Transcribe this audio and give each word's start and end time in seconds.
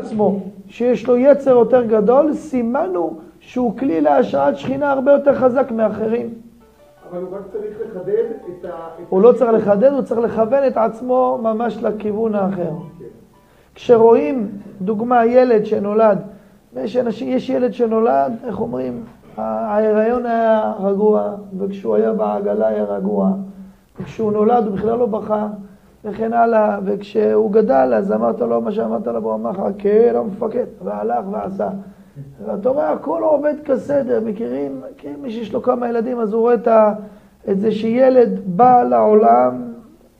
עצמו, 0.00 0.40
שיש 0.68 1.08
לו 1.08 1.16
יצר 1.16 1.50
יותר 1.50 1.84
גדול, 1.84 2.34
סימנו 2.34 3.18
שהוא 3.40 3.78
כלי 3.78 4.00
להשראת 4.00 4.56
שכינה 4.56 4.92
הרבה 4.92 5.12
יותר 5.12 5.34
חזק 5.34 5.70
מאחרים. 5.70 6.34
אבל 7.10 7.20
הוא 7.22 7.36
רק 7.36 7.42
צריך 7.52 7.76
לחדד 7.86 8.24
את 8.48 8.64
ה... 8.64 8.68
הוא 9.08 9.22
לא 9.22 9.32
צריך 9.32 9.50
לחדד, 9.52 9.92
הוא 9.92 10.02
צריך 10.02 10.20
לכוון 10.20 10.66
את 10.66 10.76
עצמו 10.76 11.38
ממש 11.42 11.82
לכיוון 11.82 12.34
האחר. 12.34 12.70
כשרואים, 13.74 14.48
דוגמה, 14.80 15.26
ילד 15.26 15.66
שנולד, 15.66 16.18
יש, 16.76 16.96
אנשים, 16.96 17.28
יש 17.28 17.50
ילד 17.50 17.72
שנולד, 17.72 18.32
איך 18.46 18.60
אומרים, 18.60 19.04
ההיריון 19.36 20.26
היה 20.26 20.72
רגוע, 20.80 21.34
וכשהוא 21.58 21.96
היה 21.96 22.12
בעגלה 22.12 22.68
היה 22.68 22.84
רגוע, 22.84 23.30
וכשהוא 24.00 24.32
נולד 24.32 24.66
הוא 24.66 24.74
בכלל 24.74 24.98
לא 24.98 25.06
בכה, 25.06 25.46
וכן 26.04 26.32
הלאה, 26.32 26.78
וכשהוא 26.84 27.52
גדל 27.52 27.92
אז 27.96 28.12
אמרת 28.12 28.40
לו 28.40 28.60
מה 28.60 28.72
שאמרת 28.72 29.06
לו, 29.06 29.18
הוא 29.18 29.34
אמר 29.34 29.50
לך, 29.50 29.62
כן, 29.78 30.14
המפקד, 30.16 30.64
והלך 30.84 31.24
ועשה. 31.30 31.68
ואתה 32.46 32.68
רואה, 32.68 32.92
הכל 32.92 33.22
עובד 33.22 33.54
כסדר, 33.64 34.20
מכירים, 34.24 34.80
כן, 34.96 35.14
מי 35.22 35.30
שיש 35.30 35.52
לו 35.52 35.62
כמה 35.62 35.88
ילדים, 35.88 36.20
אז 36.20 36.32
הוא 36.32 36.40
רואה 36.40 36.54
את, 36.54 36.68
ה, 36.68 36.92
את 37.48 37.60
זה 37.60 37.72
שילד 37.72 38.40
בא 38.46 38.82
לעולם 38.82 39.62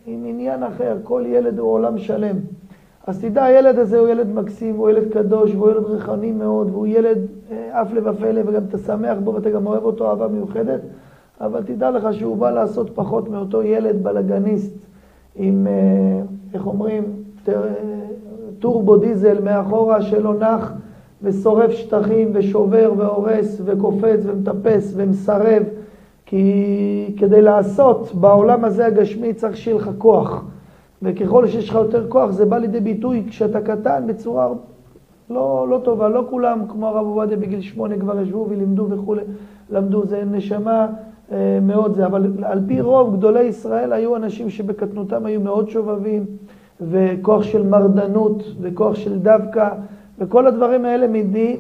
עם 0.07 0.25
עניין 0.27 0.63
אחר, 0.63 0.97
כל 1.03 1.23
ילד 1.27 1.59
הוא 1.59 1.73
עולם 1.73 1.99
שלם. 1.99 2.37
אז 3.07 3.21
תדע, 3.21 3.45
הילד 3.45 3.79
הזה 3.79 3.99
הוא 3.99 4.09
ילד 4.09 4.35
מקסים, 4.35 4.77
הוא 4.77 4.91
ילד 4.91 5.13
קדוש, 5.13 5.55
והוא 5.55 5.71
ילד 5.71 5.85
ריחני 5.85 6.33
מאוד, 6.33 6.71
והוא 6.71 6.87
ילד 6.87 7.19
אה, 7.51 7.83
אף 7.83 7.93
לבפלא, 7.93 8.41
וגם 8.47 8.63
אתה 8.69 8.79
שמח 8.79 9.19
בו 9.25 9.35
ואתה 9.35 9.51
גם 9.51 9.67
אוהב 9.67 9.85
אותו 9.85 10.11
אהבה 10.11 10.29
מיוחדת, 10.29 10.81
אבל 11.41 11.63
תדע 11.63 11.91
לך 11.91 12.13
שהוא 12.13 12.37
בא 12.37 12.51
לעשות 12.51 12.91
פחות 12.95 13.29
מאותו 13.29 13.63
ילד 13.63 14.03
בלאגניסט 14.03 14.77
עם, 15.37 15.67
אה, 15.67 16.23
איך 16.55 16.67
אומרים, 16.67 17.05
טורבו 18.59 18.97
דיזל 18.97 19.43
מאחורה 19.43 20.03
שלא 20.03 20.35
נח 20.35 20.73
ושורף 21.23 21.71
שטחים 21.71 22.31
ושובר 22.35 22.93
והורס 22.97 23.61
וקופץ 23.65 24.21
ומטפס 24.23 24.93
ומסרב, 24.97 25.63
כי 26.27 27.15
כדי 27.17 27.43
לעשות 27.43 28.15
בעולם 28.15 28.65
הזה 28.65 28.87
הגשמי 28.87 29.35
צריך 29.35 29.57
שיהיה 29.57 29.77
לך 29.77 29.91
כוח. 29.99 30.45
וככל 31.03 31.47
שיש 31.47 31.69
לך 31.69 31.75
יותר 31.75 32.09
כוח 32.09 32.31
זה 32.31 32.45
בא 32.45 32.59
לידי 32.59 32.81
ביטוי 32.81 33.25
כשאתה 33.29 33.61
קטן 33.61 34.07
בצורה 34.07 34.49
לא, 35.31 35.67
לא 35.71 35.81
טובה. 35.85 36.09
לא 36.09 36.27
כולם 36.31 36.63
כמו 36.69 36.87
הרב 36.87 37.07
עובדיה 37.07 37.37
בגיל 37.37 37.61
שמונה 37.61 37.99
כבר 37.99 38.21
ישבו 38.21 38.47
ולימדו 38.49 38.87
וכולי, 38.91 39.23
למדו, 39.71 40.07
זה 40.07 40.25
נשמה 40.25 40.81
אה, 40.81 40.87
מאוד 41.63 41.95
זה. 41.95 42.07
אבל 42.07 42.33
על 42.43 42.61
פי 42.67 42.81
רוב 42.81 43.17
גדולי 43.17 43.43
ישראל 43.43 43.93
היו 43.93 44.17
אנשים 44.17 44.51
שבקטנותם 44.51 45.27
היו 45.27 45.41
מאוד 45.41 45.69
שובבים 45.69 46.25
וכוח 46.81 47.43
של 47.43 47.67
מרדנות 47.67 48.43
וכוח 48.61 48.95
של 48.95 49.19
דווקא 49.19 49.69
וכל 50.19 50.47
הדברים 50.47 50.85
האלה 50.85 51.07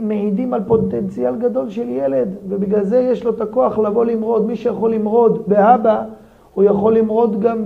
מעידים 0.00 0.54
על 0.54 0.62
פוטנציאל 0.66 1.36
גדול 1.36 1.70
של 1.70 1.88
ילד 1.88 2.28
ובגלל 2.48 2.84
זה 2.84 2.98
יש 2.98 3.24
לו 3.24 3.30
את 3.30 3.40
הכוח 3.40 3.78
לבוא 3.78 4.04
למרוד. 4.04 4.46
מי 4.46 4.56
שיכול 4.56 4.94
למרוד 4.94 5.42
באבא 5.46 6.04
הוא 6.54 6.64
יכול 6.64 6.96
למרוד 6.96 7.40
גם 7.40 7.64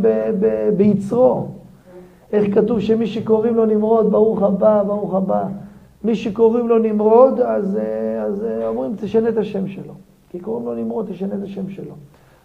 ביצרו. 0.77 1.47
איך 2.33 2.55
כתוב 2.55 2.81
שמי 2.81 3.07
שקוראים 3.07 3.55
לו 3.55 3.67
נמרוד, 3.67 4.11
ברוך 4.11 4.43
הבא, 4.43 4.83
ברוך 4.83 5.15
הבא. 5.15 5.45
מי 6.05 6.15
שקוראים 6.15 6.69
לו 6.69 6.79
נמרוד, 6.79 7.41
אז, 7.41 7.77
אה, 7.77 8.23
אז 8.23 8.45
אה, 8.45 8.69
אומרים, 8.69 8.93
תשנה 8.97 9.29
את 9.29 9.37
השם 9.37 9.67
שלו. 9.67 9.93
כי 10.33 10.39
קוראים 10.41 10.67
לו 10.67 10.75
נמרוד, 10.75 11.07
תשנה 11.11 11.35
את 11.35 11.43
השם 11.43 11.71
שלו. 11.71 11.95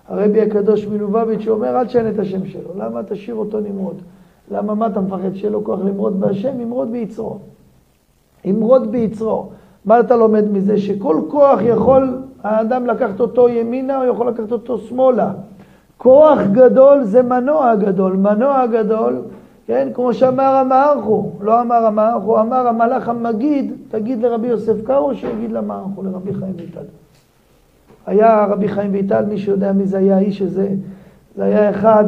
הרבי 0.07 0.41
הקדוש 0.41 0.85
מלובביץ' 0.85 1.47
אומר, 1.47 1.79
אל 1.79 1.85
תשנה 1.85 2.09
את 2.09 2.19
השם 2.19 2.45
שלו. 2.45 2.69
למה 2.77 3.03
תשאיר 3.03 3.35
אותו 3.35 3.59
נמרוד? 3.59 4.01
למה 4.51 4.75
מה 4.75 4.87
אתה 4.87 5.01
מפחד 5.01 5.35
שיהיה 5.35 5.51
לו 5.51 5.63
כוח 5.63 5.79
למרוד 5.79 6.19
בהשם? 6.19 6.61
ימרוד 6.61 6.91
ביצרו. 6.91 7.37
ימרוד 8.45 8.91
ביצרו. 8.91 9.49
מה 9.85 9.99
אתה 9.99 10.15
לומד 10.15 10.51
מזה? 10.51 10.77
שכל 10.77 11.21
כוח 11.27 11.59
יכול 11.61 12.17
האדם 12.43 12.87
לקחת 12.87 13.19
אותו 13.19 13.49
ימינה, 13.49 14.01
או 14.01 14.05
יכול 14.05 14.27
לקחת 14.27 14.51
אותו 14.51 14.77
שמאלה. 14.77 15.31
כוח 15.97 16.39
גדול 16.51 17.03
זה 17.03 17.21
מנוע 17.21 17.75
גדול. 17.75 18.13
מנוע 18.13 18.65
גדול 18.65 19.21
כן, 19.67 19.89
כמו 19.93 20.13
שאמר 20.13 20.43
המערכו, 20.55 21.31
לא 21.41 21.61
אמר 21.61 21.85
המערכו, 21.85 22.39
אמר 22.39 22.67
המלאך 22.67 23.09
המגיד, 23.09 23.73
תגיד 23.89 24.21
לרבי 24.21 24.47
יוסף 24.47 24.85
קארו, 24.85 25.15
שיגיד 25.15 25.51
למערכו, 25.51 26.03
לרבי 26.03 26.33
חיים 26.33 26.53
ויטל. 26.55 26.81
היה 28.07 28.45
רבי 28.45 28.67
חיים 28.67 28.93
ויטל, 28.93 29.25
מי 29.25 29.37
שיודע 29.37 29.71
מי 29.71 29.85
זה 29.85 29.97
היה 29.97 30.15
האיש 30.15 30.41
הזה, 30.41 30.69
זה 31.35 31.43
היה 31.43 31.69
אחד 31.69 32.05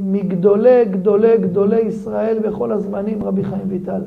מגדולי 0.00 0.84
גדולי 0.84 1.38
גדולי 1.38 1.80
ישראל 1.80 2.38
בכל 2.38 2.72
הזמנים, 2.72 3.22
רבי 3.22 3.44
חיים 3.44 3.64
ויטל. 3.68 4.00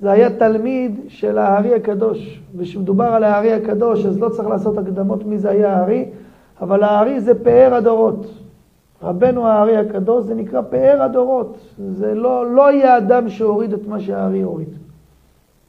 זה 0.00 0.10
היה 0.10 0.30
תלמיד 0.30 1.00
של 1.08 1.38
הארי 1.38 1.74
הקדוש, 1.74 2.42
וכשמדובר 2.56 3.04
על 3.04 3.24
הארי 3.24 3.52
הקדוש 3.52 4.06
אז 4.06 4.18
לא 4.18 4.28
צריך 4.28 4.48
לעשות 4.48 4.78
הקדמות 4.78 5.26
מי 5.26 5.38
זה 5.38 5.50
היה 5.50 5.76
הארי, 5.76 6.04
אבל 6.60 6.82
הארי 6.82 7.20
זה 7.20 7.44
פאר 7.44 7.74
הדורות. 7.74 8.26
רבנו 9.02 9.46
הארי 9.46 9.76
הקדוש, 9.76 10.24
זה 10.24 10.34
נקרא 10.34 10.60
פאר 10.70 11.02
הדורות. 11.02 11.58
זה 11.78 12.14
לא, 12.14 12.54
לא 12.54 12.72
יהיה 12.72 12.96
אדם 12.98 13.28
שהוריד 13.28 13.72
את 13.72 13.86
מה 13.88 14.00
שהארי 14.00 14.42
הוריד. 14.42 14.68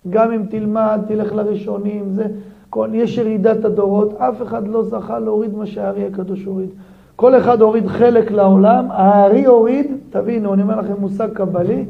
גם 0.09 0.31
אם 0.31 0.43
תלמד, 0.49 0.99
תלך 1.07 1.33
לראשונים, 1.33 2.09
זה, 2.11 2.25
כל, 2.73 2.89
יש 2.93 3.17
ירידת 3.17 3.65
הדורות, 3.65 4.13
אף 4.17 4.41
אחד 4.41 4.67
לא 4.67 4.83
זכה 4.83 5.19
להוריד 5.19 5.55
מה 5.55 5.65
שהארי 5.65 6.05
הקדוש 6.05 6.43
הוריד. 6.43 6.69
כל 7.15 7.37
אחד 7.37 7.61
הוריד 7.61 7.87
חלק 7.87 8.31
לעולם, 8.31 8.85
הארי 8.89 9.45
הוריד, 9.45 9.91
תבינו, 10.09 10.53
אני 10.53 10.61
אומר 10.61 10.79
לכם 10.79 10.93
מושג 10.99 11.27
קבלי, 11.33 11.85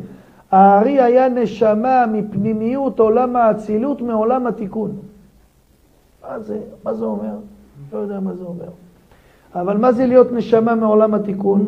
הארי 0.52 1.02
היה 1.02 1.30
נשמה 1.30 2.06
מפנימיות 2.12 3.00
עולם 3.00 3.36
האצילות 3.36 4.02
מעולם 4.02 4.48
התיקון. 4.48 4.92
מה 6.30 6.40
זה, 6.40 6.58
מה 6.84 6.94
זה 6.94 7.06
אומר? 7.06 7.36
לא 7.94 7.98
יודע 7.98 8.20
מה 8.20 8.34
זה 8.34 8.44
אומר. 8.44 8.70
אבל 9.56 9.78
מה 9.78 9.92
זה 9.92 10.06
להיות 10.06 10.32
נשמה 10.32 10.76
מעולם 10.76 11.14
התיקון? 11.14 11.66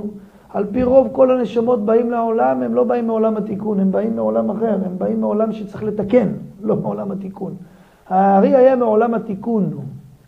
על 0.53 0.65
פי 0.71 0.83
רוב 0.83 1.09
כל 1.11 1.31
הנשמות 1.31 1.85
באים 1.85 2.11
לעולם, 2.11 2.61
הם 2.61 2.75
לא 2.75 2.83
באים 2.83 3.07
מעולם 3.07 3.37
התיקון, 3.37 3.79
הם 3.79 3.91
באים 3.91 4.15
מעולם 4.15 4.49
אחר, 4.49 4.77
הם 4.85 4.97
באים 4.97 5.21
מעולם 5.21 5.51
שצריך 5.51 5.83
לתקן, 5.83 6.27
לא 6.63 6.75
מעולם 6.75 7.11
התיקון. 7.11 7.53
הארי 8.09 8.55
היה 8.55 8.75
מעולם 8.75 9.13
התיקון, 9.13 9.69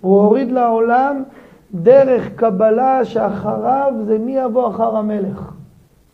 הוא 0.01 0.21
הוריד 0.21 0.51
לעולם 0.51 1.23
דרך 1.73 2.29
קבלה 2.35 3.05
שאחריו 3.05 3.93
זה 4.05 4.17
מי 4.17 4.37
יבוא 4.37 4.67
אחר 4.67 4.97
המלך. 4.97 5.51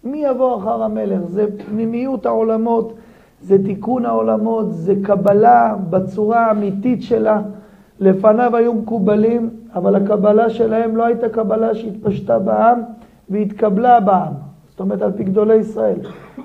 מי 0.04 0.26
יבוא 0.26 0.58
אחר 0.58 0.84
המלך? 0.84 1.20
זה 1.24 1.46
פנימיות 1.66 2.26
העולמות, 2.26 2.94
זה 3.42 3.64
תיקון 3.64 4.06
העולמות, 4.06 4.74
זה 4.74 4.94
קבלה 5.04 5.76
בצורה 5.90 6.46
האמיתית 6.46 7.04
שלה. 7.04 7.42
לפניו 8.00 8.56
היו 8.56 8.74
מקובלים, 8.74 9.50
אבל 9.76 9.96
הקבלה 9.96 10.50
שלהם 10.50 10.96
לא 10.96 11.06
הייתה 11.06 11.30
קבלה 11.30 11.76
שהתפשטה 11.76 12.40
בעם 12.40 12.82
והתקבלה 13.30 14.00
בעם. 14.00 14.34
זאת 14.70 14.80
אומרת, 14.80 15.02
על 15.02 15.12
פי 15.12 15.24
גדולי 15.24 15.56
ישראל. 15.56 15.98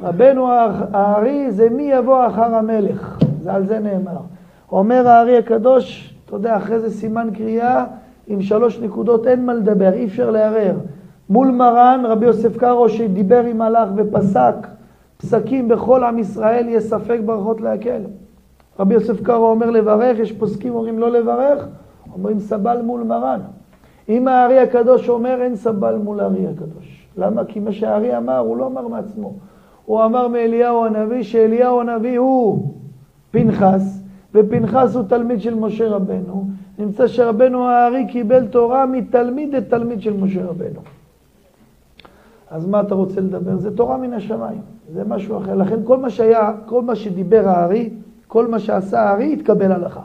רבנו 0.03 0.49
הארי 0.93 1.51
זה 1.51 1.69
מי 1.71 1.83
יבוא 1.83 2.27
אחר 2.27 2.55
המלך, 2.55 3.19
זה 3.43 3.53
על 3.53 3.67
זה 3.67 3.79
נאמר. 3.79 4.38
אומר 4.73 5.09
הארי 5.09 5.39
הקדוש, 5.39 6.15
אתה 6.25 6.37
יודע, 6.37 6.57
אחרי 6.57 6.81
זה 6.81 6.91
סימן 6.91 7.29
קריאה 7.35 7.85
עם 8.27 8.43
שלוש 8.43 8.79
נקודות, 8.81 9.27
אין 9.27 9.47
מה 9.47 9.55
לדבר, 9.55 9.93
אי 9.93 10.05
אפשר 10.05 10.31
לערער. 10.31 10.75
מול 11.31 11.51
מרן, 11.51 12.03
רבי 12.05 12.27
יוסף 12.27 12.57
קארו, 12.57 12.89
שדיבר 12.89 13.45
עם 13.45 13.59
מלאך 13.59 13.89
ופסק 13.97 14.55
פסקים 15.17 15.69
בכל 15.69 16.05
עם 16.05 16.19
ישראל, 16.19 16.69
יש 16.69 16.85
ספק 16.85 17.19
ברכות 17.25 17.61
להקל. 17.61 18.01
רבי 18.79 18.95
יוסף 18.95 19.23
קארו 19.23 19.51
אומר 19.51 19.71
לברך, 19.71 20.19
יש 20.19 20.33
פוסקים 20.33 20.75
אומרים 20.75 20.99
לא 20.99 21.11
לברך, 21.11 21.67
אומרים 22.15 22.39
סבל 22.41 22.83
מול 22.83 23.03
מרן. 23.03 23.41
אם 24.09 24.29
הארי 24.29 24.59
הקדוש 24.59 25.09
אומר 25.09 25.43
אין 25.43 25.57
סבל 25.57 25.97
מול 25.97 26.21
הארי 26.21 26.47
הקדוש. 26.47 27.07
למה? 27.17 27.45
כי 27.45 27.61
מה 27.61 27.73
שהארי 27.73 28.17
אמר, 28.17 28.39
הוא 28.39 28.57
לא 28.57 28.67
אמר 28.67 28.89
מעצמו. 28.89 29.33
הוא 29.85 30.05
אמר 30.05 30.29
מאליהו 30.29 30.85
הנביא 30.85 31.23
שאליהו 31.23 31.81
הנביא 31.81 32.19
הוא 32.19 32.75
פנחס, 33.31 33.98
ופנחס 34.35 34.97
הוא 34.97 35.05
תלמיד 35.09 35.41
של 35.41 35.55
משה 35.55 35.89
רבנו. 35.89 36.49
נמצא 36.79 37.07
שרבנו 37.07 37.69
הארי 37.69 38.07
קיבל 38.07 38.47
תורה 38.47 38.87
מתלמיד 38.87 39.55
את 39.55 39.71
תלמיד 39.71 40.03
של 40.03 40.17
משה 40.17 40.45
רבנו. 40.45 40.81
אז 42.51 42.67
מה 42.67 42.81
אתה 42.81 42.95
רוצה 42.95 43.21
לדבר? 43.21 43.57
זה 43.57 43.77
תורה 43.77 43.97
מן 43.97 44.13
השמיים, 44.13 44.61
זה 44.93 45.05
משהו 45.05 45.39
אחר. 45.39 45.55
לכן 45.55 45.77
כל 45.85 45.97
מה 45.99 46.11
שהיה, 46.11 46.53
כל 46.67 46.83
מה 46.83 46.97
שדיבר 46.97 47.49
הארי, 47.49 47.91
כל 48.27 48.47
מה 48.47 48.59
שעשה 48.59 49.01
הארי 49.01 49.33
התקבל 49.33 49.73
הלכה. 49.73 50.03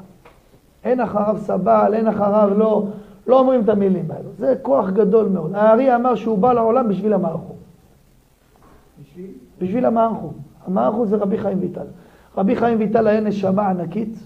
אין 0.83 0.99
אחריו 0.99 1.35
סבל, 1.39 1.93
אין 1.93 2.07
אחריו 2.07 2.51
לא, 2.57 2.87
לא 3.27 3.39
אומרים 3.39 3.61
את 3.61 3.69
המילים 3.69 4.11
האלו. 4.11 4.29
זה 4.37 4.55
כוח 4.61 4.89
גדול 4.89 5.29
מאוד. 5.29 5.55
הארי 5.55 5.95
אמר 5.95 6.15
שהוא 6.15 6.37
בא 6.37 6.53
לעולם 6.53 6.87
בשביל 6.87 7.13
המערכו. 7.13 7.53
בשביל? 9.01 9.31
בשביל 9.61 9.85
המערכו. 9.85 10.31
המערכו 10.67 11.05
זה 11.05 11.15
רבי 11.15 11.37
חיים 11.37 11.57
ויטל. 11.61 11.85
רבי 12.37 12.55
חיים 12.55 12.79
ויטל 12.79 13.07
היה 13.07 13.19
נשמה 13.19 13.69
ענקית. 13.69 14.19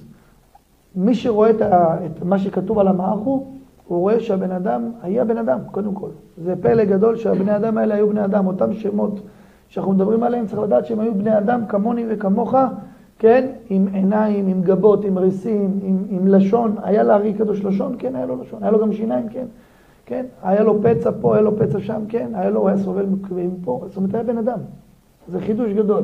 מי 0.95 1.15
שרואה 1.15 1.49
את, 1.49 1.61
ה, 1.61 1.97
את 2.05 2.23
מה 2.23 2.39
שכתוב 2.39 2.79
על 2.79 2.87
המערכו, 2.87 3.45
הוא 3.87 3.99
רואה 3.99 4.19
שהבן 4.19 4.51
אדם 4.51 4.91
היה 5.01 5.25
בן 5.25 5.37
אדם, 5.37 5.59
קודם 5.71 5.93
כל. 5.93 6.09
זה 6.37 6.55
פלא 6.61 6.83
גדול 6.83 7.15
שהבני 7.15 7.55
אדם 7.55 7.77
האלה 7.77 7.95
היו 7.95 8.09
בני 8.09 8.25
אדם, 8.25 8.47
אותם 8.47 8.73
שמות 8.73 9.19
שאנחנו 9.67 9.93
מדברים 9.93 10.23
עליהם, 10.23 10.47
צריך 10.47 10.61
לדעת 10.61 10.85
שהם 10.85 10.99
היו 10.99 11.15
בני 11.15 11.37
אדם 11.37 11.65
כמוני 11.65 12.05
וכמוך, 12.09 12.55
כן? 13.19 13.47
עם 13.69 13.87
עיניים, 13.93 14.47
עם 14.47 14.61
גבות, 14.61 15.05
עם 15.05 15.17
ריסים, 15.17 15.79
עם, 15.83 16.03
עם 16.09 16.27
לשון. 16.27 16.75
היה 16.83 17.03
לארי 17.03 17.33
קדוש 17.33 17.65
לשון? 17.65 17.95
כן, 17.99 18.15
היה 18.15 18.25
לו 18.25 18.41
לשון. 18.41 18.63
היה 18.63 18.71
לו 18.71 18.79
גם 18.79 18.93
שיניים? 18.93 19.29
כן. 19.29 19.45
כן? 20.05 20.25
היה 20.43 20.63
לו 20.63 20.81
פצע 20.83 21.11
פה, 21.21 21.33
היה 21.33 21.41
לו 21.41 21.57
פצע 21.57 21.79
שם? 21.79 22.01
כן. 22.09 22.31
היה 22.33 22.49
לו, 22.49 22.59
הוא 22.59 22.67
היה 22.67 22.77
סובל 22.77 23.05
מכאבים 23.05 23.55
פה. 23.63 23.83
זאת 23.87 23.97
אומרת, 23.97 24.13
היה 24.13 24.23
בן 24.23 24.37
אדם. 24.37 24.59
זה 25.31 25.39
חידוש 25.39 25.71
גדול. 25.71 26.03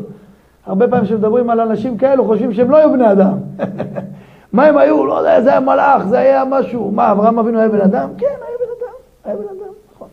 הרבה 0.66 0.88
פעמים 0.88 1.06
כשמדברים 1.06 1.50
על 1.50 1.60
אנשים 1.60 1.98
כאלו, 1.98 2.26
חושבים 2.26 2.54
שהם 2.54 2.72
לא 2.72 2.78
היו 2.78 2.92
בני 2.92 3.12
אדם. 3.12 3.38
מה 4.54 4.66
הם 4.66 4.78
היו? 4.78 5.06
לא 5.06 5.14
יודע, 5.14 5.42
זה 5.42 5.50
היה 5.50 5.60
מלאך, 5.60 6.06
זה 6.06 6.20
היה 6.20 6.44
משהו. 6.46 6.92
מה, 6.92 7.12
אברהם 7.12 7.40
אבינו 7.40 7.60
היה 7.60 7.70
בן 7.70 7.82
אדם? 7.82 8.10
כן, 8.18 8.26
היה 8.28 8.58
בן 8.60 8.72
אדם. 8.80 8.94
היה 9.26 9.36
בן 9.36 9.58
אדם, 9.58 9.74
נכון. 9.96 10.08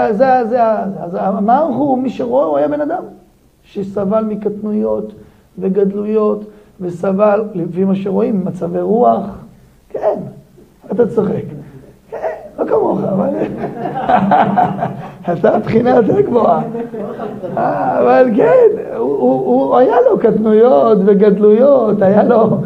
אה, 0.00 0.12
זה, 0.12 0.44
זה, 0.48 0.62
אז 1.00 1.16
המערך 1.20 1.76
הוא, 1.76 1.98
מי 1.98 2.10
שרואה, 2.10 2.44
הוא 2.44 2.56
היה 2.56 2.68
בן 2.68 2.80
אדם. 2.80 3.02
שסבל 3.64 4.24
מקטנויות 4.24 5.12
וגדלויות, 5.58 6.44
וסבל, 6.80 7.44
לפי 7.54 7.84
מה 7.84 7.94
שרואים, 7.94 8.44
מצבי 8.44 8.80
רוח. 8.80 9.24
כן, 9.88 10.18
אתה 10.92 11.08
צוחק. 11.08 11.44
כן, 12.10 12.30
לא 12.58 12.64
כמוך, 12.64 13.00
אבל... 13.02 13.28
אתה 15.32 15.58
מבחינה 15.58 15.90
יותר 15.90 16.20
גבוהה. 16.20 16.62
אה, 17.56 18.00
אבל 18.00 18.30
כן, 18.36 18.96
הוא 18.96 19.76
היה 19.76 19.96
לו 20.10 20.18
קטנויות 20.18 20.98
וגדלויות, 21.04 22.02
היה 22.02 22.22
לו... 22.24 22.58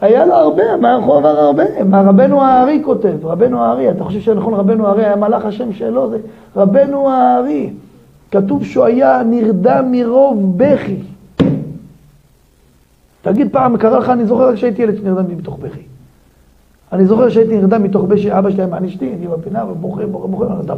היה 0.00 0.26
לו 0.26 0.34
הרבה, 0.34 0.76
מה 0.80 0.94
הוא 0.94 1.16
עבר 1.16 1.28
הרבה. 1.28 1.84
מה 1.84 2.02
רבנו 2.02 2.42
הארי 2.42 2.82
כותב, 2.84 3.26
רבנו 3.26 3.64
הארי, 3.64 3.90
אתה 3.90 4.04
חושב 4.04 4.20
שנכון 4.20 4.54
רבנו 4.54 4.86
הארי 4.86 5.04
היה 5.04 5.16
מלאך 5.16 5.44
השם 5.44 5.72
שלו? 5.72 6.10
זה 6.10 6.18
רבנו 6.56 7.10
הארי. 7.10 7.70
כתוב 8.30 8.64
שהוא 8.64 8.84
היה 8.84 9.22
נרדם 9.22 9.84
מרוב 9.90 10.54
בכי. 10.56 10.96
תגיד 13.22 13.52
פעם, 13.52 13.76
קרה 13.76 13.98
לך, 13.98 14.08
אני 14.08 14.24
זוכר 14.24 14.48
רק 14.48 14.54
שהייתי 14.54 14.82
ילד 14.82 14.96
שנרדם 14.96 15.24
מתוך 15.38 15.58
בכי. 15.58 15.82
אני 16.92 17.04
זוכר 17.04 17.28
שהייתי 17.28 17.56
נרדם 17.56 17.82
מתוך 17.82 18.04
בכי, 18.04 18.38
אבא 18.38 18.50
שלי 18.50 18.60
היה 18.60 18.66
מעניש 18.66 18.98
אני 19.02 19.26
בפינה 19.26 19.64
ובוכה, 19.64 20.06
בוכה, 20.06 20.26
בוכה, 20.26 20.44
נרדם. 20.44 20.76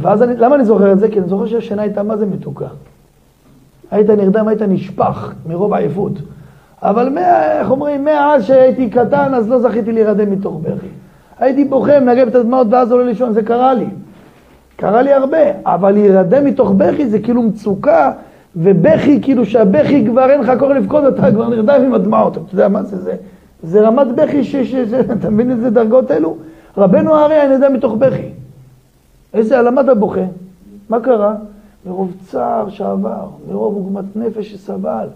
ואז 0.00 0.22
אני, 0.22 0.36
למה 0.36 0.54
אני 0.54 0.64
זוכר 0.64 0.92
את 0.92 0.98
זה? 0.98 1.08
כי 1.08 1.18
אני 1.18 1.28
זוכר 1.28 1.46
שהשינה 1.46 1.82
הייתה 1.82 2.02
מה 2.02 2.16
זה 2.16 2.26
מתוקה. 2.26 2.66
היית 3.90 4.10
נרדם, 4.10 4.48
היית 4.48 4.62
נשפך 4.62 5.32
מרוב 5.46 5.72
עייפות. 5.72 6.12
אבל 6.82 7.08
מה, 7.08 7.52
איך 7.52 7.70
אומרים, 7.70 8.04
מאז 8.04 8.44
שהייתי 8.44 8.90
קטן, 8.90 9.34
אז 9.34 9.48
לא 9.48 9.58
זכיתי 9.58 9.92
להירדם 9.92 10.30
מתוך 10.30 10.60
בכי. 10.62 10.86
הייתי 11.38 11.64
בוכה, 11.64 12.00
מנגב 12.00 12.26
את 12.28 12.34
הדמעות 12.34 12.66
ואז 12.70 12.92
עולה 12.92 13.04
לישון, 13.04 13.32
זה 13.32 13.42
קרה 13.42 13.74
לי. 13.74 13.86
קרה 14.76 15.02
לי 15.02 15.12
הרבה, 15.12 15.38
אבל 15.64 15.90
להירדם 15.90 16.44
מתוך 16.44 16.70
בכי 16.76 17.08
זה 17.08 17.18
כאילו 17.18 17.42
מצוקה, 17.42 18.12
ובכי, 18.56 19.22
כאילו 19.22 19.46
שהבכי 19.46 20.06
כבר 20.06 20.30
אין 20.30 20.40
לך 20.40 20.52
כוח 20.58 20.70
לבכות, 20.70 21.04
אתה 21.08 21.30
כבר 21.32 21.48
נרדם 21.48 21.82
עם 21.84 21.94
הדמעות. 21.94 22.36
אתה 22.36 22.54
יודע 22.54 22.68
מה 22.68 22.82
זה? 22.82 22.96
זה, 22.98 23.14
זה 23.62 23.80
רמת 23.80 24.06
בכי, 24.06 24.44
ש, 24.44 24.56
ש, 24.56 24.74
ש, 24.76 24.94
אתה 24.94 25.30
מבין 25.30 25.50
איזה 25.50 25.70
דרגות 25.70 26.10
אלו? 26.10 26.36
רבנו 26.76 27.16
הארי 27.16 27.34
היה 27.34 27.48
נרדם 27.48 27.72
מתוך 27.72 27.94
בכי. 27.94 28.28
איזה, 29.34 29.62
למה 29.62 29.80
אתה 29.80 29.94
בוכה? 29.94 30.24
מה 30.88 31.00
קרה? 31.00 31.34
מרוב 31.86 32.12
צער 32.26 32.68
שעבר, 32.68 33.26
מרוב 33.48 33.74
עוגמת 33.74 34.16
נפש 34.16 34.52
שסבל. 34.52 35.06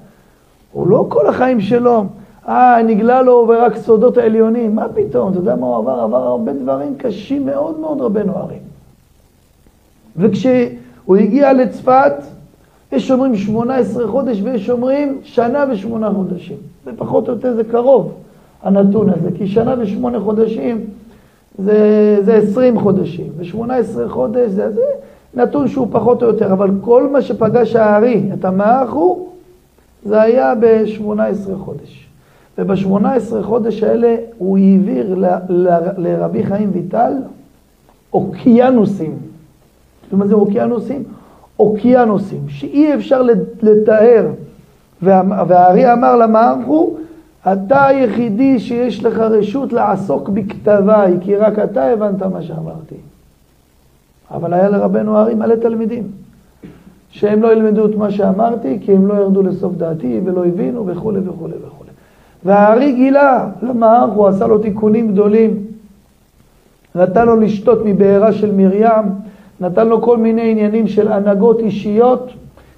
הוא 0.73 0.89
לא 0.89 1.07
כל 1.09 1.27
החיים 1.27 1.61
שלו, 1.61 2.05
אה, 2.49 2.83
נגלה 2.83 3.23
לו 3.23 3.47
ורק 3.49 3.77
סודות 3.77 4.19
העליונים. 4.19 4.75
מה 4.75 4.87
פתאום? 4.95 5.31
אתה 5.31 5.39
יודע 5.39 5.57
מה 5.57 5.67
הוא 5.67 5.77
עבר? 5.77 6.01
עבר 6.01 6.27
הרבה 6.27 6.53
דברים 6.53 6.95
קשים 6.97 7.47
מאוד 7.47 7.79
מאוד, 7.81 8.01
רבנו 8.01 8.37
הארי. 8.37 8.57
וכשהוא 10.17 11.17
הגיע 11.17 11.53
לצפת, 11.53 12.15
יש 12.93 13.11
אומרים 13.11 13.37
18 13.37 14.09
חודש 14.09 14.41
ויש 14.43 14.71
אומרים 14.71 15.19
שנה 15.23 15.65
ושמונה 15.71 16.11
חודשים. 16.11 16.57
ופחות 16.87 17.29
או 17.29 17.35
יותר 17.35 17.55
זה 17.55 17.65
קרוב, 17.65 18.13
הנתון 18.63 19.11
הזה, 19.11 19.29
כי 19.39 19.47
שנה 19.47 19.75
ושמונה 19.79 20.21
חודשים 20.21 20.85
זה, 21.59 22.19
זה 22.25 22.35
20 22.35 22.79
חודשים, 22.79 23.27
ו-18 23.37 24.09
חודש 24.09 24.51
זה, 24.51 24.71
זה 24.71 24.85
נתון 25.35 25.69
שהוא 25.69 25.87
פחות 25.91 26.23
או 26.23 26.29
יותר, 26.29 26.53
אבל 26.53 26.71
כל 26.81 27.09
מה 27.09 27.23
שפגש 27.23 27.77
הארי, 27.77 28.23
את 28.35 28.45
המאח 28.45 28.91
הוא, 28.91 29.29
זה 30.05 30.21
היה 30.21 30.55
ב-18 30.61 31.57
חודש. 31.59 32.09
וב-18 32.59 33.43
חודש 33.43 33.83
האלה 33.83 34.17
הוא 34.39 34.59
העביר 34.59 35.15
ל, 35.15 35.27
ל, 35.49 35.69
לרבי 35.97 36.45
חיים 36.45 36.71
ויטל 36.73 37.13
אוקיינוסים. 38.13 39.19
מה 40.13 40.27
זה 40.27 40.35
אוקיינוסים? 40.35 41.05
אוקיינוסים, 41.59 42.41
שאי 42.49 42.95
אפשר 42.95 43.23
לתאר. 43.63 44.27
והארי 45.03 45.93
אמר 45.93 46.17
למערכו, 46.17 46.97
אתה 47.53 47.87
היחידי 47.87 48.59
שיש 48.61 49.05
לך 49.05 49.19
רשות 49.19 49.73
לעסוק 49.73 50.29
בכתביי, 50.29 51.17
כי 51.21 51.37
רק 51.37 51.59
אתה 51.59 51.85
הבנת 51.85 52.23
מה 52.23 52.43
שאמרתי. 52.43 52.95
אבל 54.31 54.55
היה 54.55 54.69
לרבנו 54.69 55.19
הארי 55.19 55.35
מלא 55.35 55.55
תלמידים, 55.55 56.03
שהם 57.11 57.43
לא 57.43 57.53
ילמדו 57.53 57.87
את 57.87 57.97
מה 57.97 58.11
שאמרתי, 58.11 58.79
כי 58.81 58.93
הם 58.93 59.07
לא 59.07 59.15
ירדו 59.15 59.43
לסוף 59.43 59.75
דעתי 59.75 60.21
ולא 60.25 60.47
הבינו 60.47 60.87
וכולי 60.87 61.21
וכולי 61.25 61.55
וכולי. 61.67 61.91
והארי 62.45 62.93
גילה 62.93 63.49
למערך, 63.63 64.13
הוא 64.13 64.27
עשה 64.27 64.47
לו 64.47 64.59
תיקונים 64.59 65.13
גדולים. 65.13 65.57
נתן 66.95 67.27
לו 67.27 67.37
לשתות 67.37 67.79
מבארה 67.85 68.33
של 68.33 68.53
מרים, 68.53 69.05
נתן 69.61 69.89
לו 69.89 70.03
כל 70.03 70.19
מיני 70.19 70.51
עניינים 70.51 70.89
של 70.89 71.13
הנהגות 71.13 71.61
אישיות, 71.61 72.31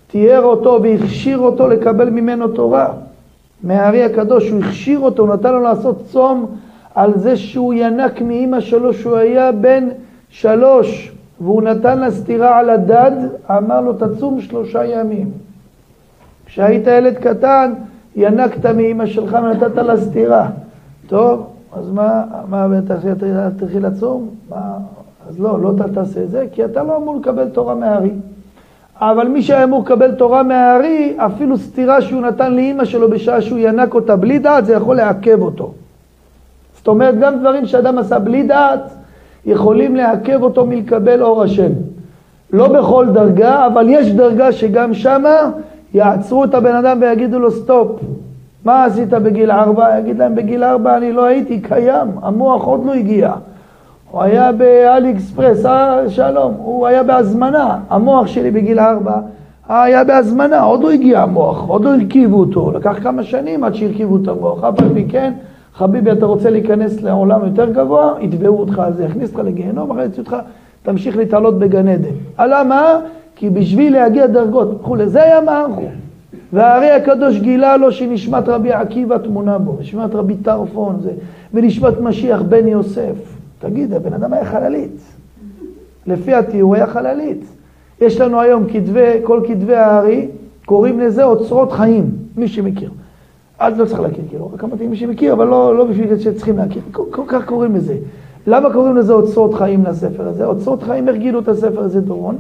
תיאר 0.07 0.43
אותו 0.43 0.81
והכשיר 0.83 1.39
אותו 1.39 1.69
לקבל 1.69 2.11
ממנו 2.11 2.49
תורה. 2.49 2.89
מהארי 3.65 4.05
הקדוש, 4.05 4.51
הוא 4.51 4.61
הכשיר 4.65 4.99
אותו, 4.99 5.23
הוא 5.23 5.35
נתן 5.35 5.53
לו 5.53 5.61
לעשות 5.61 6.03
צום 6.07 6.47
על 6.95 7.19
זה 7.19 7.37
שהוא 7.37 7.75
ינק 7.75 8.23
מאימא 8.23 8.61
שלו 8.61 8.95
שהוא 8.95 9.17
היה 9.17 9.53
בן 9.53 9.89
שלוש, 10.29 11.13
והוא 11.41 11.63
נתן 11.63 11.99
לה 11.99 12.11
סטירה 12.11 12.59
על 12.59 12.71
הדד, 12.71 13.13
אמר 13.51 13.81
לו 13.81 13.93
תצום 13.93 14.41
שלושה 14.41 14.85
ימים. 14.85 15.31
כשהיית 16.47 16.87
ילד 16.87 17.15
קטן, 17.15 17.73
ינקת 18.17 18.67
מאימא 18.67 19.07
שלך 19.07 19.39
ונתת 19.43 19.77
לה 19.77 19.97
סטירה. 19.97 20.49
טוב, 21.07 21.47
אז 21.77 21.91
מה, 21.91 22.25
מה, 22.49 22.67
תתחיל 23.59 23.87
לצום? 23.87 24.29
אז 25.29 25.41
לא, 25.41 25.61
לא 25.61 25.73
תעשה 25.95 26.23
את 26.23 26.31
זה, 26.31 26.47
כי 26.53 26.65
אתה 26.65 26.83
לא 26.83 26.97
אמור 26.97 27.17
לקבל 27.17 27.49
תורה 27.49 27.75
מהארי. 27.75 28.11
אבל 29.01 29.29
מי 29.29 29.43
שהיה 29.43 29.65
אמור 29.65 29.83
לקבל 29.83 30.13
תורה 30.13 30.43
מהארי, 30.43 31.15
אפילו 31.17 31.59
סטירה 31.59 32.03
שהוא 32.03 32.21
נתן 32.23 32.53
לאימא 32.53 32.85
שלו 32.85 33.11
בשעה 33.11 33.41
שהוא 33.41 33.59
ינק 33.59 33.95
אותה 33.95 34.17
בלי 34.17 34.39
דעת, 34.39 34.67
זה 34.67 34.75
יכול 34.75 34.97
לעכב 34.97 35.43
אותו. 35.43 35.73
זאת 36.77 36.89
אומרת, 36.89 37.19
גם 37.19 37.39
דברים 37.39 37.67
שאדם 37.67 37.99
עשה 37.99 38.19
בלי 38.19 38.43
דעת, 38.43 38.81
יכולים 39.47 39.97
לעכב 39.97 40.43
אותו 40.43 40.67
מלקבל 40.67 41.23
אור 41.23 41.43
השם. 41.43 41.73
לא 42.53 42.69
בכל 42.69 43.07
דרגה, 43.13 43.67
אבל 43.67 43.87
יש 43.89 44.13
דרגה 44.13 44.53
שגם 44.53 44.95
שמה 44.95 45.51
יעצרו 45.95 46.45
את 46.45 46.55
הבן 46.55 46.75
אדם 46.75 46.99
ויגידו 47.01 47.39
לו 47.39 47.51
סטופ. 47.51 48.01
מה 48.65 48.85
עשית 48.85 49.09
בגיל 49.09 49.51
ארבע? 49.51 49.99
יגיד 49.99 50.19
להם, 50.19 50.35
בגיל 50.35 50.65
ארבע 50.65 50.97
אני 50.97 51.13
לא 51.13 51.25
הייתי 51.25 51.61
קיים, 51.61 52.09
המוח 52.23 52.65
עוד 52.65 52.87
לא 52.87 52.95
הגיע. 52.95 53.33
הוא 54.15 54.23
היה 54.23 54.53
באלי 54.53 55.13
אקספרס, 55.13 55.67
אה, 55.67 56.11
שלום, 56.11 56.55
הוא 56.59 56.87
היה 56.87 57.03
בהזמנה. 57.03 57.79
המוח 57.91 58.27
שלי 58.27 58.51
בגיל 58.51 58.79
ארבע 58.79 59.21
היה 59.69 60.05
בהזמנה, 60.05 60.61
עוד 60.61 60.83
לא 60.83 60.91
הגיע 60.91 61.23
המוח, 61.23 61.69
עוד 61.69 61.85
לא 61.85 61.95
הרכיבו 61.95 62.41
אותו. 62.41 62.71
לקח 62.71 62.97
כמה 63.03 63.23
שנים 63.23 63.65
עד 63.65 63.75
שהרכיבו 63.75 64.17
את 64.17 64.29
המוח. 64.29 64.65
אף 64.65 64.81
על 64.81 64.89
כן, 65.09 65.33
חביבי, 65.75 66.13
אתה 66.13 66.27
רוצה 66.27 66.51
להיכנס 66.51 67.03
לעולם 67.03 67.41
יותר 67.45 67.71
גבוה, 67.71 68.13
יתבעו 68.21 68.61
אותך 68.61 68.79
על 68.79 68.93
זה, 68.93 69.05
יכניס 69.05 69.31
אותך 69.31 69.45
לגיהנום, 69.45 69.91
אחרי 69.91 70.05
יצאו 70.05 70.19
אותך, 70.19 70.37
תמשיך 70.83 71.17
להתעלות 71.17 71.59
בגן 71.59 71.89
עדן. 71.89 72.15
למה? 72.39 73.01
כי 73.37 73.51
בשביל 73.51 73.93
להגיע 73.93 74.27
דרגות 74.27 74.75
וכולי, 74.81 75.09
זה 75.09 75.23
היה 75.23 75.41
מערכו. 75.41 75.89
והארי 76.53 76.91
הקדוש 76.91 77.41
גילה 77.41 77.77
לו 77.77 77.93
שנשמת 77.93 78.49
רבי 78.49 78.73
עקיבא 78.73 79.19
תמונה 79.19 79.59
בו, 79.59 79.77
נשמת 79.81 80.15
רבי 80.15 80.37
טרפון, 80.37 81.01
ונשמת 81.55 82.01
משיח 82.01 82.43
בן 82.43 82.69
יוסף. 82.69 83.34
תגיד, 83.65 83.93
הבן 83.93 84.13
אדם 84.13 84.33
היה 84.33 84.45
חללית. 84.45 85.01
לפי 86.07 86.35
התיאור 86.35 86.75
היה 86.75 86.87
חללית. 86.87 87.45
יש 88.01 88.21
לנו 88.21 88.41
היום 88.41 88.65
כתבי, 88.73 89.13
כל 89.23 89.41
כתבי 89.49 89.75
הארי, 89.75 90.29
קוראים 90.67 91.01
לזה 91.01 91.25
אוצרות 91.25 91.73
חיים, 91.73 92.11
מי 92.37 92.49
שמכיר. 92.49 92.91
אז 93.59 93.79
לא 93.79 93.85
צריך 93.85 94.01
להכיר, 94.01 94.25
כאילו, 94.29 94.51
רק 94.55 94.65
אמרתי 94.65 94.87
מי 94.87 94.97
שמכיר, 94.97 95.33
אבל 95.33 95.47
לא, 95.47 95.77
לא 95.77 95.85
בשביל 95.85 96.19
שצריכים 96.19 96.57
להכיר. 96.59 96.83
כל, 96.93 97.03
כל 97.11 97.23
כך 97.27 97.45
קוראים 97.45 97.75
לזה. 97.75 97.97
למה 98.47 98.73
קוראים 98.73 98.97
לזה 98.97 99.13
אוצרות 99.13 99.55
חיים 99.55 99.85
לספר 99.85 100.29
הזה? 100.29 100.47
אוצרות 100.47 100.83
חיים 100.83 101.09
הרגילו 101.09 101.41
את 101.41 101.49
הספר 101.49 101.81
הזה, 101.81 102.01
דורון. 102.01 102.37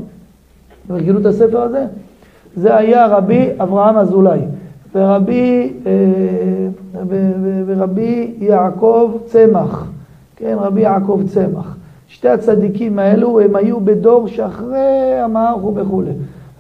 הרגילו 0.88 1.20
את 1.20 1.26
הספר 1.26 1.60
הזה? 1.60 1.86
זה 2.56 2.76
היה 2.76 3.06
רבי 3.06 3.48
אברהם 3.58 3.96
אזולאי, 3.96 4.40
ורבי, 4.94 5.72
אה, 5.86 5.92
ורבי 7.66 8.34
יעקב 8.40 9.12
צמח. 9.26 9.93
כן, 10.36 10.56
רבי 10.60 10.80
יעקב 10.80 11.20
צמח. 11.28 11.76
שתי 12.08 12.28
הצדיקים 12.28 12.98
האלו 12.98 13.40
הם 13.40 13.56
היו 13.56 13.80
בדור 13.80 14.28
שאחרי 14.28 15.20
המערכו 15.24 15.74
וכולי. 15.74 16.10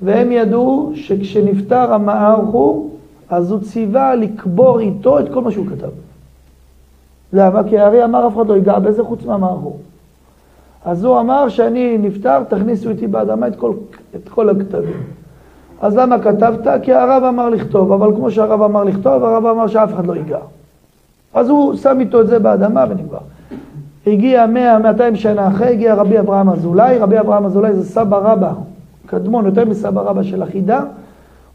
והם 0.02 0.32
ידעו 0.32 0.92
שכשנפטר 0.94 1.94
המערכו, 1.94 2.88
אז 3.28 3.50
הוא 3.50 3.60
ציווה 3.60 4.14
לקבור 4.14 4.80
איתו 4.80 5.18
את 5.18 5.32
כל 5.32 5.40
מה 5.40 5.50
שהוא 5.50 5.66
כתב. 5.66 5.88
למה? 7.32 7.64
כי 7.64 7.78
הארי 7.78 8.04
אמר 8.04 8.26
אף 8.26 8.36
אחד 8.36 8.46
לא 8.46 8.54
ייגע 8.54 8.78
בזה 8.78 9.04
חוץ 9.04 9.24
מהמערכו. 9.24 9.72
אז 10.84 11.04
הוא 11.04 11.20
אמר 11.20 11.48
שאני 11.48 11.98
נפטר, 11.98 12.42
תכניסו 12.48 12.90
איתי 12.90 13.06
באדמה 13.06 13.46
את 13.46 13.56
כל, 13.56 13.72
את 14.16 14.28
כל 14.28 14.50
הכתבים. 14.50 15.02
אז 15.80 15.96
למה 15.96 16.18
כתבת? 16.18 16.82
כי 16.82 16.92
הרב 16.92 17.24
אמר 17.24 17.48
לכתוב, 17.48 17.92
אבל 17.92 18.16
כמו 18.16 18.30
שהרב 18.30 18.62
אמר 18.62 18.84
לכתוב, 18.84 19.24
הרב 19.24 19.46
אמר 19.46 19.66
שאף 19.66 19.94
אחד 19.94 20.06
לא 20.06 20.16
ייגע. 20.16 20.38
אז 21.34 21.48
הוא 21.48 21.76
שם 21.76 22.00
איתו 22.00 22.20
את 22.20 22.26
זה 22.26 22.38
באדמה 22.38 22.84
ונגמר. 22.88 23.18
הגיע 24.06 24.46
100-200 25.12 25.14
שנה 25.14 25.48
אחרי, 25.48 25.68
הגיע 25.68 25.94
רבי 25.94 26.18
אברהם 26.18 26.48
אזולאי, 26.48 26.98
רבי 26.98 27.20
אברהם 27.20 27.46
אזולאי 27.46 27.72
זה 27.72 27.84
סבא 27.84 28.16
רבא, 28.16 28.52
קדמון 29.06 29.46
יותר 29.46 29.64
מסבא 29.64 30.00
רבא 30.00 30.22
של 30.22 30.42
החידה, 30.42 30.80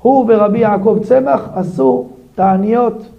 הוא 0.01 0.25
ורבי 0.27 0.59
יעקב 0.59 0.97
צמח 1.03 1.49
עשו 1.55 2.07
תעניות, 2.35 3.09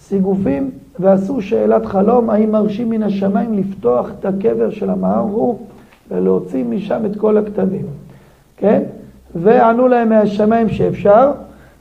סיגופים, 0.00 0.70
ועשו 0.98 1.42
שאלת 1.42 1.86
חלום, 1.86 2.30
האם 2.30 2.52
מרשים 2.52 2.90
מן 2.90 3.02
השמיים 3.02 3.54
לפתוח 3.54 4.10
את 4.18 4.24
הקבר 4.24 4.70
של 4.70 4.90
המערכו 4.90 5.58
ולהוציא 6.10 6.64
משם 6.64 7.06
את 7.06 7.16
כל 7.16 7.38
הכתבים, 7.38 7.86
כן? 8.56 8.82
וענו 9.34 9.88
להם 9.88 10.08
מהשמיים 10.08 10.68
שאפשר, 10.68 11.30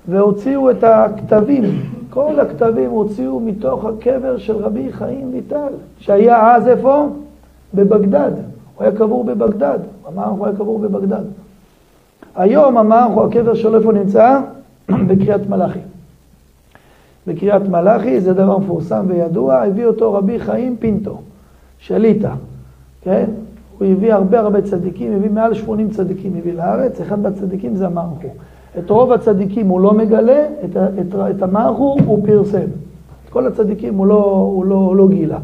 והוציאו 0.08 0.72
את 0.72 0.84
הכתבים, 0.84 1.64
כל 2.12 2.40
הכתבים 2.40 2.92
הוציאו 2.92 3.40
מתוך 3.40 3.86
הקבר 3.86 4.38
של 4.38 4.56
רבי 4.56 4.92
חיים 4.92 5.34
ויטל, 5.34 5.74
שהיה 6.00 6.56
אז 6.56 6.68
איפה? 6.68 7.08
בבגדד. 7.74 8.32
הוא 8.76 8.86
היה 8.86 8.92
קבור 8.92 9.24
בבגדד, 9.24 9.80
המערך 10.08 10.30
הוא 10.30 10.46
היה 10.46 10.56
קבור 10.56 10.80
בבגדד. 10.80 11.24
היום 12.36 12.78
המערך 12.78 13.12
הוא 13.12 13.24
הקבר 13.24 13.54
שלו 13.54 13.78
איפה 13.78 13.92
נמצא? 13.92 14.40
בקריית 15.08 15.50
מלאכי. 15.50 15.80
בקריית 17.28 17.64
מלאכי, 17.70 18.22
זה 18.22 18.34
דבר 18.34 18.58
מפורסם 18.58 19.06
וידוע, 19.08 19.56
הביא 19.56 19.86
אותו 19.86 20.14
רבי 20.14 20.40
חיים 20.40 20.78
פינטו, 20.80 21.18
שליטה, 21.80 22.34
כן? 23.02 23.26
הוא 23.78 23.88
הביא 23.88 24.14
הרבה 24.14 24.40
הרבה 24.40 24.62
צדיקים, 24.62 25.14
הביא 25.14 25.30
מעל 25.30 25.54
80 25.54 25.90
צדיקים 25.90 26.34
הביא 26.38 26.54
לארץ, 26.54 27.02
אחד 27.02 27.20
מהצדיקים 27.20 27.76
זה 27.76 27.86
המערכו. 27.86 28.30
את 28.80 28.90
רוב 28.90 29.12
הצדיקים 29.12 29.68
הוא 29.68 29.82
לא 29.82 29.94
מגלה, 29.94 30.46
את, 30.66 30.78
את, 30.78 31.16
את 31.30 31.42
המערכו 31.42 31.98
הוא 32.06 32.26
פרסם. 32.26 32.68
את 33.26 33.30
כל 33.30 33.48
הצדיקים 33.48 33.96
הוא 33.96 34.08
לא, 34.08 34.50
הוא 34.54 34.66
לא, 34.66 34.76
הוא 34.76 34.96
לא 34.96 35.08
גילה. 35.08 35.38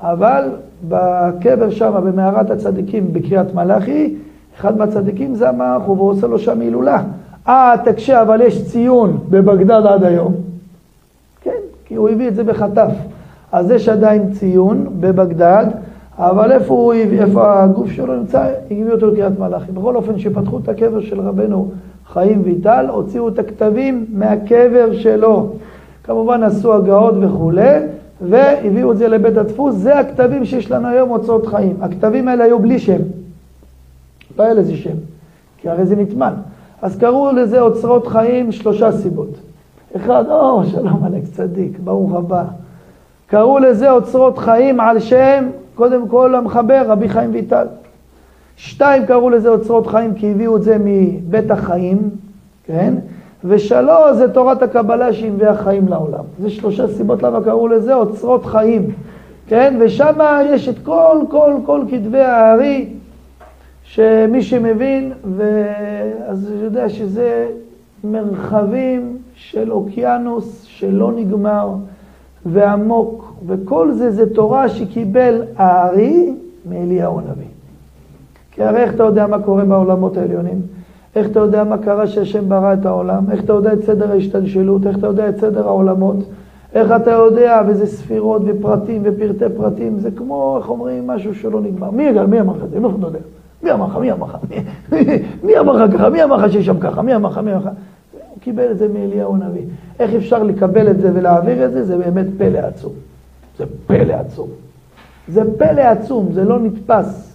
אבל 0.00 0.50
בקבר 0.88 1.70
שם, 1.70 2.00
במערת 2.06 2.50
הצדיקים 2.50 3.12
בקריית 3.12 3.54
מלאכי, 3.54 4.14
אחד 4.56 4.78
מהצדיקים 4.78 5.34
זה 5.34 5.48
המערכו, 5.48 5.96
והוא 5.96 6.10
עושה 6.10 6.26
לו 6.26 6.38
שם 6.38 6.60
הילולה. 6.60 7.02
אה, 7.48 7.74
תקשה, 7.84 8.22
אבל 8.22 8.40
יש 8.40 8.64
ציון 8.64 9.18
בבגדד 9.30 9.86
עד 9.86 10.04
היום. 10.04 10.34
כן, 11.40 11.60
כי 11.84 11.94
הוא 11.94 12.08
הביא 12.08 12.28
את 12.28 12.34
זה 12.34 12.44
בחטף. 12.44 12.90
אז 13.52 13.70
יש 13.70 13.88
עדיין 13.88 14.32
ציון 14.32 14.86
בבגדד. 15.00 15.66
אבל 16.18 16.52
איפה, 16.52 16.74
הוא, 16.74 16.92
איפה 16.92 17.62
הגוף 17.62 17.90
שלו 17.90 18.16
נמצא, 18.16 18.50
הביאו 18.70 18.92
אותו 18.92 19.06
לקריית 19.06 19.38
מלאכי. 19.38 19.72
בכל 19.72 19.96
אופן, 19.96 20.18
שפתחו 20.18 20.58
את 20.58 20.68
הקבר 20.68 21.00
של 21.00 21.20
רבנו 21.20 21.70
חיים 22.12 22.42
ויטל, 22.44 22.86
הוציאו 22.88 23.28
את 23.28 23.38
הכתבים 23.38 24.06
מהקבר 24.12 24.88
שלו. 24.92 25.52
כמובן 26.04 26.42
עשו 26.42 26.74
הגאות 26.74 27.14
וכולי, 27.20 27.78
והביאו 28.20 28.92
את 28.92 28.98
זה 28.98 29.08
לבית 29.08 29.36
הדפוס. 29.36 29.74
זה 29.74 29.98
הכתבים 29.98 30.44
שיש 30.44 30.70
לנו 30.70 30.88
היום, 30.88 31.08
הוצאות 31.08 31.46
חיים. 31.46 31.76
הכתבים 31.80 32.28
האלה 32.28 32.44
היו 32.44 32.58
בלי 32.58 32.78
שם. 32.78 32.98
לא 34.38 34.44
היה 34.44 34.54
לזה 34.54 34.76
שם, 34.76 34.94
כי 35.58 35.68
הרי 35.68 35.86
זה 35.86 35.96
נטמן. 35.96 36.32
אז 36.82 36.98
קראו 36.98 37.32
לזה 37.32 37.60
אוצרות 37.60 38.06
חיים 38.06 38.52
שלושה 38.52 38.92
סיבות. 38.92 39.30
אחד, 39.96 40.24
או, 40.30 40.62
שלום 40.64 41.04
עלק 41.04 41.22
צדיק, 41.32 41.78
ברוך 41.84 42.14
הבא. 42.14 42.44
קראו 43.26 43.58
לזה 43.58 43.90
אוצרות 43.90 44.38
חיים 44.38 44.80
על 44.80 45.00
שם 45.00 45.44
קודם 45.74 46.08
כל 46.08 46.34
המחבר, 46.34 46.82
רבי 46.88 47.08
חיים 47.08 47.30
ויטל. 47.32 47.66
שתיים 48.58 49.06
קראו 49.06 49.30
לזה 49.30 49.48
אוצרות 49.48 49.86
חיים 49.86 50.14
כי 50.14 50.30
הביאו 50.30 50.56
את 50.56 50.62
זה 50.62 50.76
מבית 50.84 51.50
החיים, 51.50 52.10
כן? 52.64 52.94
ושלוש 53.44 54.16
זה 54.16 54.32
תורת 54.32 54.62
הקבלה 54.62 55.12
שהביאה 55.12 55.56
חיים 55.56 55.88
לעולם. 55.88 56.24
זה 56.40 56.50
שלושה 56.50 56.88
סיבות 56.88 57.22
למה 57.22 57.44
קראו 57.44 57.68
לזה 57.68 57.94
אוצרות 57.94 58.46
חיים, 58.46 58.90
כן? 59.46 59.76
ושם 59.80 60.14
יש 60.50 60.68
את 60.68 60.78
כל, 60.78 61.18
כל, 61.30 61.52
כל 61.66 61.80
כתבי 61.90 62.20
הארי, 62.20 62.88
שמי 63.82 64.42
שמבין, 64.42 65.12
אז 66.26 66.52
יודע 66.62 66.88
שזה 66.88 67.46
מרחבים 68.04 69.18
של 69.34 69.72
אוקיינוס 69.72 70.62
שלא 70.64 71.12
נגמר 71.12 71.74
ועמוק 72.46 73.34
וכל 73.46 73.92
זה 73.92 74.10
זה 74.10 74.34
תורה 74.34 74.68
שקיבל 74.68 75.42
הארי 75.56 76.32
מאליהו 76.70 77.18
הנביא. 77.18 77.57
כי 78.58 78.64
הרי 78.64 78.80
איך 78.80 78.94
אתה 78.94 79.02
יודע 79.02 79.26
מה 79.26 79.38
קורה 79.42 79.64
בעולמות 79.64 80.16
העליונים? 80.16 80.60
איך 81.16 81.26
אתה 81.26 81.40
יודע 81.40 81.64
מה 81.64 81.78
קרה 81.78 82.06
שהשם 82.06 82.48
ברא 82.48 82.72
את 82.72 82.86
העולם? 82.86 83.24
איך 83.30 83.44
אתה 83.44 83.52
יודע 83.52 83.72
את 83.72 83.84
סדר 83.84 84.10
ההשתלשלות? 84.10 84.86
איך 84.86 84.98
אתה 84.98 85.06
יודע 85.06 85.28
את 85.28 85.38
סדר 85.38 85.66
העולמות? 85.66 86.16
איך 86.74 86.92
אתה 86.92 87.10
יודע, 87.10 87.62
וזה 87.68 87.86
ספירות 87.86 88.42
ופרטים 88.46 89.02
ופרטי 89.04 89.54
פרטים, 89.56 89.98
זה 89.98 90.10
כמו, 90.10 90.58
איך 90.58 90.68
אומרים, 90.68 91.06
משהו 91.06 91.34
שלא 91.34 91.60
נגמר. 91.60 91.90
מי, 91.90 92.12
מי 92.28 92.40
אמר 92.40 92.56
לך 92.56 92.64
את 92.64 92.70
זה? 92.70 92.80
לא 92.80 93.06
יודע. 93.06 93.18
מי 93.62 93.72
אמר 93.72 93.86
לך? 93.86 93.96
מי 93.96 94.12
אמר 94.12 94.26
לך? 94.26 94.36
מי 95.46 95.58
אמר 95.58 95.84
לך 95.84 95.92
ככה? 95.94 96.08
מי 96.08 96.24
אמר 96.24 96.36
לך 96.36 96.52
שיש 96.52 96.66
שם 96.66 96.78
ככה? 96.80 97.02
מי 97.02 97.14
אמר 97.14 97.30
לך? 97.30 97.38
מי 97.38 97.52
אמר 97.52 97.60
לך? 97.60 97.68
הוא 98.12 98.40
קיבל 98.40 98.70
את 98.70 98.78
זה 98.78 98.88
מאליהו 98.88 99.34
הנביא. 99.34 99.62
איך 99.98 100.14
אפשר 100.14 100.42
לקבל 100.42 100.90
את 100.90 101.00
זה 101.00 101.10
ולהעביר 101.14 101.64
את 101.64 101.72
זה? 101.72 101.84
זה 101.84 101.98
באמת 101.98 102.26
פלא 102.38 102.58
עצום. 102.58 102.92
זה 103.58 103.64
פלא 103.86 104.12
עצום. 104.12 104.48
זה 105.28 105.42
פלא 105.58 105.80
עצום, 105.80 106.32
זה 106.32 106.44
לא 106.44 106.58
נתפס. 106.58 107.27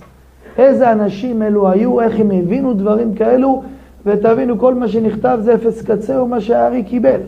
איזה 0.57 0.91
אנשים 0.91 1.43
אלו 1.43 1.69
היו, 1.69 2.01
איך 2.01 2.19
הם 2.19 2.31
הבינו 2.31 2.73
דברים 2.73 3.15
כאלו, 3.15 3.63
ותבינו, 4.05 4.59
כל 4.59 4.73
מה 4.73 4.87
שנכתב 4.87 5.39
זה 5.41 5.53
אפס 5.53 5.81
קצהו 5.81 6.27
מה 6.27 6.41
שהארי 6.41 6.83
קיבל, 6.83 7.19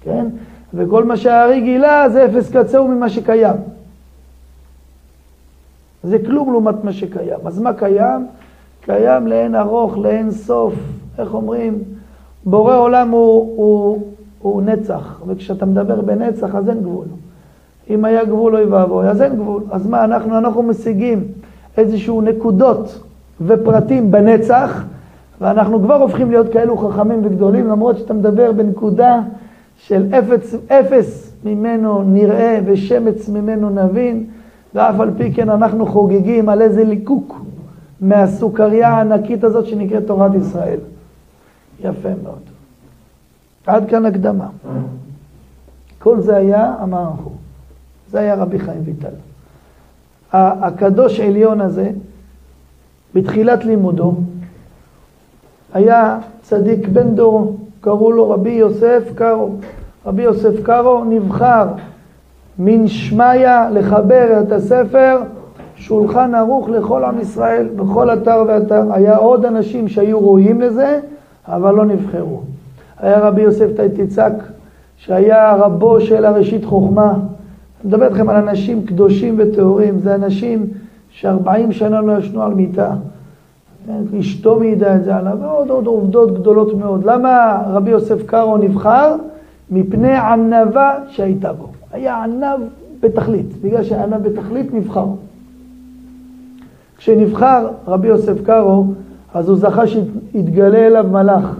כן? 0.00 0.26
וכל 0.74 1.04
מה 1.04 1.16
שהארי 1.16 1.60
גילה 1.60 2.08
זה 2.08 2.24
אפס 2.24 2.50
קצהו 2.50 2.88
ממה 2.88 3.08
שקיים. 3.08 3.56
זה 6.02 6.18
כלום 6.26 6.52
לעומת 6.52 6.84
מה 6.84 6.92
שקיים. 6.92 7.38
אז 7.44 7.58
מה 7.58 7.72
קיים? 7.72 8.26
קיים 8.80 9.26
לאין 9.26 9.54
ארוך, 9.54 9.98
לאין 9.98 10.30
סוף. 10.30 10.74
איך 11.18 11.34
אומרים? 11.34 11.78
בורא 12.44 12.76
עולם 12.76 13.10
הוא, 13.10 13.54
הוא, 13.56 14.02
הוא 14.38 14.62
נצח, 14.62 15.20
וכשאתה 15.26 15.66
מדבר 15.66 16.00
בנצח 16.00 16.54
אז 16.54 16.68
אין 16.68 16.80
גבול. 16.80 17.06
אם 17.90 18.04
היה 18.04 18.24
גבול 18.24 18.56
אוי 18.56 18.64
ואבוי, 18.64 19.08
אז 19.08 19.22
אין 19.22 19.36
גבול. 19.36 19.62
אז 19.70 19.86
מה, 19.86 20.04
אנחנו, 20.04 20.38
אנחנו 20.38 20.62
משיגים 20.62 21.24
איזשהו 21.76 22.20
נקודות 22.20 23.00
ופרטים 23.46 24.10
בנצח, 24.10 24.84
ואנחנו 25.40 25.82
כבר 25.82 25.94
הופכים 25.94 26.30
להיות 26.30 26.52
כאלו 26.52 26.76
חכמים 26.78 27.20
וגדולים, 27.24 27.68
למרות 27.68 27.98
שאתה 27.98 28.14
מדבר 28.14 28.52
בנקודה 28.52 29.20
של 29.76 30.06
אפס, 30.18 30.54
אפס 30.68 31.32
ממנו 31.44 32.02
נראה 32.02 32.58
ושמץ 32.64 33.28
ממנו 33.28 33.70
נבין, 33.70 34.26
ואף 34.74 35.00
על 35.00 35.10
פי 35.16 35.32
כן 35.32 35.48
אנחנו 35.48 35.86
חוגגים 35.86 36.48
על 36.48 36.62
איזה 36.62 36.84
ליקוק 36.84 37.44
מהסוכריה 38.00 38.88
הענקית 38.88 39.44
הזאת 39.44 39.66
שנקראת 39.66 40.06
תורת 40.06 40.34
ישראל. 40.34 40.78
יפה 41.80 42.08
מאוד. 42.22 42.42
עד 43.66 43.90
כאן 43.90 44.06
הקדמה. 44.06 44.46
כל 45.98 46.20
זה 46.20 46.36
היה 46.36 46.74
המערכות. 46.78 47.32
זה 48.10 48.20
היה 48.20 48.34
רבי 48.34 48.58
חיים 48.58 48.80
ויטל. 48.84 49.31
הקדוש 50.32 51.20
עליון 51.20 51.60
הזה, 51.60 51.90
בתחילת 53.14 53.64
לימודו, 53.64 54.14
היה 55.74 56.18
צדיק 56.42 56.88
בן 56.88 57.14
דורו, 57.14 57.52
קראו 57.80 58.12
לו 58.12 58.30
רבי 58.30 58.50
יוסף 58.50 59.02
קארו. 59.14 59.50
רבי 60.06 60.22
יוסף 60.22 60.62
קארו 60.62 61.04
נבחר 61.04 61.66
מן 62.58 62.88
שמיא 62.88 63.68
לחבר 63.72 64.42
את 64.42 64.52
הספר 64.52 65.18
שולחן 65.76 66.34
ערוך 66.34 66.68
לכל 66.68 67.04
עם 67.04 67.20
ישראל, 67.20 67.68
בכל 67.76 68.10
אתר 68.10 68.44
ואתר. 68.48 68.82
היה 68.92 69.16
עוד 69.16 69.44
אנשים 69.44 69.88
שהיו 69.88 70.18
ראויים 70.18 70.60
לזה, 70.60 71.00
אבל 71.48 71.74
לא 71.74 71.84
נבחרו. 71.84 72.40
היה 73.00 73.18
רבי 73.20 73.42
יוסף 73.42 73.66
תיצק, 73.96 74.32
שהיה 74.96 75.54
רבו 75.54 76.00
של 76.00 76.24
הראשית 76.24 76.64
חוכמה, 76.64 77.14
אני 77.82 77.88
מדבר 77.88 78.06
איתכם 78.06 78.28
על 78.28 78.36
אנשים 78.36 78.86
קדושים 78.86 79.34
וטהורים, 79.38 79.98
זה 79.98 80.14
אנשים 80.14 80.66
שארבעים 81.10 81.72
שנה 81.72 82.00
לא 82.00 82.18
ישנו 82.18 82.42
על 82.42 82.54
מיטה. 82.54 82.94
אשתו 84.20 84.58
מעידה 84.58 84.96
את 84.96 85.04
זה 85.04 85.16
עליו, 85.16 85.38
ועוד 85.40 85.68
עוד 85.68 85.86
עובדות 85.86 86.34
גדולות 86.34 86.74
מאוד. 86.74 87.04
למה 87.04 87.62
רבי 87.66 87.90
יוסף 87.90 88.26
קארו 88.26 88.56
נבחר? 88.56 89.16
מפני 89.70 90.16
ענווה 90.16 90.94
שהייתה 91.08 91.52
בו. 91.52 91.66
היה 91.92 92.24
ענב 92.24 92.60
בתכלית, 93.00 93.62
בגלל 93.62 93.84
שענב 93.84 94.28
בתכלית 94.28 94.74
נבחר. 94.74 95.06
כשנבחר 96.96 97.68
רבי 97.86 98.08
יוסף 98.08 98.44
קארו, 98.44 98.84
אז 99.34 99.48
הוא 99.48 99.56
זכה 99.56 99.86
שיתגלה 99.86 100.86
אליו 100.86 101.06
מלאך. 101.12 101.56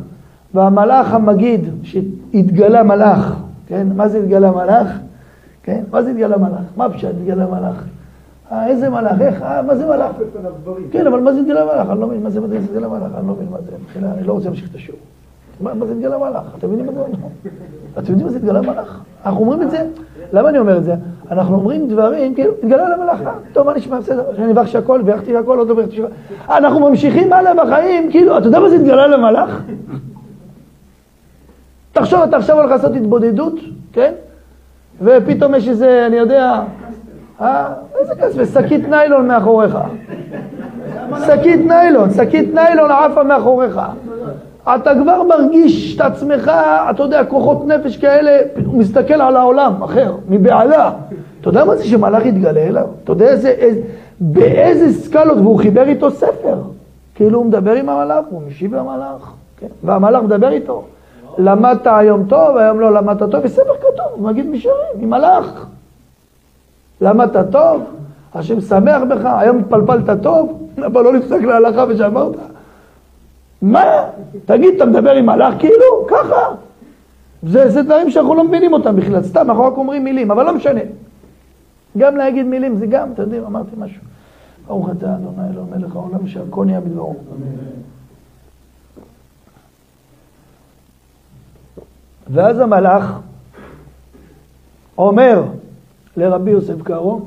והמלאך 0.54 1.14
המגיד, 1.14 1.60
שהתגלה 1.82 2.82
מלאך 2.82 3.42
כן? 3.72 3.86
מה 3.96 4.08
זה 4.08 4.18
התגלה 4.18 4.50
מלאך? 4.50 4.98
כן? 5.62 5.82
מה 5.90 6.02
זה 6.02 6.10
התגלה 6.10 6.36
מלאך? 6.36 6.60
מה 6.76 6.90
פשוט 6.90 7.10
התגלה 7.10 7.46
מלאך? 7.46 7.84
אה, 8.52 8.66
איזה 8.66 8.90
מלאך? 8.90 9.20
איך? 9.20 9.42
אה, 9.42 9.62
מה 9.62 9.76
זה 9.76 9.86
מלאך? 9.86 10.10
כן, 10.90 11.06
אבל 11.06 11.20
מה 11.20 11.32
זה 11.32 11.40
התגלה 11.40 11.64
מלאך? 11.64 11.90
אני 11.90 12.00
לא 12.00 12.06
מבין 12.06 12.22
מה 12.22 12.30
זה 12.30 12.38
התגלה 12.38 12.88
מלאך, 12.88 13.10
אני 13.18 13.26
לא 13.28 13.34
מבין 13.34 13.48
מה 13.50 13.58
זה. 13.60 13.70
מבחינה, 13.82 14.12
אני 14.12 14.26
לא 14.26 14.32
רוצה 14.32 14.46
להמשיך 14.46 14.70
את 14.70 14.74
השיעור. 14.74 15.00
מה 15.60 15.86
זה 15.86 15.92
התגלה 15.92 16.18
מלאך? 16.18 16.42
אתם 16.58 16.66
מבינים 16.66 16.86
מה 16.86 16.92
זה? 16.92 17.00
אתם 17.98 18.10
יודעים 18.10 18.26
מה 18.26 18.32
זה 18.32 18.38
התגלה 18.38 18.60
מלאך? 18.60 19.00
אנחנו 19.26 19.40
אומרים 19.40 19.62
את 19.62 19.70
זה, 19.70 19.86
למה 20.32 20.48
אני 20.48 20.58
אומר 20.58 20.76
את 20.78 20.84
זה? 20.84 20.94
אנחנו 21.30 21.54
אומרים 21.54 21.88
דברים, 21.88 22.34
כאילו, 22.34 22.52
התגלה 22.62 22.96
למלאך, 22.96 23.20
אה, 23.26 23.32
טוב, 23.52 23.66
מה 23.66 23.74
נשמע? 23.74 24.00
בסדר, 24.00 24.22
אני 24.38 24.52
אברך 24.52 24.68
שהכל, 24.68 25.02
בירכתי 25.02 25.36
הכל, 25.36 25.58
עוד 25.58 25.68
לא 25.68 25.74
בירכתי 25.74 25.96
שהכל. 25.96 26.08
אנחנו 26.48 26.90
ממשיכים 26.90 27.32
הלאה 27.32 27.54
בחיים, 27.54 28.10
כאילו, 28.10 28.38
אתה 28.38 28.46
יודע 28.46 28.60
מה 28.60 28.68
זה 28.68 28.76
התגלה 28.76 29.06
למלאך? 29.06 29.62
תחשוב, 31.92 32.22
אתה 32.22 32.36
עכשיו 32.36 32.56
הולך 32.56 32.70
לעשות 32.70 32.96
התבודדות, 32.96 33.54
כן? 33.92 34.12
ופתאום 35.00 35.54
יש 35.54 35.68
איזה, 35.68 36.06
אני 36.06 36.16
יודע, 36.16 36.62
אה, 37.40 37.72
איזה 38.00 38.14
כסף, 38.14 38.34
ושקית 38.36 38.88
ניילון 38.88 39.28
מאחוריך. 39.28 39.78
שקית 41.26 41.66
ניילון, 41.66 42.10
שקית 42.10 42.54
ניילון 42.54 42.90
עפה 42.90 43.22
מאחוריך. 43.22 43.80
אתה 44.62 44.92
כבר 45.02 45.22
מרגיש 45.22 45.96
את 45.96 46.00
עצמך, 46.00 46.50
אתה 46.90 47.02
יודע, 47.02 47.24
כוחות 47.24 47.66
נפש 47.66 47.96
כאלה, 47.96 48.38
הוא 48.66 48.78
מסתכל 48.78 49.14
על 49.14 49.36
העולם 49.36 49.82
אחר, 49.82 50.14
מבעלה. 50.28 50.92
אתה 51.40 51.48
יודע 51.48 51.64
מה 51.64 51.76
זה 51.76 51.84
שמלאך 51.84 52.26
יתגלה 52.26 52.60
אליו? 52.60 52.86
אתה 53.04 53.12
יודע 53.12 53.28
איזה, 53.28 53.48
איזה, 53.48 53.80
באיזה 54.20 54.92
סקלות, 54.92 55.38
והוא 55.38 55.58
חיבר 55.58 55.82
איתו 55.88 56.10
ספר. 56.10 56.56
כאילו 57.14 57.38
הוא 57.38 57.46
מדבר 57.46 57.72
עם 57.72 57.88
המלאך, 57.88 58.24
הוא 58.30 58.42
משיב 58.48 58.74
למלאך, 58.74 59.32
כן? 59.56 59.66
והמלאך 59.84 60.22
מדבר 60.22 60.48
איתו. 60.48 60.84
למדת 61.38 61.86
היום 61.86 62.24
טוב, 62.28 62.56
היום 62.56 62.80
לא 62.80 62.94
למדת 62.94 63.30
טוב, 63.30 63.42
בספר 63.42 63.74
כתוב, 63.76 64.06
הוא 64.12 64.28
מגיד 64.28 64.46
משרים, 64.46 64.74
עם 65.00 65.10
מלאך. 65.10 65.66
למדת 67.00 67.50
טוב, 67.50 67.82
השם 68.34 68.60
שמח 68.60 69.02
בך, 69.10 69.24
היום 69.24 69.58
התפלפלת 69.58 70.22
טוב, 70.22 70.68
אבל 70.86 71.04
לא 71.04 71.12
נפסק 71.12 71.40
להלכה 71.42 71.84
ושמרת. 71.88 72.32
מה? 73.62 73.84
תגיד, 74.44 74.74
אתה 74.76 74.84
מדבר 74.84 75.12
עם 75.12 75.26
מלאך 75.26 75.54
כאילו? 75.58 76.06
ככה. 76.08 76.54
זה, 77.42 77.68
זה 77.68 77.82
דברים 77.82 78.10
שאנחנו 78.10 78.34
לא 78.34 78.44
מבינים 78.44 78.72
אותם 78.72 78.96
בכלל, 78.96 79.22
סתם, 79.22 79.40
אנחנו 79.40 79.64
רק 79.64 79.76
אומרים 79.76 80.04
מילים, 80.04 80.30
אבל 80.30 80.44
לא 80.44 80.54
משנה. 80.54 80.80
גם 81.98 82.16
להגיד 82.16 82.46
מילים 82.46 82.76
זה 82.76 82.86
גם, 82.86 83.12
אתה 83.12 83.22
יודע, 83.22 83.38
אמרתי 83.46 83.70
משהו. 83.78 84.02
ברוך 84.66 84.90
אתה 84.90 85.06
אדוני 85.06 85.48
אלוהים 85.52 85.70
מלך 85.76 85.96
העולם 85.96 86.26
שהכל 86.26 86.64
נהיה 86.64 86.80
בדברו. 86.80 87.14
ואז 92.32 92.58
המלאך 92.58 93.18
אומר 94.98 95.42
לרבי 96.16 96.50
יוסף 96.50 96.82
קארו, 96.82 97.20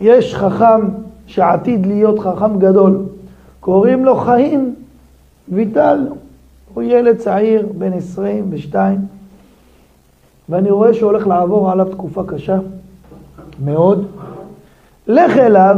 יש 0.00 0.34
חכם 0.34 0.80
שעתיד 1.26 1.86
להיות 1.86 2.18
חכם 2.18 2.58
גדול, 2.58 3.02
קוראים 3.60 4.04
לו 4.04 4.16
חיים 4.16 4.74
ויטל, 5.48 6.08
הוא 6.74 6.82
ילד 6.82 7.16
צעיר, 7.16 7.68
בן 7.78 7.92
22, 7.92 8.98
ואני 10.48 10.70
רואה 10.70 10.94
שהוא 10.94 11.10
הולך 11.10 11.26
לעבור 11.26 11.70
עליו 11.70 11.86
תקופה 11.90 12.22
קשה 12.26 12.58
מאוד. 13.64 14.06
לך 15.06 15.38
אליו 15.38 15.76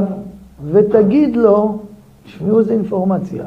ותגיד 0.73 1.37
לו, 1.37 1.79
תשמעו 2.25 2.59
איזה 2.59 2.73
אינפורמציה, 2.73 3.45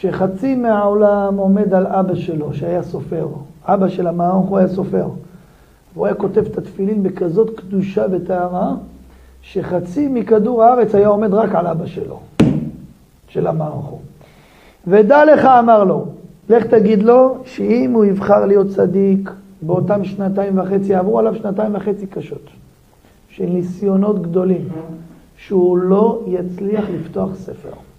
שחצי 0.00 0.54
מהעולם 0.54 1.36
עומד 1.36 1.74
על 1.74 1.86
אבא 1.86 2.14
שלו, 2.14 2.54
שהיה 2.54 2.82
סופר. 2.82 3.28
אבא 3.64 3.88
של 3.88 4.06
המערוך 4.06 4.48
הוא 4.48 4.58
היה 4.58 4.68
סופר. 4.68 5.08
והוא 5.94 6.06
היה 6.06 6.14
כותב 6.14 6.46
את 6.46 6.58
התפילין 6.58 7.02
בכזאת 7.02 7.60
קדושה 7.60 8.06
וטהרה, 8.10 8.74
שחצי 9.42 10.08
מכדור 10.08 10.62
הארץ 10.62 10.94
היה 10.94 11.08
עומד 11.08 11.34
רק 11.34 11.54
על 11.54 11.66
אבא 11.66 11.86
שלו, 11.86 12.20
של 13.28 13.46
המערוך. 13.46 14.00
ודע 14.86 15.24
לך, 15.24 15.44
אמר 15.44 15.84
לו, 15.84 16.06
לך 16.48 16.66
תגיד 16.66 17.02
לו 17.02 17.36
שאם 17.44 17.92
הוא 17.94 18.04
יבחר 18.04 18.46
להיות 18.46 18.68
צדיק, 18.68 19.30
באותם 19.62 20.04
שנתיים 20.04 20.58
וחצי, 20.58 20.94
עברו 20.94 21.18
עליו 21.18 21.34
שנתיים 21.34 21.74
וחצי 21.74 22.06
קשות, 22.06 22.46
של 23.28 23.46
ניסיונות 23.46 24.22
גדולים, 24.22 24.68
שהוא 25.36 25.78
לא 25.78 26.22
יצליח 26.26 26.84
לפתוח 26.90 27.34
ספר. 27.34 27.93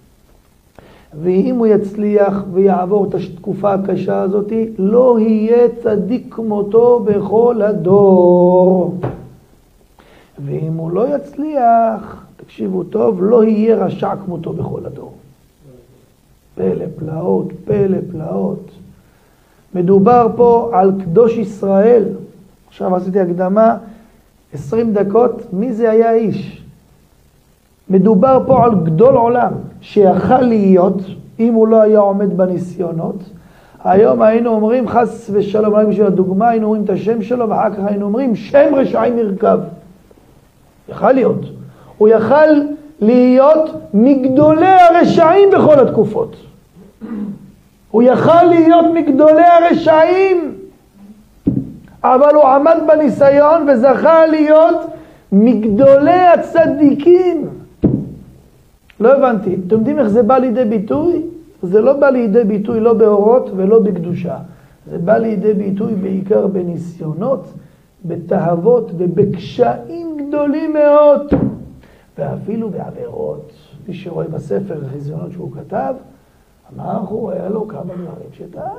ואם 1.22 1.56
הוא 1.58 1.68
יצליח 1.68 2.44
ויעבור 2.54 3.06
את 3.10 3.16
התקופה 3.16 3.74
הקשה 3.74 4.22
הזאת, 4.22 4.52
לא 4.78 5.20
יהיה 5.20 5.68
צדיק 5.84 6.34
כמותו 6.34 7.00
בכל 7.00 7.62
הדור. 7.62 8.96
ואם 10.46 10.74
הוא 10.74 10.92
לא 10.92 11.16
יצליח, 11.16 12.26
תקשיבו 12.38 12.84
טוב, 12.84 13.24
לא 13.24 13.44
יהיה 13.44 13.76
רשע 13.76 14.16
כמותו 14.26 14.54
בכל 14.54 14.86
הדור. 14.86 15.14
פלא 16.56 16.86
פלאות, 17.00 17.48
פלא 17.66 17.98
פלאות. 18.12 18.72
מדובר 19.76 20.28
פה 20.36 20.70
על 20.74 20.92
קדוש 21.02 21.38
ישראל. 21.38 22.04
עכשיו 22.68 22.96
עשיתי 22.96 23.20
הקדמה, 23.20 23.78
20 24.54 24.94
דקות, 24.94 25.54
מי 25.54 25.74
זה 25.74 25.92
היה 25.92 26.10
האיש? 26.10 26.62
מדובר 27.90 28.44
פה 28.48 28.66
על 28.66 28.72
גדול 28.84 29.16
עולם, 29.16 29.54
שיכל 29.86 30.42
להיות, 30.42 31.02
אם 31.40 31.54
הוא 31.54 31.68
לא 31.68 31.82
היה 31.82 32.00
עומד 32.00 32.38
בניסיונות. 32.38 33.16
היום 33.84 34.22
היינו 34.22 34.50
אומרים, 34.50 34.88
חס 34.88 35.30
ושלום, 35.34 35.76
רק 35.76 35.88
בשביל 35.88 36.06
הדוגמה, 36.06 36.50
היינו 36.50 36.66
אומרים 36.66 36.84
את 36.84 36.90
השם 36.90 37.22
שלו, 37.22 37.50
ואחר 37.50 37.70
כך 37.70 37.80
היינו 37.86 38.06
אומרים, 38.06 38.36
שם 38.36 38.76
רשעים 38.76 39.18
ירכב. 39.18 39.60
יכל 40.90 41.12
להיות. 41.12 41.42
הוא 41.98 42.08
יכל 42.08 42.46
להיות 43.02 43.70
מגדולי 43.94 44.68
הרשעים 44.68 45.50
בכל 45.52 45.80
התקופות. 45.80 46.36
הוא 47.92 48.04
יכל 48.04 48.44
להיות 48.44 48.86
מגדולי 48.94 49.44
הרשעים, 49.44 50.56
אבל 52.04 52.36
הוא 52.36 52.44
עמד 52.44 52.78
בניסיון 52.88 53.70
וזכה 53.70 54.26
להיות 54.26 54.86
מגדולי 55.32 56.28
הצדיקים. 56.34 57.65
לא 59.00 59.14
הבנתי. 59.18 59.56
אתם 59.68 59.76
יודעים 59.76 60.00
איך 60.00 60.08
זה 60.08 60.24
בא 60.24 60.38
לידי 60.38 60.66
ביטוי? 60.66 61.22
זה 61.62 61.82
לא 61.82 61.94
בא 61.94 62.10
לידי 62.10 62.44
ביטוי 62.44 62.80
לא 62.80 62.94
באורות 62.94 63.50
ולא 63.56 63.80
בקדושה. 63.80 64.38
זה 64.90 64.98
בא 64.98 65.18
לידי 65.18 65.54
ביטוי 65.54 65.96
בעיקר 65.96 66.48
בניסיונות, 66.48 67.54
בתאוות 68.06 68.92
ובקשיים 68.98 70.18
גדולים 70.18 70.74
מאוד, 70.74 71.22
ואפילו 72.18 72.70
בעבירות. 72.70 73.52
מי 73.88 73.94
שרואה 73.94 74.28
בספר 74.28 74.86
החזיונות 74.86 75.32
שהוא 75.32 75.52
כתב, 75.52 75.94
הוא, 77.08 77.32
היה 77.32 77.50
לו 77.50 77.68
כמה 77.68 77.94
דברים 77.94 78.30
שטעה. 78.32 78.74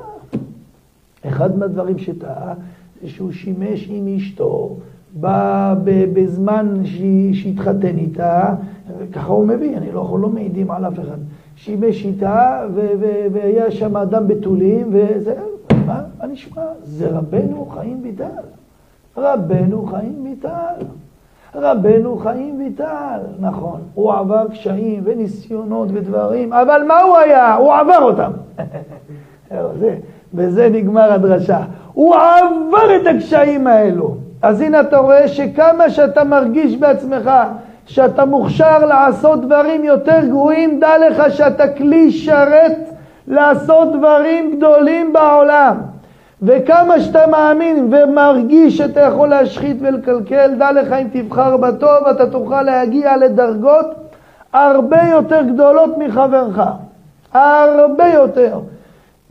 אחד 1.27 1.59
מהדברים 1.59 1.99
שטעה 1.99 2.55
זה 3.03 3.09
שהוא 3.09 3.33
שימש 3.33 3.87
עם 3.91 4.17
אשתו 4.17 4.77
בזמן 6.13 6.75
שהתחתן 7.33 7.99
איתה, 7.99 8.55
ככה 9.13 9.33
הוא 9.33 9.47
מביא, 9.47 9.77
אני 9.77 9.93
לא, 9.93 10.19
לא 10.21 10.29
מעידים 10.29 10.71
על 10.71 10.87
אף 10.87 10.99
אחד. 10.99 11.19
שימש 11.57 12.05
איתה 12.05 12.67
והיה 13.33 13.71
שם 13.71 13.97
אדם 13.97 14.29
בתולים 14.29 14.89
וזה, 14.93 15.35
מה, 15.87 16.01
מה 16.19 16.27
נשמע? 16.27 16.63
זה 16.83 17.09
רבנו 17.11 17.67
חיים 17.67 18.01
ויטל. 18.03 18.25
רבנו 19.17 19.87
חיים 19.87 20.25
ויטל. 20.25 20.85
רבנו 21.55 22.17
חיים 22.17 22.59
ויטל, 22.59 23.21
נכון, 23.41 23.81
הוא 23.95 24.13
עבר 24.13 24.49
קשיים 24.49 25.03
וניסיונות 25.05 25.89
ודברים, 25.93 26.53
אבל 26.53 26.83
מה 26.89 27.01
הוא 27.01 27.17
היה? 27.17 27.55
הוא 27.55 27.75
עבר 27.75 28.03
אותם. 28.03 28.31
בזה 30.35 30.69
נגמר 30.73 31.13
הדרשה. 31.13 31.65
הוא 31.93 32.15
עבר 32.15 32.97
את 32.97 33.07
הקשיים 33.07 33.67
האלו. 33.67 34.17
אז 34.47 34.61
הנה 34.61 34.81
אתה 34.81 34.99
רואה 34.99 35.29
שכמה 35.29 35.91
שאתה 35.91 36.25
מרגיש 36.25 36.77
בעצמך 36.77 37.31
שאתה 37.87 38.25
מוכשר 38.25 38.87
לעשות 38.87 39.41
דברים 39.41 39.85
יותר 39.85 40.21
גרועים, 40.29 40.81
דע 40.81 40.99
לך 40.99 41.23
שאתה 41.35 41.69
כלי 41.69 42.13
שרת 42.13 42.77
לעשות 43.29 43.93
דברים 43.93 44.57
גדולים 44.57 45.13
בעולם. 45.13 45.77
וכמה 46.43 47.01
שאתה 47.01 47.27
מאמין 47.27 47.95
ומרגיש 47.95 48.77
שאתה 48.77 49.01
יכול 49.01 49.29
להשחית 49.29 49.77
ולקלקל, 49.81 50.55
דע 50.59 50.73
לך 50.73 50.93
אם 50.93 51.07
תבחר 51.13 51.57
בטוב, 51.57 52.07
אתה 52.11 52.31
תוכל 52.31 52.63
להגיע 52.63 53.17
לדרגות 53.17 53.87
הרבה 54.53 55.03
יותר 55.11 55.43
גדולות 55.43 55.99
מחברך. 55.99 56.61
הרבה 57.33 58.07
יותר. 58.07 58.61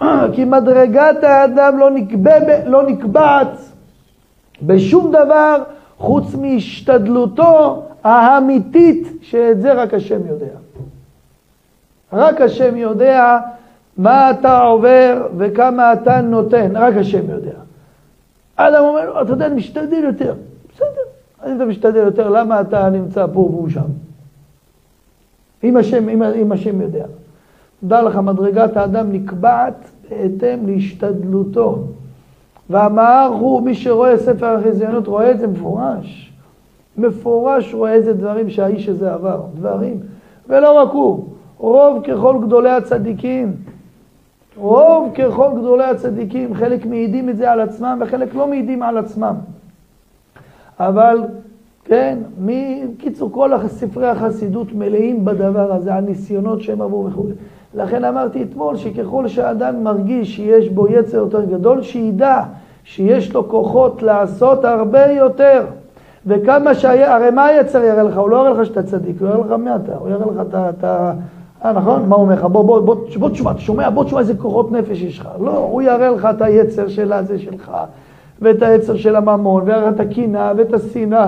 כי 0.34 0.46
מדרגת 0.46 1.24
האדם 1.24 1.78
לא, 1.78 1.90
נקבע, 1.90 2.38
לא 2.66 2.84
נקבעת 2.84 3.75
בשום 4.62 5.12
דבר 5.12 5.64
חוץ 5.98 6.36
מהשתדלותו 6.36 7.84
האמיתית, 8.04 9.08
שאת 9.22 9.62
זה 9.62 9.74
רק 9.74 9.94
השם 9.94 10.28
יודע. 10.28 10.54
רק 12.14 12.42
השם 12.42 12.78
יודע 12.78 13.38
מה 13.98 14.32
אתה 14.32 14.62
עובר 14.62 15.28
וכמה 15.38 15.94
אתה 15.94 16.22
נותן, 16.22 16.72
רק 16.76 16.94
השם 16.98 17.30
יודע. 17.30 17.52
אדם 18.56 18.84
אומר, 18.84 19.22
אתה 19.22 19.32
יודע, 19.32 19.46
אני 19.46 19.56
משתדל 19.56 20.04
יותר. 20.04 20.34
בסדר, 20.74 21.06
אז 21.42 21.52
אתה 21.56 21.66
משתדל 21.66 22.00
יותר, 22.06 22.30
למה 22.30 22.62
אתה 22.62 22.90
נמצא 22.90 23.26
פה 23.34 23.40
והוא 23.40 23.70
שם? 23.70 23.90
אם 25.64 25.78
השם, 25.78 26.10
אם, 26.10 26.24
אם 26.24 26.52
השם 26.52 26.82
יודע. 26.82 27.06
דע 27.84 28.02
לך, 28.02 28.16
מדרגת 28.16 28.78
האדם 28.78 29.12
נקבעת 29.12 29.90
בהתאם 30.10 30.68
להשתדלותו. 30.68 31.84
והמהר 32.70 33.28
הוא, 33.28 33.62
מי 33.62 33.76
שרואה 33.76 34.18
ספר 34.18 34.46
החזיונות 34.46 35.08
רואה 35.08 35.32
את 35.32 35.40
זה 35.40 35.48
מפורש. 35.48 36.34
מפורש 36.98 37.74
רואה 37.74 37.94
איזה 37.94 38.14
דברים 38.14 38.50
שהאיש 38.50 38.90
הזה 38.90 39.14
עבר, 39.14 39.42
דברים. 39.56 40.00
ולא 40.50 40.82
רק 40.82 40.92
הוא, 40.92 41.26
רוב 41.58 42.04
ככל 42.04 42.38
גדולי 42.42 42.70
הצדיקים, 42.70 43.54
רוב 44.58 45.14
ככל 45.16 45.50
גדולי 45.58 45.84
הצדיקים, 45.84 46.54
חלק 46.54 46.86
מעידים 46.86 47.30
את 47.30 47.38
זה 47.38 47.52
על 47.52 47.60
עצמם 47.60 48.00
וחלק 48.02 48.36
לא 48.36 48.48
מעידים 48.48 48.84
על 48.84 48.98
עצמם. 48.98 49.36
אבל, 50.80 51.22
כן, 51.86 52.18
מקיצור, 52.40 53.32
כל 53.32 53.52
ספרי 53.68 54.08
החסידות 54.08 54.74
מלאים 54.74 55.26
בדבר 55.26 55.74
הזה, 55.74 55.96
הניסיונות 55.96 56.62
שהם 56.62 56.82
עברו 56.82 57.06
וכו'. 57.06 57.24
לכן 57.76 58.04
אמרתי 58.04 58.44
אתמול 58.44 58.78
שככל 58.78 59.28
שאדם 59.28 59.84
מרגיש 59.84 60.36
שיש 60.36 60.70
בו 60.70 60.88
יצר 60.88 61.18
יותר 61.18 61.46
גדול, 61.46 61.82
שידע 61.82 62.42
שיש 62.84 63.34
לו 63.34 63.50
כוחות 63.50 64.04
לעשות 64.04 64.66
הרבה 64.66 65.06
יותר. 65.06 65.66
וכמה 66.26 66.76
שהיה, 66.76 67.16
הרי 67.16 67.32
מה 67.32 67.46
היצר 67.46 67.84
יראה 67.84 68.04
לך? 68.04 68.18
הוא 68.18 68.30
לא 68.30 68.38
יראה 68.38 68.50
לך 68.50 68.66
שאתה 68.66 68.84
צדיק, 68.84 69.22
הוא 69.22 69.30
יראה 69.30 69.40
לך 69.40 69.52
מי 69.52 69.76
אתה, 69.76 69.96
הוא 69.96 70.10
יראה 70.10 70.26
לך 70.26 70.42
את 70.70 70.84
ה... 70.84 71.14
אה, 71.66 71.72
נכון? 71.72 72.10
מה 72.10 72.16
הוא 72.16 72.24
אומר 72.24 72.36
לך? 72.36 72.44
בוא, 72.44 72.64
בוא, 72.64 72.80
בוא, 72.80 72.96
בוא 73.20 73.30
תשמע, 73.30 73.52
אתה 73.52 73.60
שומע? 73.60 73.90
בוא 73.90 74.04
תשמע 74.04 74.20
איזה 74.20 74.34
כוחות 74.36 74.72
נפש 74.72 75.02
יש 75.02 75.20
לך. 75.20 75.30
לא, 75.40 75.58
הוא 75.58 75.82
יראה 75.82 76.10
לך 76.10 76.28
את 76.36 76.42
היצר 76.42 76.88
של 76.88 77.14
הזה 77.14 77.40
שלך, 77.40 77.72
ואת 78.42 78.62
היצר 78.62 78.96
של 78.96 79.16
הממון, 79.16 79.64
ויראה 79.66 79.90
את 79.90 80.00
הקנאה, 80.00 80.52
ואת 80.58 80.74
השנאה. 80.74 81.28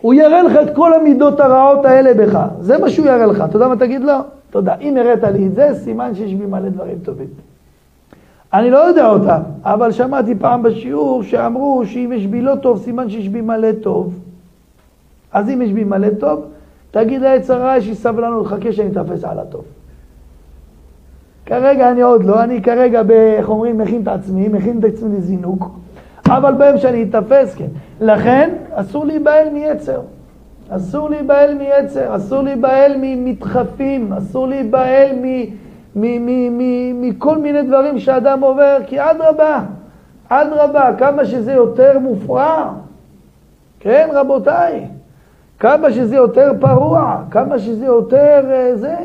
הוא 0.00 0.14
יראה 0.14 0.42
לך 0.42 0.52
את 0.62 0.76
כל 0.76 0.94
המידות 0.94 1.40
הרעות 1.40 1.84
האלה 1.84 2.14
בך. 2.14 2.38
זה 2.60 2.78
מה 2.78 2.90
שהוא 2.90 3.06
יראה 3.06 3.26
לך. 3.26 3.44
אתה 3.48 3.56
יודע 3.56 3.68
מה 3.68 3.76
תגיד 3.76 4.02
לו? 4.04 4.14
תודה. 4.56 4.74
אם 4.80 4.96
הראת 4.96 5.24
לי 5.24 5.46
את 5.46 5.54
זה, 5.54 5.70
סימן 5.74 6.14
שיש 6.14 6.34
בי 6.34 6.46
מלא 6.46 6.68
דברים 6.68 6.98
טובים. 7.02 7.26
אני 8.52 8.70
לא 8.70 8.78
יודע 8.78 9.08
אותם, 9.08 9.40
אבל 9.62 9.92
שמעתי 9.92 10.34
פעם 10.34 10.62
בשיעור 10.62 11.22
שאמרו 11.22 11.82
שאם 11.86 12.12
יש 12.14 12.26
בי 12.26 12.40
לא 12.40 12.54
טוב, 12.54 12.78
סימן 12.78 13.10
שיש 13.10 13.28
בי 13.28 13.40
מלא 13.40 13.72
טוב. 13.82 14.14
אז 15.32 15.50
אם 15.50 15.62
יש 15.62 15.72
בי 15.72 15.84
מלא 15.84 16.08
טוב, 16.20 16.44
תגיד 16.90 17.22
לעץ 17.22 17.50
הרע, 17.50 17.76
יש 17.76 17.86
לי 17.86 17.94
סבלנות, 17.94 18.46
חכה 18.46 18.72
שאני 18.72 18.90
אתאפס 18.90 19.24
על 19.24 19.38
הטוב. 19.38 19.64
כרגע 21.46 21.90
אני 21.90 22.02
עוד 22.02 22.24
לא, 22.24 22.42
אני 22.42 22.62
כרגע, 22.62 23.02
איך 23.10 23.48
אומרים, 23.48 23.78
מכין 23.78 24.02
את 24.02 24.08
עצמי, 24.08 24.48
מכין 24.48 24.78
את 24.78 24.84
עצמי 24.84 25.16
לזינוק, 25.16 25.70
אבל 26.28 26.54
ביום 26.54 26.78
שאני 26.78 27.02
אתאפס, 27.02 27.54
כן. 27.54 27.68
לכן, 28.00 28.50
אסור 28.74 29.04
להיבהל 29.04 29.50
מיצר. 29.50 30.00
אסור 30.68 31.10
להיבהל 31.10 31.54
מיצר, 31.54 32.16
אסור 32.16 32.42
להיבהל 32.42 32.92
ממדחפים, 33.00 34.12
אסור 34.12 34.48
להיבהל 34.48 35.10
מכל 36.94 37.38
מיני 37.38 37.62
דברים 37.62 37.98
שאדם 37.98 38.40
עובר, 38.40 38.78
כי 38.86 39.00
אדרבה, 39.00 39.62
אדרבה, 40.28 40.90
כמה 40.98 41.24
שזה 41.24 41.52
יותר 41.52 41.98
מופרע, 41.98 42.72
כן, 43.80 44.08
רבותיי, 44.12 44.88
כמה 45.58 45.92
שזה 45.92 46.16
יותר 46.16 46.52
פרוע, 46.60 47.22
כמה 47.30 47.58
שזה 47.58 47.84
יותר 47.84 48.40
אה, 48.50 48.76
זה, 48.76 48.96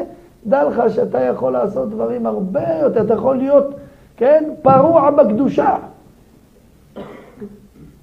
דע 0.45 0.63
לך 0.63 0.84
שאתה 0.89 1.21
יכול 1.21 1.54
לעשות 1.54 1.89
דברים 1.89 2.26
הרבה 2.26 2.78
יותר, 2.82 3.02
אתה 3.02 3.13
יכול 3.13 3.38
להיות, 3.38 3.74
כן, 4.17 4.43
פרוע 4.62 5.12
בקדושה. 5.12 5.76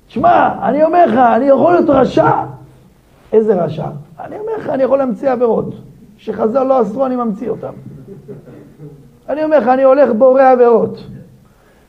שמע, 0.08 0.48
אני 0.62 0.84
אומר 0.84 1.06
לך, 1.06 1.18
אני 1.18 1.44
יכול 1.44 1.72
להיות 1.72 1.90
רשע. 1.90 2.30
איזה 3.32 3.64
רשע? 3.64 3.86
אני 4.20 4.38
אומר 4.38 4.52
לך, 4.58 4.68
אני 4.68 4.82
יכול 4.82 4.98
להמציא 4.98 5.30
עבירות. 5.30 5.74
שחז"ל 6.16 6.62
לא 6.62 6.82
אסרו, 6.82 7.06
אני 7.06 7.16
ממציא 7.16 7.50
אותן. 7.50 7.72
אני 9.28 9.44
אומר 9.44 9.58
לך, 9.58 9.68
אני 9.68 9.82
הולך 9.82 10.10
בורא 10.18 10.42
עבירות. 10.42 11.06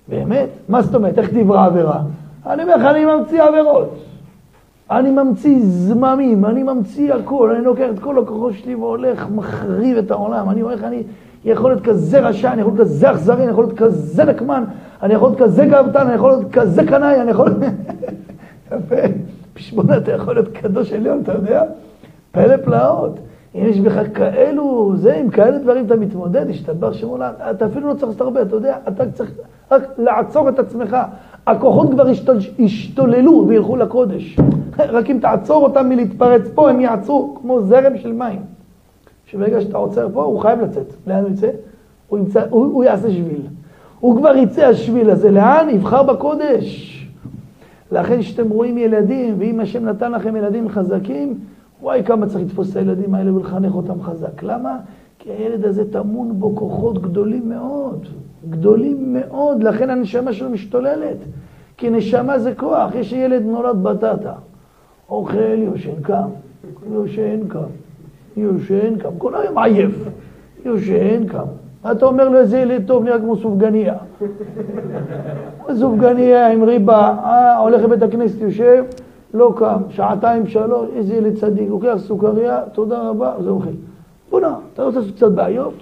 באמת? 0.07 0.49
מה 0.69 0.81
זאת 0.81 0.95
אומרת? 0.95 1.19
איך 1.19 1.29
תברא 1.29 1.65
עבירה? 1.65 2.01
אני 2.45 2.63
אומר 2.63 2.75
לך, 2.75 2.85
אני 2.85 3.05
ממציא 3.05 3.43
עבירות. 3.43 3.95
אני 4.91 5.11
ממציא 5.11 5.59
זממים, 5.61 6.45
אני 6.45 6.63
ממציא 6.63 7.13
הכל, 7.13 7.55
אני 7.55 7.65
לוקח 7.65 7.89
את 7.93 7.99
כל 7.99 8.19
הכוחות 8.19 8.53
שלי 8.53 8.75
והולך, 8.75 9.27
מחריב 9.35 9.97
את 9.97 10.11
העולם. 10.11 10.49
אני 10.49 10.61
אומר 10.61 10.75
לך, 10.75 10.83
אני 10.83 11.03
יכול 11.45 11.71
להיות 11.71 11.83
כזה 11.83 12.19
רשע, 12.19 12.53
אני 12.53 12.61
יכול 12.61 12.73
להיות 12.73 12.87
כזה 12.87 13.11
אכזרי, 13.11 13.43
אני 13.43 13.51
יכול 13.51 13.63
להיות 13.63 13.77
כזה 13.77 14.25
נקמן, 14.25 14.63
אני 15.03 15.13
יכול 15.13 15.29
להיות 15.29 15.41
כזה 15.41 15.65
גאוותן, 15.65 15.99
אני 15.99 16.13
יכול 16.13 16.31
להיות 16.31 16.51
כזה 16.51 16.83
קנאי, 16.85 17.21
אני 17.21 17.31
יכול... 17.31 17.53
יפה. 18.71 18.95
בשמונה 19.59 19.97
אתה 19.97 20.11
יכול 20.11 20.33
להיות 20.33 20.47
קדוש 20.47 20.93
עליון, 20.93 21.21
אתה 21.23 21.33
יודע? 21.33 21.63
פלא 22.31 22.57
פלאות. 22.57 23.19
אם 23.55 23.65
יש 23.65 23.79
בך 23.79 24.01
כאלו, 24.13 24.93
זה, 24.95 25.15
עם 25.15 25.29
כאלה 25.29 25.57
דברים 25.57 25.85
אתה 25.85 25.95
מתמודד, 25.95 26.49
השתבח 26.49 27.03
עולם, 27.03 27.33
אתה 27.51 27.65
אפילו 27.65 27.87
לא 27.87 27.93
צריך 27.93 28.05
לעשות 28.05 28.21
הרבה, 28.21 28.41
אתה 28.41 28.55
יודע, 28.55 28.77
אתה 28.87 29.11
צריך 29.11 29.31
רק 29.71 29.83
לעצור 29.97 30.49
את 30.49 30.59
עצמך. 30.59 30.97
הכוחות 31.47 31.89
כבר 31.91 32.05
ישתוללו 32.59 33.45
וילכו 33.47 33.75
לקודש. 33.75 34.37
רק 34.95 35.09
אם 35.09 35.17
תעצור 35.21 35.63
אותם 35.63 35.89
מלהתפרץ 35.89 36.41
פה, 36.55 36.69
הם 36.69 36.79
יעצרו 36.79 37.37
כמו 37.41 37.61
זרם 37.61 37.97
של 37.97 38.11
מים. 38.11 38.41
שברגע 39.25 39.61
שאתה 39.61 39.77
עוצר 39.77 40.07
פה, 40.13 40.23
הוא 40.23 40.39
חייב 40.39 40.61
לצאת. 40.61 40.93
לאן 41.07 41.23
הוא 41.23 41.29
יצא? 41.31 41.49
הוא, 42.07 42.19
ימצא, 42.19 42.41
הוא, 42.49 42.65
הוא 42.65 42.83
יעשה 42.83 43.11
שביל. 43.11 43.41
הוא 43.99 44.17
כבר 44.17 44.35
יצא 44.35 44.65
השביל 44.65 45.09
הזה. 45.09 45.31
לאן? 45.31 45.69
יבחר 45.69 46.03
בקודש. 46.03 46.98
לכן 47.91 48.21
כשאתם 48.21 48.49
רואים 48.49 48.77
ילדים, 48.77 49.35
ואם 49.37 49.59
השם 49.59 49.85
נתן 49.85 50.11
לכם 50.11 50.35
ילדים 50.35 50.69
חזקים, 50.69 51.39
וואי, 51.81 52.03
כמה 52.03 52.27
צריך 52.27 52.45
לתפוס 52.45 52.71
את 52.71 52.75
הילדים 52.75 53.15
האלה 53.15 53.33
ולחנך 53.33 53.75
אותם 53.75 54.01
חזק. 54.01 54.43
למה? 54.43 54.77
כי 55.19 55.29
הילד 55.31 55.65
הזה 55.65 55.91
טמון 55.91 56.39
בו 56.39 56.55
כוחות 56.55 57.01
גדולים 57.01 57.49
מאוד. 57.49 58.07
גדולים 58.49 59.13
מאוד, 59.13 59.63
לכן 59.63 59.89
הנשמה 59.89 60.33
שלו 60.33 60.49
משתוללת. 60.49 61.17
כי 61.77 61.89
נשמה 61.89 62.39
זה 62.39 62.55
כוח. 62.55 62.95
יש 62.95 63.11
ילד 63.11 63.45
נולד 63.45 63.83
בטטה. 63.83 64.33
אוכל, 65.09 65.57
יושן, 65.57 66.01
קם. 66.01 66.29
יושן, 66.91 67.47
קם. 67.47 67.59
יושן, 68.37 68.97
קם. 68.99 69.09
כל 69.17 69.35
היום 69.35 69.57
עייף. 69.57 69.95
יושן, 70.65 71.27
קם. 71.27 71.45
אתה 71.91 72.05
אומר 72.05 72.29
לו, 72.29 72.39
איזה 72.39 72.59
ילד 72.59 72.87
טוב, 72.87 73.03
נראה 73.03 73.19
כמו 73.19 73.35
סופגניה. 73.35 73.95
סופגניה 75.79 76.51
עם 76.51 76.63
ריבה, 76.63 77.15
אה, 77.23 77.57
הולך 77.57 77.83
לבית 77.83 78.03
הכנסת, 78.03 78.41
יושב, 78.41 78.83
לא 79.33 79.53
קם, 79.57 79.81
שעתיים, 79.89 80.47
שלוש, 80.47 80.87
איזה 80.95 81.15
ילד 81.15 81.35
צדיק, 81.35 81.69
לוקח 81.69 81.95
סוכריה, 81.97 82.61
תודה 82.73 83.09
רבה, 83.09 83.33
זה 83.43 83.49
אוכל. 83.49 83.69
בוא'נה, 84.29 84.55
אתה 84.73 84.83
רוצה 84.83 84.99
לעשות 84.99 85.15
קצת 85.15 85.31
בעיות? 85.31 85.73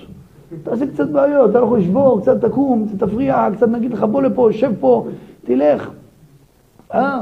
תעשה 0.64 0.88
קצת 0.88 1.10
בעיות, 1.10 1.50
אתה 1.50 1.60
לא 1.60 1.66
יכול 1.66 1.80
לשבור, 1.80 2.22
קצת 2.22 2.46
תקום, 2.46 2.88
קצת 2.88 3.08
תפריע, 3.08 3.48
קצת 3.56 3.68
נגיד 3.68 3.94
לך 3.94 4.04
בוא 4.04 4.22
לפה, 4.22 4.50
שב 4.52 4.72
פה, 4.80 5.06
תלך. 5.46 5.90
אה? 6.94 7.22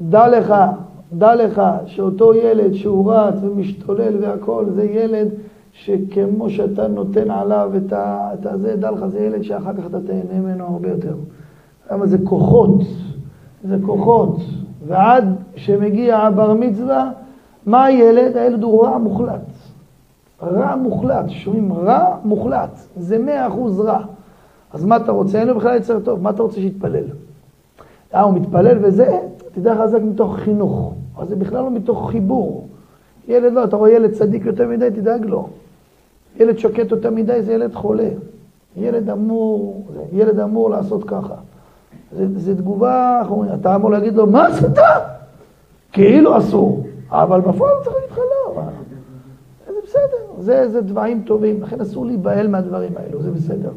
דע 0.00 0.28
לך, 0.28 0.54
דע 1.12 1.34
לך 1.34 1.62
שאותו 1.86 2.34
ילד 2.34 2.74
שהוא 2.74 3.12
רץ 3.12 3.34
ומשתולל 3.42 4.16
והכול, 4.20 4.64
זה 4.74 4.84
ילד 4.84 5.28
שכמו 5.84 6.50
שאתה 6.50 6.88
נותן 6.88 7.30
עליו 7.30 7.72
את, 7.76 7.92
ה, 7.92 8.30
את 8.34 8.46
הזה, 8.46 8.76
דע 8.76 8.90
לך, 8.90 9.06
זה 9.06 9.18
ילד 9.18 9.42
שאחר 9.42 9.72
כך 9.74 9.86
אתה 9.86 10.00
תהנה 10.00 10.40
ממנו 10.40 10.64
הרבה 10.64 10.88
יותר. 10.88 11.14
למה 11.90 12.06
זה 12.06 12.18
כוחות, 12.24 12.80
זה 13.64 13.76
כוחות. 13.86 14.36
ועד 14.86 15.24
שמגיע 15.56 16.18
הבר 16.18 16.54
מצווה, 16.54 17.10
מה 17.66 17.84
הילד? 17.84 18.36
הילד 18.36 18.62
הוא 18.62 18.84
רע 18.84 18.98
מוחלט. 18.98 19.40
רע 20.42 20.76
מוחלט, 20.76 21.28
שומעים? 21.28 21.72
רע 21.72 22.16
מוחלט. 22.24 22.78
זה 22.96 23.18
מאה 23.18 23.46
אחוז 23.46 23.80
רע. 23.80 24.00
אז 24.72 24.84
מה 24.84 24.96
אתה 24.96 25.12
רוצה? 25.12 25.40
אין 25.40 25.48
לו 25.48 25.54
בכלל 25.54 25.76
יצר 25.76 26.00
טוב, 26.00 26.22
מה 26.22 26.30
אתה 26.30 26.42
רוצה 26.42 26.56
שיתפלל? 26.56 27.04
אה, 28.14 28.20
הוא 28.20 28.34
מתפלל 28.34 28.78
וזה, 28.82 29.18
תדע 29.52 29.74
לך, 29.74 29.86
זה 29.86 29.98
מתוך 29.98 30.36
חינוך. 30.36 30.94
אבל 31.16 31.26
זה 31.26 31.36
בכלל 31.36 31.62
לא 31.62 31.70
מתוך 31.70 32.10
חיבור. 32.10 32.68
ילד 33.28 33.52
לא, 33.52 33.64
אתה 33.64 33.76
רואה 33.76 33.90
ילד 33.90 34.10
צדיק 34.10 34.46
יותר 34.46 34.68
מדי, 34.68 34.88
תדאג 34.90 35.24
לו. 35.24 35.48
ילד 36.36 36.58
שקט 36.58 36.90
יותר 36.90 37.10
מדי 37.10 37.42
זה 37.42 37.52
ילד 37.52 37.74
חולה. 37.74 38.08
ילד 38.76 39.10
אמור, 39.10 39.86
ילד 40.12 40.40
אמור 40.40 40.70
לעשות 40.70 41.04
ככה. 41.04 41.34
זה 42.12 42.56
תגובה, 42.56 43.18
איך 43.22 43.30
אומרים, 43.30 43.52
אתה 43.60 43.74
אמור 43.74 43.90
להגיד 43.90 44.14
לו, 44.14 44.26
מה 44.26 44.46
עשית? 44.46 44.78
כאילו 45.92 46.38
אסור, 46.38 46.86
אבל 47.10 47.40
בפועל 47.40 47.74
צריך 47.84 47.96
להגיד 47.96 48.10
לך 48.10 48.18
לא. 48.18 48.62
זה 49.66 49.72
בסדר, 49.84 50.42
זה, 50.42 50.68
זה 50.68 50.80
דברים 50.80 51.22
טובים, 51.26 51.62
לכן 51.62 51.80
אסור 51.80 52.06
להיבהל 52.06 52.48
מהדברים 52.48 52.92
האלו, 52.96 53.22
זה 53.22 53.30
בסדר. 53.30 53.70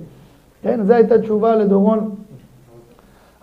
כן, 0.62 0.84
זו 0.84 0.94
הייתה 0.94 1.22
תשובה 1.22 1.56
לדורון 1.56 2.16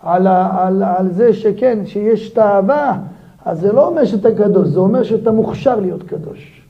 על, 0.03 0.27
על, 0.27 0.83
על 0.83 1.11
זה 1.11 1.33
שכן, 1.33 1.85
שיש 1.85 2.29
תאווה, 2.29 2.99
אז 3.45 3.59
זה 3.59 3.71
לא 3.71 3.87
אומר 3.87 4.05
שאתה 4.05 4.35
קדוש, 4.35 4.67
זה 4.67 4.79
אומר 4.79 5.03
שאתה 5.03 5.31
מוכשר 5.31 5.79
להיות 5.79 6.03
קדוש. 6.03 6.61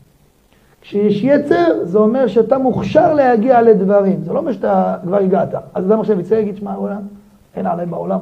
כשיש 0.90 1.24
יצר, 1.24 1.74
זה 1.84 1.98
אומר 1.98 2.28
שאתה 2.28 2.58
מוכשר 2.58 3.14
להגיע 3.14 3.62
לדברים, 3.62 4.20
זה 4.24 4.34
לא 4.34 4.40
אומר 4.40 4.52
שאתה 4.52 4.96
כבר 5.04 5.18
הגעת. 5.18 5.54
אז 5.74 5.86
אדם 5.86 6.00
עכשיו 6.00 6.20
יצא 6.20 6.36
ויגיד, 6.36 6.58
שמע, 6.58 6.72
העולם, 6.72 7.02
אין 7.56 7.66
עליי 7.66 7.86
בעולם. 7.86 8.20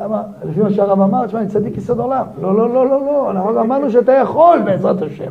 למה? 0.00 0.22
לפי 0.44 0.60
מה 0.60 0.70
שהרב 0.70 1.00
אמר, 1.00 1.26
תשמע, 1.26 1.40
אני 1.40 1.48
צדיק 1.48 1.76
יסוד 1.76 1.98
עולם. 1.98 2.26
לא, 2.40 2.56
לא, 2.56 2.74
לא, 2.74 2.88
לא, 2.88 3.06
לא, 3.06 3.30
אנחנו 3.30 3.60
אמרנו 3.60 3.90
שאתה 3.90 4.12
יכול 4.12 4.58
בעזרת 4.64 5.02
השם. 5.02 5.30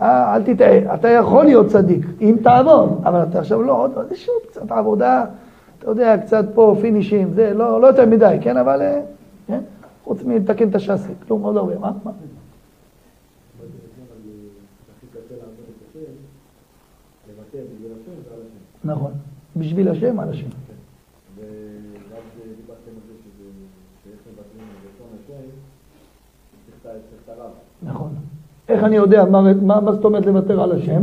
אה, 0.00 0.34
אל 0.34 0.42
תטעה, 0.42 0.94
אתה 0.94 1.08
יכול 1.08 1.44
להיות 1.44 1.66
צדיק, 1.66 2.06
אם 2.20 2.36
תעבוד, 2.42 3.00
אבל 3.04 3.22
אתה 3.22 3.38
עכשיו 3.38 3.62
לא, 3.62 3.82
עוד 3.82 3.92
שוב 4.14 4.34
קצת 4.50 4.72
עבודה, 4.72 5.24
אתה 5.78 5.90
יודע, 5.90 6.16
קצת 6.18 6.44
פה 6.54 6.76
פינישים, 6.80 7.32
זה 7.32 7.52
לא, 7.54 7.80
לא 7.80 7.86
יותר 7.86 8.06
מדי, 8.06 8.36
כן, 8.40 8.56
אבל, 8.56 8.82
אה, 8.82 9.00
כן, 9.46 9.60
חוץ 10.04 10.24
מלתקן 10.24 10.68
את 10.68 10.74
השאסי, 10.74 11.12
כלום, 11.26 11.42
עוד 11.42 11.56
הרבה, 11.56 11.78
מה? 11.78 11.90
מה? 12.04 12.10
נכון, 18.86 19.10
בשביל 19.56 19.88
השם, 19.88 20.20
על 20.20 20.28
השם. 20.28 20.46
נכון. 27.82 28.08
איך 28.68 28.84
אני 28.84 28.96
יודע 28.96 29.24
מה, 29.24 29.54
מה, 29.54 29.80
מה 29.80 29.92
זאת 29.92 30.04
אומרת 30.04 30.26
לוותר 30.26 30.62
על 30.62 30.72
השם? 30.72 31.02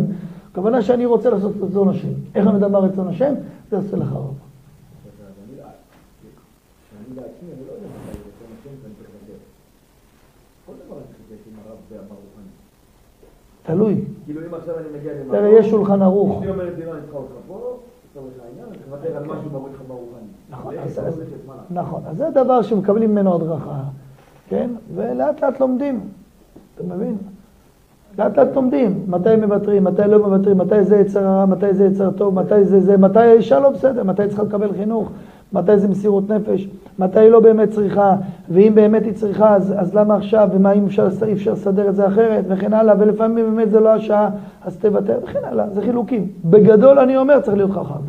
הכוונה 0.51 0.81
שאני 0.81 1.05
רוצה 1.05 1.29
לעשות 1.29 1.51
את 1.57 1.61
רצון 1.61 1.89
השם. 1.89 2.13
איך 2.35 2.47
אני 2.47 2.55
יודע 2.55 2.67
מה 2.67 2.79
רצון 2.79 3.07
השם? 3.07 3.33
זה 3.69 3.77
עושה 3.77 3.97
לך 3.97 4.11
רב. 4.11 4.33
תלוי. 13.63 14.01
כאילו 14.25 14.41
אם 14.49 14.53
עכשיו 14.53 14.75
אני 14.77 14.99
מגיע 14.99 15.13
למקום... 15.13 15.31
תראה, 15.31 15.49
יש 15.49 15.69
שולחן 15.69 16.01
ערוך. 16.01 16.37
אשתי 16.37 16.49
אומרת 16.49 16.73
לי, 16.77 16.85
לא, 16.85 16.91
אני 16.91 17.01
צריכה 17.01 17.17
אותך 17.17 17.31
פה, 17.47 17.77
על 19.17 19.23
משהו. 19.25 19.49
נכון, 20.49 20.73
אז- 20.83 20.93
זה. 20.93 21.23
נכון, 21.71 22.01
אז 22.07 22.17
זה 22.17 22.29
דבר 22.33 22.61
שמקבלים 22.61 23.11
ממנו 23.11 23.35
הדרכה, 23.35 23.79
כן? 24.49 24.69
ולאט 24.95 25.43
לאט 25.43 25.59
לומדים, 25.59 25.99
אתה 26.75 26.83
מבין? 26.83 27.17
לאט 28.17 28.37
לאט 28.39 28.55
לומדים, 28.55 29.03
מתי 29.07 29.35
מוותרים, 29.35 29.83
מתי 29.83 30.01
לא 30.07 30.19
מוותרים, 30.19 30.57
מתי 30.57 30.83
זה 30.83 30.97
יצר 30.97 31.27
הרע, 31.27 31.45
מתי 31.45 31.73
זה 31.73 31.85
יצר 31.85 32.11
טוב, 32.11 32.33
מתי 32.39 32.65
זה 32.65 32.79
זה, 32.79 32.97
מתי 32.97 33.19
האישה 33.19 33.59
לא 33.59 33.69
בסדר, 33.69 34.03
מתי 34.03 34.27
צריכה 34.27 34.43
לקבל 34.43 34.73
חינוך, 34.73 35.09
מתי 35.53 35.77
זה 35.77 35.87
מסירות 35.87 36.29
נפש, 36.29 36.67
מתי 36.99 37.19
היא 37.19 37.29
לא 37.29 37.39
באמת 37.39 37.69
צריכה, 37.69 38.15
ואם 38.49 38.71
באמת 38.75 39.05
היא 39.05 39.13
צריכה, 39.13 39.55
אז, 39.55 39.73
אז 39.77 39.95
למה 39.95 40.15
עכשיו, 40.15 40.49
ומה 40.53 40.71
אם 40.71 40.85
אפשר, 40.85 41.07
אי 41.25 41.33
אפשר 41.33 41.51
לסדר 41.53 41.89
את 41.89 41.95
זה 41.95 42.07
אחרת, 42.07 42.45
וכן 42.47 42.73
הלאה, 42.73 42.95
ולפעמים 42.99 43.55
באמת 43.55 43.71
זה 43.71 43.79
לא 43.79 43.89
השעה, 43.89 44.29
אז 44.65 44.77
תוותר, 44.77 45.19
וכן 45.23 45.39
הלאה, 45.43 45.69
זה 45.69 45.81
חילוקים. 45.81 46.27
בגדול 46.45 46.99
אני 46.99 47.17
אומר, 47.17 47.39
צריך 47.39 47.57
להיות 47.57 47.71
חכם. 47.71 47.99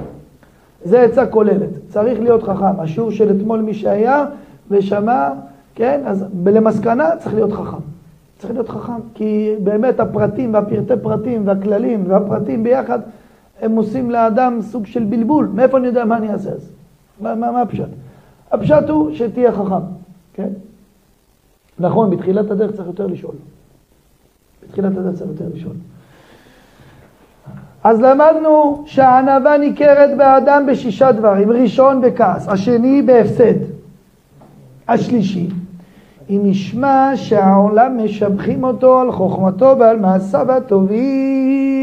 זה 0.85 1.01
עצה 1.01 1.27
כוללת, 1.27 1.71
צריך 1.89 2.21
להיות 2.21 2.43
חכם. 2.43 2.81
השיעור 2.81 3.11
של 3.11 3.37
אתמול 3.37 3.61
מי 3.61 3.75
שהיה 3.75 4.25
ושמע, 4.71 5.29
כן, 5.75 6.01
אז 6.07 6.25
למסקנה 6.47 7.17
צריך 7.19 7.35
להיות 7.35 7.53
חכם. 7.53 7.83
צריך 8.39 8.53
להיות 8.53 8.69
חכם, 8.69 9.01
כי 9.15 9.55
באמת 9.63 10.01
הפרטים 10.01 10.55
והפרטי 10.55 10.95
פרטים 11.03 11.43
והכללים 11.47 12.05
והפרטים 12.09 12.63
ביחד, 12.63 12.99
הם 13.61 13.77
עושים 13.77 14.11
לאדם 14.11 14.59
סוג 14.63 14.87
של 14.87 15.05
בלבול. 15.05 15.51
מאיפה 15.55 15.79
אני 15.79 15.87
יודע 15.87 16.05
מה 16.05 16.17
אני 16.17 16.33
אעשה 16.33 16.51
אז? 16.51 16.71
מה, 17.21 17.35
מה, 17.35 17.51
מה 17.51 17.63
הפשט? 17.63 17.89
הפשט 18.53 18.89
הוא 18.89 19.15
שתהיה 19.15 19.53
חכם, 19.53 19.85
כן? 20.35 20.49
נכון, 21.79 22.11
בתחילת 22.11 22.51
הדרך 22.51 22.73
צריך 22.73 22.87
יותר 22.87 23.07
לשאול. 23.07 23.35
בתחילת 24.63 24.97
הדרך 24.97 25.15
צריך 25.15 25.31
יותר 25.31 25.45
לשאול. 25.55 25.75
אז 27.85 28.01
למדנו 28.01 28.83
שהענווה 28.87 29.59
ניכרת 29.59 30.17
באדם 30.17 30.67
בשישה 30.67 31.13
דברים. 31.13 31.51
ראשון, 31.51 32.01
בכעס. 32.01 32.49
השני, 32.49 33.03
בהפסד. 33.03 33.55
השלישי, 34.89 35.49
אם 36.31 36.41
ישמע 36.45 37.11
שהעולם 37.15 38.05
משבחים 38.05 38.65
אותו 38.65 39.01
על 39.01 39.13
חוכמתו 39.13 39.77
ועל 39.79 39.99
מעשיו 39.99 40.53
הטובים. 40.53 41.74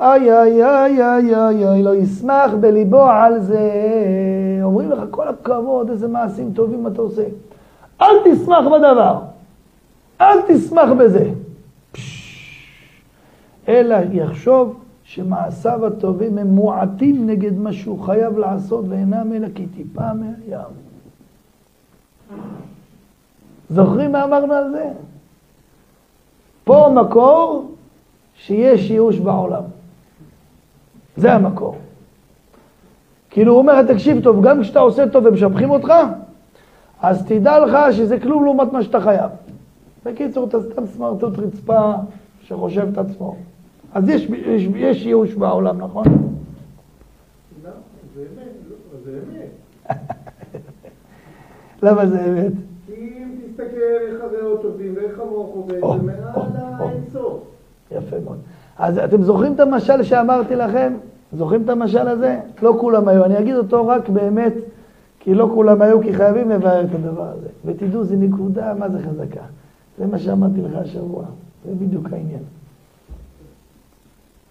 איי 0.00 0.32
איי 0.32 0.64
איי 0.64 1.02
איי 1.02 1.34
איי 1.34 1.68
איי, 1.68 1.82
לא 1.82 1.94
ישמח 1.94 2.50
בליבו 2.60 3.02
על 3.02 3.40
זה. 3.40 3.70
אומרים 4.62 4.90
לך, 4.90 4.98
כל 5.10 5.28
הכבוד, 5.28 5.90
איזה 5.90 6.08
מעשים 6.08 6.52
טובים 6.54 6.86
אתה 6.86 7.00
עושה. 7.00 7.22
אל 8.00 8.14
תשמח 8.24 8.66
בדבר. 8.66 9.18
אל 10.20 10.38
תשמח 10.48 10.90
בזה. 10.98 11.30
אלא 13.68 13.96
יחשוב 14.12 14.80
שמעשיו 15.04 15.86
הטובים 15.86 16.38
הם 16.38 16.46
מועטים 16.46 17.26
נגד 17.26 17.58
מה 17.58 17.72
שהוא 17.72 18.00
חייב 18.00 18.38
לעשות 18.38 18.84
ואינם 18.88 19.32
אלא 19.32 19.48
כטיפה 19.48 20.14
מהים. 20.14 20.60
זוכרים 23.70 24.12
מה 24.12 24.24
אמרנו 24.24 24.52
על 24.52 24.70
זה? 24.70 24.90
פה 26.64 26.86
המקור 26.86 27.70
שיש 28.34 28.90
ייאוש 28.90 29.18
בעולם. 29.18 29.62
זה 31.16 31.32
המקור. 31.32 31.76
כאילו 33.30 33.52
הוא 33.52 33.58
אומר 33.58 33.82
תקשיב 33.82 34.22
טוב, 34.22 34.46
גם 34.46 34.62
כשאתה 34.62 34.78
עושה 34.78 35.08
טוב 35.08 35.26
ומשבחים 35.26 35.70
אותך, 35.70 35.92
אז 37.02 37.24
תדע 37.26 37.58
לך 37.58 37.78
שזה 37.92 38.20
כלום 38.20 38.44
לעומת 38.44 38.72
מה 38.72 38.82
שאתה 38.82 39.00
חייב. 39.00 39.30
בקיצור, 40.04 40.48
אתה 40.48 40.60
סתם 40.60 40.86
סמרטוט 40.86 41.38
רצפה 41.38 41.92
שחושב 42.42 42.88
את 42.92 42.98
עצמו. 42.98 43.36
אז 43.94 44.08
יש, 44.08 44.22
יש, 44.46 44.68
יש 44.74 45.06
ייאוש 45.06 45.34
בעולם, 45.34 45.78
נכון? 45.78 46.04
לא, 47.64 47.70
זה 48.14 48.20
אמת, 48.20 48.52
לא, 48.70 48.98
זה 49.04 49.18
אמת. 49.28 49.96
למה 51.82 52.06
זה 52.06 52.24
אמת? 52.24 52.52
כי 52.86 52.92
אם 52.92 53.28
תסתכל 53.46 53.76
איך 54.08 54.20
הריאות 54.22 54.64
עובדים 54.64 54.94
ואיך 54.96 55.18
המוח 55.20 55.48
עובד, 55.54 55.80
זה 55.80 56.06
מעל. 56.06 56.50
האינסוף. 56.78 57.42
יפה 57.90 58.16
מאוד. 58.24 58.38
אז 58.80 58.98
אתם 58.98 59.22
זוכרים 59.22 59.52
את 59.52 59.60
המשל 59.60 60.02
שאמרתי 60.02 60.56
לכם? 60.56 60.92
זוכרים 61.32 61.62
את 61.62 61.68
המשל 61.68 62.08
הזה? 62.08 62.38
לא 62.62 62.76
כולם 62.80 63.08
היו. 63.08 63.24
אני 63.24 63.38
אגיד 63.38 63.56
אותו 63.56 63.86
רק 63.86 64.08
באמת, 64.08 64.52
כי 65.20 65.34
לא 65.34 65.50
כולם 65.54 65.82
היו, 65.82 66.00
כי 66.02 66.14
חייבים 66.14 66.50
לבאר 66.50 66.80
את 66.84 66.94
הדבר 66.94 67.26
הזה. 67.38 67.46
ותדעו, 67.64 68.04
זו 68.04 68.14
נקודה, 68.18 68.74
מה 68.78 68.88
זה 68.88 68.98
חזקה. 68.98 69.40
זה 69.98 70.06
מה 70.06 70.18
שאמרתי 70.18 70.60
לך 70.62 70.72
השבוע. 70.76 71.24
זה 71.64 71.72
בדיוק 71.86 72.06
העניין. 72.12 72.42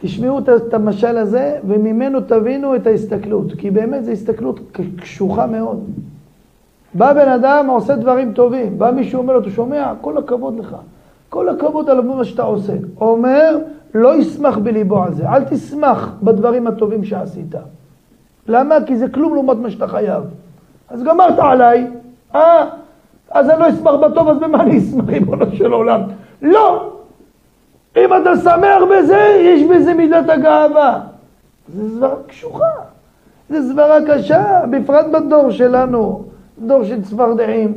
תשמעו 0.01 0.39
את- 0.39 0.73
המשל 0.73 1.17
הזה, 1.17 1.59
וממנו 1.67 2.21
תבינו 2.21 2.75
את 2.75 2.87
ההסתכלות. 2.87 3.53
כי 3.57 3.71
באמת 3.71 4.05
זו 4.05 4.11
הסתכלות 4.11 4.59
קשוחה 4.95 5.47
מאוד. 5.47 5.83
בא 6.93 7.13
בן 7.13 7.29
אדם, 7.29 7.67
עושה 7.69 7.95
דברים 7.95 8.33
טובים. 8.33 8.77
בא 8.79 8.91
מישהו 8.91 9.21
אומר 9.21 9.33
לו, 9.33 9.39
אתה 9.41 9.49
שומע? 9.49 9.93
כל 10.01 10.17
הכבוד 10.17 10.59
לך. 10.59 10.75
כל 11.29 11.49
הכבוד 11.49 11.89
על 11.89 12.01
מה 12.01 12.25
שאתה 12.25 12.43
עושה. 12.43 12.73
אומר, 13.01 13.57
לא 13.95 14.15
ישמח 14.15 14.57
בליבו 14.57 15.03
על 15.03 15.13
זה. 15.13 15.29
אל 15.29 15.43
תשמח 15.43 16.13
בדברים 16.23 16.67
הטובים 16.67 17.03
שעשית. 17.03 17.55
למה? 18.47 18.75
כי 18.85 18.97
זה 18.97 19.09
כלום 19.09 19.33
לעומת 19.33 19.57
מה 19.57 19.69
שאתה 19.69 19.87
חייב. 19.87 20.23
אז 20.89 21.03
גמרת 21.03 21.39
עליי, 21.39 21.87
אה? 22.35 22.69
אז 23.31 23.49
אני 23.49 23.59
לא 23.59 23.69
אשמח 23.69 23.93
בטוב, 23.93 24.27
אז 24.27 24.37
במה 24.39 24.61
אני 24.61 24.77
אשמח, 24.77 25.05
ריבונו 25.07 25.45
של 25.53 25.71
עולם? 25.71 26.01
לא! 26.41 26.91
אם 27.97 28.09
אתה 28.21 28.37
שמח 28.37 28.81
בזה, 28.91 29.39
יש 29.39 29.63
בזה 29.63 29.93
מידת 29.93 30.29
הגאווה. 30.29 30.99
זה 31.73 31.89
סברה 31.95 32.15
קשוחה. 32.27 32.71
זה 33.49 33.61
סברה 33.69 33.97
קשה, 34.07 34.61
בפרט 34.69 35.05
בדור 35.05 35.51
שלנו, 35.51 36.23
דור 36.59 36.83
של 36.83 37.01
צפרדעים. 37.01 37.73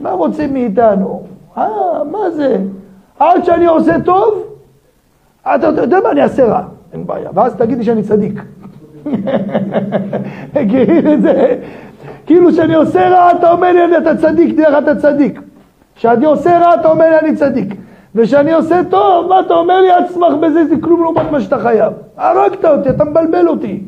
מה 0.00 0.10
רוצים 0.10 0.52
מאיתנו? 0.52 1.22
אה, 1.58 2.04
מה 2.04 2.30
זה? 2.30 2.56
עד 3.20 3.44
שאני 3.44 3.66
עושה 3.66 3.96
טוב, 4.04 4.56
אתה 5.42 5.66
יודע 5.66 6.00
מה, 6.00 6.10
אני 6.10 6.22
אעשה 6.22 6.44
רע, 6.44 6.62
אין 6.92 7.06
בעיה. 7.06 7.30
ואז 7.34 7.54
תגידי 7.54 7.84
שאני 7.84 8.02
צדיק. 8.02 8.42
כאילו 12.26 12.52
שאני 12.52 12.74
עושה 12.74 13.08
רע, 13.08 13.32
אתה 13.32 13.50
אומר 13.50 13.72
לי, 13.72 13.98
אתה 13.98 14.16
צדיק, 14.16 14.56
דרך 14.56 14.74
אתה 14.78 14.96
צדיק. 14.96 15.40
כשאני 15.94 16.24
עושה 16.24 16.58
רע, 16.58 16.74
אתה 16.74 16.88
אומר 16.88 17.10
לי, 17.10 17.18
אני 17.18 17.36
צדיק. 17.36 17.74
וכשאני 18.14 18.52
עושה 18.52 18.80
טוב, 18.90 19.28
מה 19.28 19.40
אתה 19.40 19.54
אומר 19.54 19.80
לי, 19.80 19.92
אל 19.92 20.08
תשמח 20.08 20.34
בזה, 20.40 20.66
זה 20.66 20.74
כלום 20.80 21.02
לעומת 21.02 21.30
מה 21.30 21.40
שאתה 21.40 21.58
חייב. 21.58 21.92
הרגת 22.16 22.64
אותי, 22.64 22.90
אתה 22.90 23.04
מבלבל 23.04 23.48
אותי. 23.48 23.82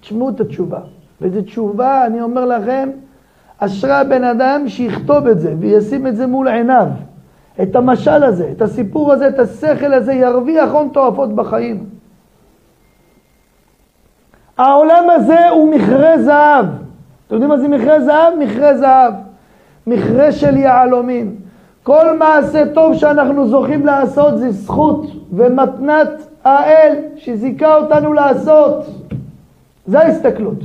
תשמעו 0.00 0.28
את 0.28 0.40
התשובה. 0.40 0.78
וזו 1.20 1.42
תשובה, 1.42 2.06
אני 2.06 2.22
אומר 2.22 2.44
לכם, 2.44 2.88
אשרי 3.58 3.92
הבן 3.92 4.24
אדם 4.24 4.68
שיכתוב 4.68 5.26
את 5.26 5.40
זה 5.40 5.54
וישים 5.58 6.06
את 6.06 6.16
זה 6.16 6.26
מול 6.26 6.48
עיניו. 6.48 6.86
את 7.62 7.76
המשל 7.76 8.24
הזה, 8.24 8.48
את 8.56 8.62
הסיפור 8.62 9.12
הזה, 9.12 9.28
את 9.28 9.38
השכל 9.38 9.92
הזה, 9.92 10.12
ירוויח 10.12 10.70
הון 10.70 10.88
תועפות 10.92 11.34
בחיים. 11.34 11.84
העולם 14.58 15.04
הזה 15.10 15.48
הוא 15.48 15.70
מכרה 15.70 16.18
זהב. 16.18 16.66
אתם 17.26 17.34
יודעים 17.34 17.50
מה 17.50 17.58
זה 17.58 17.68
מכרה 17.68 18.00
זהב? 18.00 18.34
מכרה 18.38 18.76
זהב. 18.76 19.14
מכרה 19.86 20.32
של 20.32 20.56
יהלומים. 20.56 21.36
כל 21.82 22.18
מעשה 22.18 22.62
טוב 22.74 22.94
שאנחנו 22.94 23.48
זוכים 23.48 23.86
לעשות 23.86 24.38
זה 24.38 24.50
זכות 24.50 25.06
ומתנת 25.32 26.08
האל 26.44 26.94
שזיכה 27.16 27.76
אותנו 27.76 28.12
לעשות. 28.12 28.86
זה 29.86 30.00
ההסתכלות. 30.00 30.58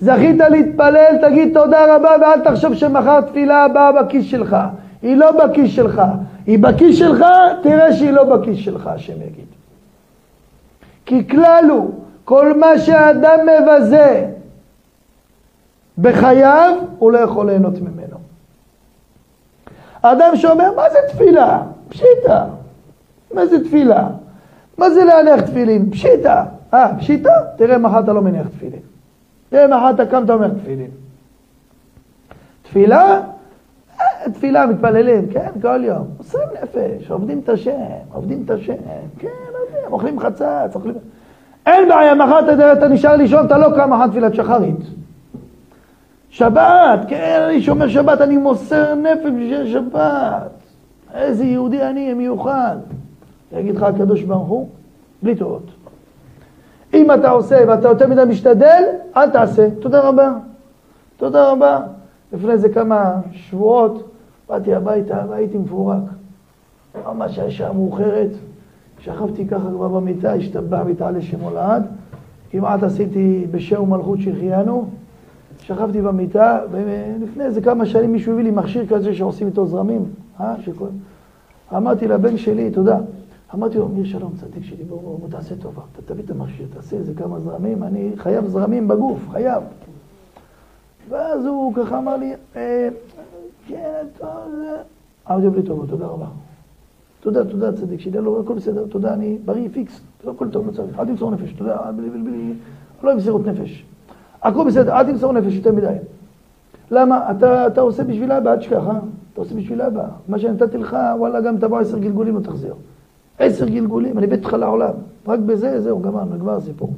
זכית 0.00 0.38
להתפלל, 0.50 1.16
תגיד 1.22 1.54
תודה 1.54 1.96
רבה 1.96 2.10
ואל 2.20 2.40
תחשוב 2.40 2.74
שמחר 2.74 3.20
תפילה 3.20 3.64
הבאה 3.64 3.92
בכיס 3.92 4.26
שלך. 4.26 4.56
היא 5.02 5.16
לא 5.16 5.30
בכיס 5.32 5.70
שלך. 5.70 6.02
היא 6.46 6.58
בכיס 6.58 6.96
שלך, 6.96 7.24
תראה 7.62 7.92
שהיא 7.92 8.10
לא 8.10 8.24
בכיס 8.24 8.58
שלך, 8.58 8.86
השם 8.86 9.12
יגיד. 9.12 9.46
כי 11.06 11.28
כלל 11.28 11.64
הוא, 11.70 11.90
כל 12.24 12.58
מה 12.58 12.78
שאדם 12.78 13.38
מבזה 13.46 14.26
בחייו, 15.98 16.74
הוא 16.98 17.12
לא 17.12 17.18
יכול 17.18 17.46
ליהנות 17.46 17.80
ממנו. 17.80 18.16
אדם 20.02 20.36
שאומר, 20.36 20.70
מה 20.76 20.82
זה 20.90 20.98
תפילה? 21.08 21.62
פשיטה. 21.88 22.44
מה 23.34 23.46
זה 23.46 23.64
תפילה? 23.64 24.08
מה 24.78 24.90
זה 24.90 25.04
להניח 25.04 25.40
תפילין? 25.40 25.90
פשיטה. 25.90 26.44
אה, 26.74 26.88
פשיטה? 26.98 27.32
תראה 27.56 27.78
מחר 27.78 28.00
אתה 28.00 28.12
לא 28.12 28.22
מניח 28.22 28.46
תפילין. 28.48 28.95
תראה 29.48 29.66
מחר 29.66 29.90
אתה 29.90 30.06
קם, 30.06 30.24
אתה 30.24 30.32
אומר 30.32 30.48
תפילין. 30.48 30.90
תפילה? 32.62 33.20
אה, 34.00 34.30
תפילה, 34.34 34.66
מתפללים, 34.66 35.28
כן, 35.28 35.50
כל 35.62 35.84
יום. 35.84 36.06
עושים 36.18 36.40
נפש, 36.62 37.10
עובדים 37.10 37.40
את 37.44 37.48
השם, 37.48 37.72
עובדים 38.12 38.42
את 38.44 38.50
השם, 38.50 38.74
כן, 39.18 39.28
עובדים, 39.60 39.92
אוכלים 39.92 40.20
חצץ, 40.20 40.74
אוכלים... 40.74 40.94
אין 41.66 41.88
בעיה, 41.88 42.14
מחר 42.14 42.38
אתה, 42.40 42.72
אתה 42.72 42.88
נשאר 42.88 43.16
לישון, 43.16 43.46
אתה 43.46 43.58
לא 43.58 43.76
קם 43.76 43.92
אחת 43.92 44.10
תפילת 44.10 44.34
שחרית. 44.34 44.76
שבת, 46.30 47.00
כן, 47.08 47.40
אני 47.48 47.62
שומר 47.62 47.88
שבת, 47.88 48.20
אני 48.20 48.36
מוסר 48.36 48.94
נפש 48.94 49.26
בשביל 49.26 49.72
שבת. 49.72 50.50
איזה 51.14 51.44
יהודי 51.44 51.82
אני, 51.82 52.14
מיוחד. 52.14 52.76
יגיד 53.52 53.76
לך 53.76 53.82
הקדוש 53.82 54.22
ברוך 54.22 54.48
הוא, 54.48 54.68
בלי 55.22 55.36
טובות. 55.36 55.75
אם 56.96 57.12
אתה 57.12 57.30
עושה 57.30 57.64
ואתה 57.68 57.88
יותר 57.88 58.06
מדי 58.06 58.22
משתדל, 58.28 58.82
אל 59.16 59.30
תעשה. 59.30 59.68
תודה 59.80 60.00
רבה. 60.08 60.32
תודה 61.16 61.52
רבה. 61.52 61.80
לפני 62.32 62.52
איזה 62.52 62.68
כמה 62.68 63.14
שבועות 63.32 64.10
באתי 64.48 64.74
הביתה 64.74 65.22
והייתי 65.28 65.58
מפורק. 65.58 66.02
ממש 67.06 67.38
היה 67.38 67.50
שעה 67.50 67.72
מאוחרת. 67.72 68.30
שכבתי 68.98 69.46
ככה 69.48 69.68
כבר 69.70 69.88
במיטה, 69.88 70.32
השתבח 70.32 70.80
ותעלה 70.86 71.22
שמו 71.22 71.50
לעד. 71.50 71.86
כמעט 72.50 72.82
עשיתי 72.82 73.46
בשם 73.50 73.82
ומלכות 73.82 74.20
שהחיינו. 74.20 74.88
שכבתי 75.60 76.02
במיטה, 76.02 76.60
ולפני 76.70 77.44
איזה 77.44 77.60
כמה 77.60 77.86
שנים 77.86 78.12
מישהו 78.12 78.32
הביא 78.32 78.44
לי 78.44 78.50
מכשיר 78.50 78.86
כזה 78.86 79.14
שעושים 79.14 79.46
איתו 79.46 79.66
זרמים. 79.66 80.04
אה? 80.40 80.54
שכל... 80.60 80.86
אמרתי 81.76 82.08
לבן 82.08 82.36
שלי, 82.36 82.70
תודה. 82.70 82.98
אמרתי 83.54 83.78
לו, 83.78 83.88
מיר 83.88 84.04
שלום, 84.04 84.32
צדיק 84.36 84.64
שלי, 84.64 84.84
בוא, 84.84 85.00
בוא, 85.02 85.18
בוא 85.18 85.28
תעשה 85.28 85.56
טובה, 85.56 85.82
אתה 85.92 86.02
תביא 86.02 86.24
את 86.24 86.30
המכשיר, 86.30 86.66
תעשה 86.74 86.96
איזה 86.96 87.14
כמה 87.14 87.40
זרמים, 87.40 87.82
אני 87.82 88.12
חייב 88.16 88.46
זרמים 88.46 88.88
בגוף, 88.88 89.28
חייב. 89.30 89.62
ואז 91.08 91.46
הוא 91.46 91.74
ככה 91.74 91.98
אמר 91.98 92.16
לי, 92.16 92.34
אה, 92.56 92.88
כן, 93.66 94.06
טוב, 94.18 94.28
אמרתי 95.30 95.44
לו, 95.44 95.50
בלי 95.50 95.62
טובה, 95.62 95.86
תודה 95.86 96.06
רבה. 96.06 96.26
תודה, 97.20 97.44
תודה, 97.44 97.72
צדיק 97.72 98.00
שלי, 98.00 98.20
לא, 98.20 98.40
הכל 98.40 98.54
בסדר, 98.54 98.86
תודה, 98.86 99.14
אני 99.14 99.38
בריא, 99.44 99.68
פיקס, 99.72 100.00
הכל 100.28 100.48
טוב, 100.48 100.66
לא 100.66 100.72
צריך, 100.72 100.98
אל 100.98 101.06
תמסור 101.06 101.30
נפש, 101.30 101.52
תודה, 101.52 101.92
בלי, 101.96 102.10
בלי, 102.10 102.22
בלי, 102.22 102.52
לא 103.02 103.10
עם 103.10 103.16
מסירות 103.16 103.46
נפש. 103.46 103.84
הכל 104.42 104.66
בסדר, 104.66 104.92
אל 104.92 105.12
תמסור 105.12 105.32
נפש 105.32 105.54
יותר 105.54 105.72
מדי. 105.72 105.94
למה? 106.90 107.30
אתה, 107.30 107.66
אתה 107.66 107.80
עושה 107.80 108.04
בשביל 108.04 108.32
אבא, 108.32 108.52
אל 108.52 108.56
תשכח, 108.56 108.82
אה? 108.88 108.98
אתה 109.32 109.40
עושה 109.40 109.54
בשביל 109.54 109.82
אבא. 109.82 110.08
מה 110.28 110.38
שנתתי 110.38 110.78
לך, 110.78 110.96
וואלה, 111.18 111.40
גם 111.40 111.58
תבוא 111.58 111.80
עשר 111.80 111.98
גלגולים 111.98 112.34
לא 112.34 112.40
תחזיר. 112.40 112.74
עשר 113.38 113.68
גלגולים, 113.68 114.18
אני 114.18 114.26
הבאתי 114.26 114.44
אותך 114.44 114.52
לעולם. 114.52 114.92
רק 115.28 115.38
בזה, 115.38 115.80
זהו, 115.80 116.00
גמר, 116.00 116.24
נגמר 116.24 116.56
הסיפור. 116.56 116.92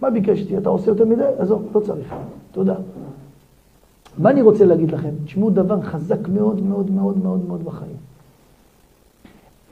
מה 0.00 0.10
ביקשתי? 0.10 0.58
אתה 0.58 0.68
עושה 0.68 0.90
יותר 0.90 1.04
מדי? 1.04 1.24
עזוב, 1.38 1.68
לא 1.74 1.80
צריך. 1.80 2.14
תודה. 2.52 2.74
מה 4.18 4.30
אני 4.30 4.42
רוצה 4.42 4.64
להגיד 4.64 4.92
לכם? 4.92 5.10
תשמעו 5.24 5.50
דבר 5.50 5.80
חזק 5.82 6.28
מאוד 6.28 6.62
מאוד 6.62 6.90
מאוד 6.90 7.18
מאוד 7.22 7.44
מאוד 7.48 7.64
בחיים. 7.64 7.96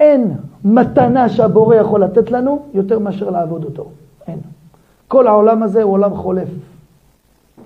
אין 0.01 0.33
מתנה 0.65 1.29
שהבורא 1.29 1.77
יכול 1.77 2.05
לתת 2.05 2.31
לנו 2.31 2.67
יותר 2.75 2.99
מאשר 2.99 3.31
לעבוד 3.31 3.65
אותו. 3.65 3.87
אין. 4.27 4.39
כל 5.09 5.27
העולם 5.27 5.63
הזה 5.63 5.83
הוא 5.83 5.93
עולם 5.93 6.17
חולף. 6.17 6.49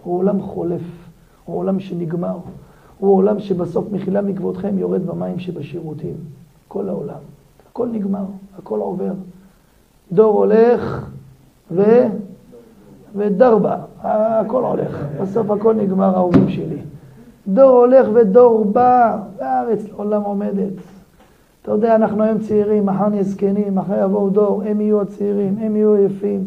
הוא 0.03 0.19
עולם 0.19 0.43
חולף. 0.43 0.83
הוא 1.45 1.59
עולם 1.59 1.81
שנגמר. 1.81 2.37
הוא 2.99 3.17
עולם 3.17 3.41
שבסוף 3.41 3.85
מחילה 3.93 4.23
מכבודכם 4.23 4.79
יורד 4.79 5.07
במים 5.07 5.39
שבשירותים. 5.39 6.17
כל 6.69 6.89
העולם. 6.89 7.38
הכל 7.79 7.89
נגמר, 7.93 8.25
הכל 8.59 8.81
עובר. 8.81 9.13
דור 10.13 10.39
הולך 10.39 11.11
ו... 11.71 11.83
ודור 13.17 13.59
בא, 13.59 13.77
הכל 14.03 14.65
הולך. 14.65 15.05
בסוף 15.21 15.51
הכל 15.51 15.75
נגמר, 15.75 16.15
האהובים 16.17 16.49
שלי. 16.49 16.79
דור 17.49 17.71
הולך 17.71 18.09
ודור 18.15 18.65
בא, 18.65 19.19
והארץ 19.39 19.89
לעולם 19.89 20.23
עומדת. 20.23 20.73
אתה 21.63 21.71
יודע, 21.71 21.95
אנחנו 21.95 22.23
היום 22.23 22.39
צעירים, 22.39 22.87
מחר 22.87 23.09
נהיה 23.09 23.23
זקנים, 23.23 23.75
מחר 23.75 24.05
יבואו 24.05 24.31
דור, 24.31 24.63
הם 24.63 24.81
יהיו 24.81 25.01
הצעירים, 25.01 25.57
הם 25.61 25.77
יהיו 25.77 25.97
יפים. 25.97 26.47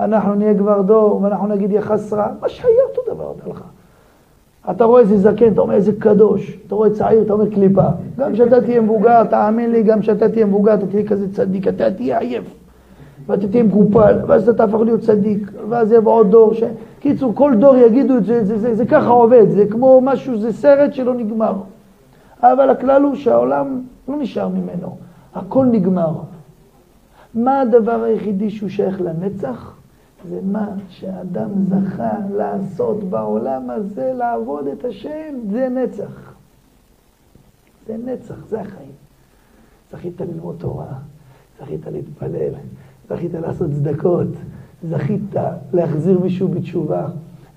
אנחנו 0.00 0.34
נהיה 0.34 0.58
כבר 0.58 0.82
דור, 0.82 1.22
ואנחנו 1.22 1.46
נגיד 1.46 1.72
יחס 1.72 2.12
רע. 2.12 2.26
מה 2.40 2.48
שהיה 2.48 2.82
אותו 2.90 3.14
דבר, 3.14 3.24
אומר 3.24 3.48
לך. 3.48 3.62
אתה 4.70 4.84
רואה 4.84 5.00
איזה 5.00 5.18
זקן, 5.18 5.52
אתה 5.52 5.60
אומר 5.60 5.74
איזה 5.74 5.92
קדוש. 5.98 6.58
אתה 6.66 6.74
רואה 6.74 6.90
צעיר, 6.90 7.22
אתה 7.22 7.32
אומר 7.32 7.50
קליפה. 7.50 7.86
גם 8.18 8.32
כשאתה 8.32 8.60
תהיה 8.60 8.80
מבוגר, 8.80 9.24
תאמין 9.24 9.70
לי, 9.70 9.82
גם 9.82 10.00
כשאתה 10.00 10.28
תהיה 10.28 10.46
מבוגר, 10.46 10.74
אתה 10.74 10.86
תהיה 10.86 11.06
כזה 11.06 11.32
צדיק, 11.32 11.68
אתה 11.68 11.90
תהיה 11.90 12.18
עייף. 12.18 12.44
ואתה 13.26 13.48
תהיה 13.48 13.62
מקופל, 13.62 14.16
ואז 14.26 14.48
אתה 14.48 14.66
תהפוך 14.66 14.82
להיות 14.82 15.00
צדיק, 15.00 15.50
ואז 15.68 15.92
יבוא 15.92 16.12
עוד 16.12 16.30
דור. 16.30 16.54
ש... 16.54 16.62
קיצור, 17.00 17.34
כל 17.34 17.54
דור 17.54 17.76
יגידו 17.76 18.16
את 18.16 18.24
זה, 18.24 18.44
זה, 18.44 18.58
זה, 18.58 18.74
זה, 18.74 18.86
ככה 18.86 19.08
עובד, 19.08 19.50
זה 19.50 19.66
כמו 19.70 20.00
משהו, 20.02 20.38
זה 20.38 20.52
סרט 20.52 20.94
שלא 20.94 21.14
נגמר. 21.14 21.54
אבל 22.42 22.70
הכלל 22.70 23.02
הוא 23.02 23.14
שהעולם 23.14 23.82
לא 24.08 24.16
נשאר 24.16 24.48
ממנו, 24.48 24.96
הכל 25.34 25.66
נגמר. 25.66 26.12
מה 27.34 27.60
הדבר 27.60 28.02
היחידי 28.02 28.50
שהוא 28.50 28.68
שייך 28.68 29.00
לנצח? 29.00 29.74
זה 30.28 30.40
מה 30.42 30.68
שאדם 30.88 31.50
זכה 31.64 32.12
לעשות 32.36 33.04
בעולם 33.04 33.70
הזה, 33.70 34.12
לעבוד 34.12 34.66
את 34.66 34.84
השם, 34.84 35.34
זה 35.50 35.68
נצח. 35.68 36.34
זה 37.86 37.96
נצח, 38.04 38.46
זה 38.48 38.60
החיים. 38.60 38.92
זכית 39.92 40.20
ללמוד 40.20 40.56
תורה, 40.58 40.92
זכית 41.60 41.86
להתפלל, 41.86 42.54
זכית 43.08 43.34
לעשות 43.34 43.70
צדקות, 43.70 44.28
זכית 44.82 45.34
להחזיר 45.72 46.18
מישהו 46.18 46.48
בתשובה, 46.48 47.06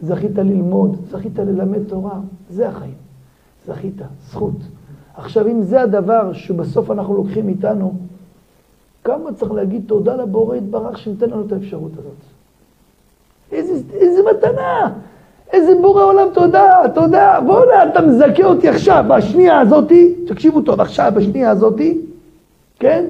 זכית 0.01 0.37
ללמוד, 0.37 0.97
זכית 1.09 1.39
ללמד 1.39 1.83
תורה, 1.87 2.19
זה 2.49 2.69
החיים. 2.69 2.95
זכית, 3.65 4.01
זכות. 4.29 4.57
עכשיו, 5.13 5.47
אם 5.47 5.61
זה 5.61 5.81
הדבר 5.81 6.33
שבסוף 6.33 6.91
אנחנו 6.91 7.13
לוקחים 7.13 7.49
איתנו, 7.49 7.93
כמה 9.03 9.33
צריך 9.33 9.51
להגיד 9.51 9.83
תודה 9.87 10.15
לבורא 10.15 10.55
יתברך 10.55 10.97
שנותן 10.97 11.29
לנו 11.29 11.45
את 11.45 11.51
האפשרות 11.51 11.91
הזאת. 11.97 12.34
איזה, 13.55 13.73
איזה 13.93 14.21
מתנה, 14.29 14.89
איזה 15.53 15.73
בורא 15.81 16.03
עולם, 16.03 16.27
תודה, 16.33 16.81
תודה. 16.93 17.39
בוא'נה, 17.45 17.83
אתה 17.83 18.01
מזכה 18.01 18.43
אותי 18.43 18.69
עכשיו, 18.69 19.05
בשנייה 19.07 19.59
הזאתי, 19.59 20.15
תקשיבו 20.27 20.61
טוב, 20.61 20.81
עכשיו, 20.81 21.11
בשנייה 21.15 21.49
הזאתי, 21.49 22.01
כן? 22.79 23.05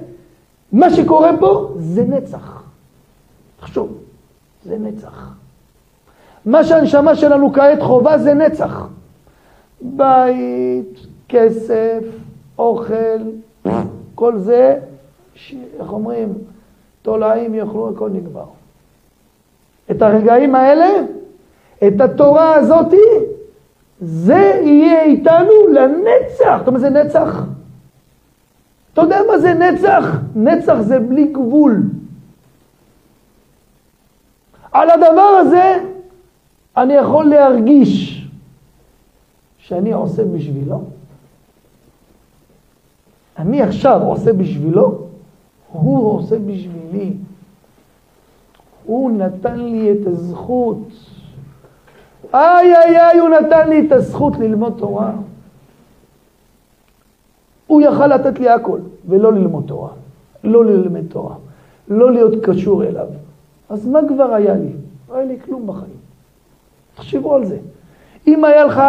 מה 0.71 0.89
שקורה 0.89 1.31
פה 1.39 1.73
זה 1.77 2.03
נצח. 2.03 2.63
תחשוב, 3.59 3.97
זה 4.65 4.77
נצח. 4.77 5.29
מה 6.45 6.63
שהנשמה 6.63 7.15
שלנו 7.15 7.53
כעת 7.53 7.81
חובה 7.81 8.17
זה 8.17 8.33
נצח. 8.33 8.87
בית, 9.81 10.99
כסף, 11.29 12.03
אוכל, 12.59 13.19
כל 14.15 14.37
זה, 14.37 14.79
ש... 15.35 15.55
איך 15.79 15.91
אומרים, 15.91 16.33
תולעים 17.01 17.55
יאכלו, 17.55 17.89
הכל 17.89 18.09
נגמר. 18.09 18.54
את 19.91 20.01
הרגעים 20.01 20.55
האלה, 20.55 20.89
את 21.87 22.01
התורה 22.01 22.55
הזאתי, 22.55 23.05
זה 24.01 24.61
יהיה 24.63 25.01
איתנו 25.01 25.67
לנצח. 25.73 26.59
אתה 26.61 26.69
יודע 26.69 26.71
מה 26.71 26.79
זה 26.79 26.89
נצח? 26.89 27.43
אתה 28.93 29.01
יודע 29.01 29.19
מה 29.31 29.37
זה 29.37 29.53
נצח? 29.53 30.19
נצח 30.35 30.75
זה 30.79 30.99
בלי 30.99 31.27
גבול. 31.27 31.81
על 34.71 34.89
הדבר 34.89 35.21
הזה 35.21 35.77
אני 36.77 36.93
יכול 36.93 37.25
להרגיש 37.25 38.25
שאני 39.57 39.93
עושה 39.93 40.23
בשבילו. 40.23 40.83
אני 43.37 43.61
עכשיו 43.61 44.01
עושה 44.01 44.33
בשבילו, 44.33 45.01
הוא 45.71 46.17
עושה 46.19 46.35
בשבילי. 46.39 47.13
הוא 48.85 49.11
נתן 49.11 49.59
לי 49.59 49.91
את 49.91 50.07
הזכות. 50.07 50.77
איי 52.33 52.75
איי 52.75 52.99
איי, 52.99 53.17
הוא 53.19 53.29
נתן 53.29 53.69
לי 53.69 53.87
את 53.87 53.91
הזכות 53.91 54.37
ללמוד 54.37 54.73
תורה. 54.77 55.11
הוא 57.67 57.81
יכל 57.81 58.07
לתת 58.07 58.39
לי 58.39 58.49
הכל, 58.49 58.79
ולא 59.07 59.33
ללמוד 59.33 59.63
תורה, 59.67 59.89
לא 60.43 60.65
ללמד 60.65 61.07
תורה, 61.09 61.35
לא 61.87 62.11
להיות 62.11 62.33
קשור 62.43 62.83
אליו. 62.83 63.07
אז 63.69 63.87
מה 63.87 63.99
כבר 64.07 64.33
היה 64.33 64.55
לי? 64.55 64.71
לא 65.09 65.15
היה 65.15 65.25
לי 65.25 65.39
כלום 65.39 65.67
בחיים. 65.67 65.97
תחשבו 66.95 67.35
על 67.35 67.45
זה. 67.45 67.57
אם 68.27 68.45
היה 68.45 68.65
לך, 68.65 68.81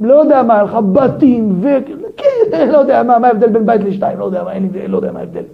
לא 0.00 0.14
יודע 0.14 0.42
מה, 0.42 0.54
היה 0.54 0.62
לך 0.62 0.78
בתים, 0.92 1.58
ו... 1.60 1.68
כן, 2.16 2.68
לא 2.70 2.78
יודע 2.78 3.02
מה, 3.02 3.18
מה 3.18 3.26
ההבדל 3.26 3.48
בין 3.48 3.66
בית 3.66 3.80
לשתיים, 3.80 4.18
לא 4.18 4.24
יודע 4.24 4.44
מה, 4.44 4.52
אין 4.52 4.68
לי, 4.72 4.88
לא 4.88 4.96
יודע 4.96 5.12
מה 5.12 5.20
ההבדל. 5.20 5.44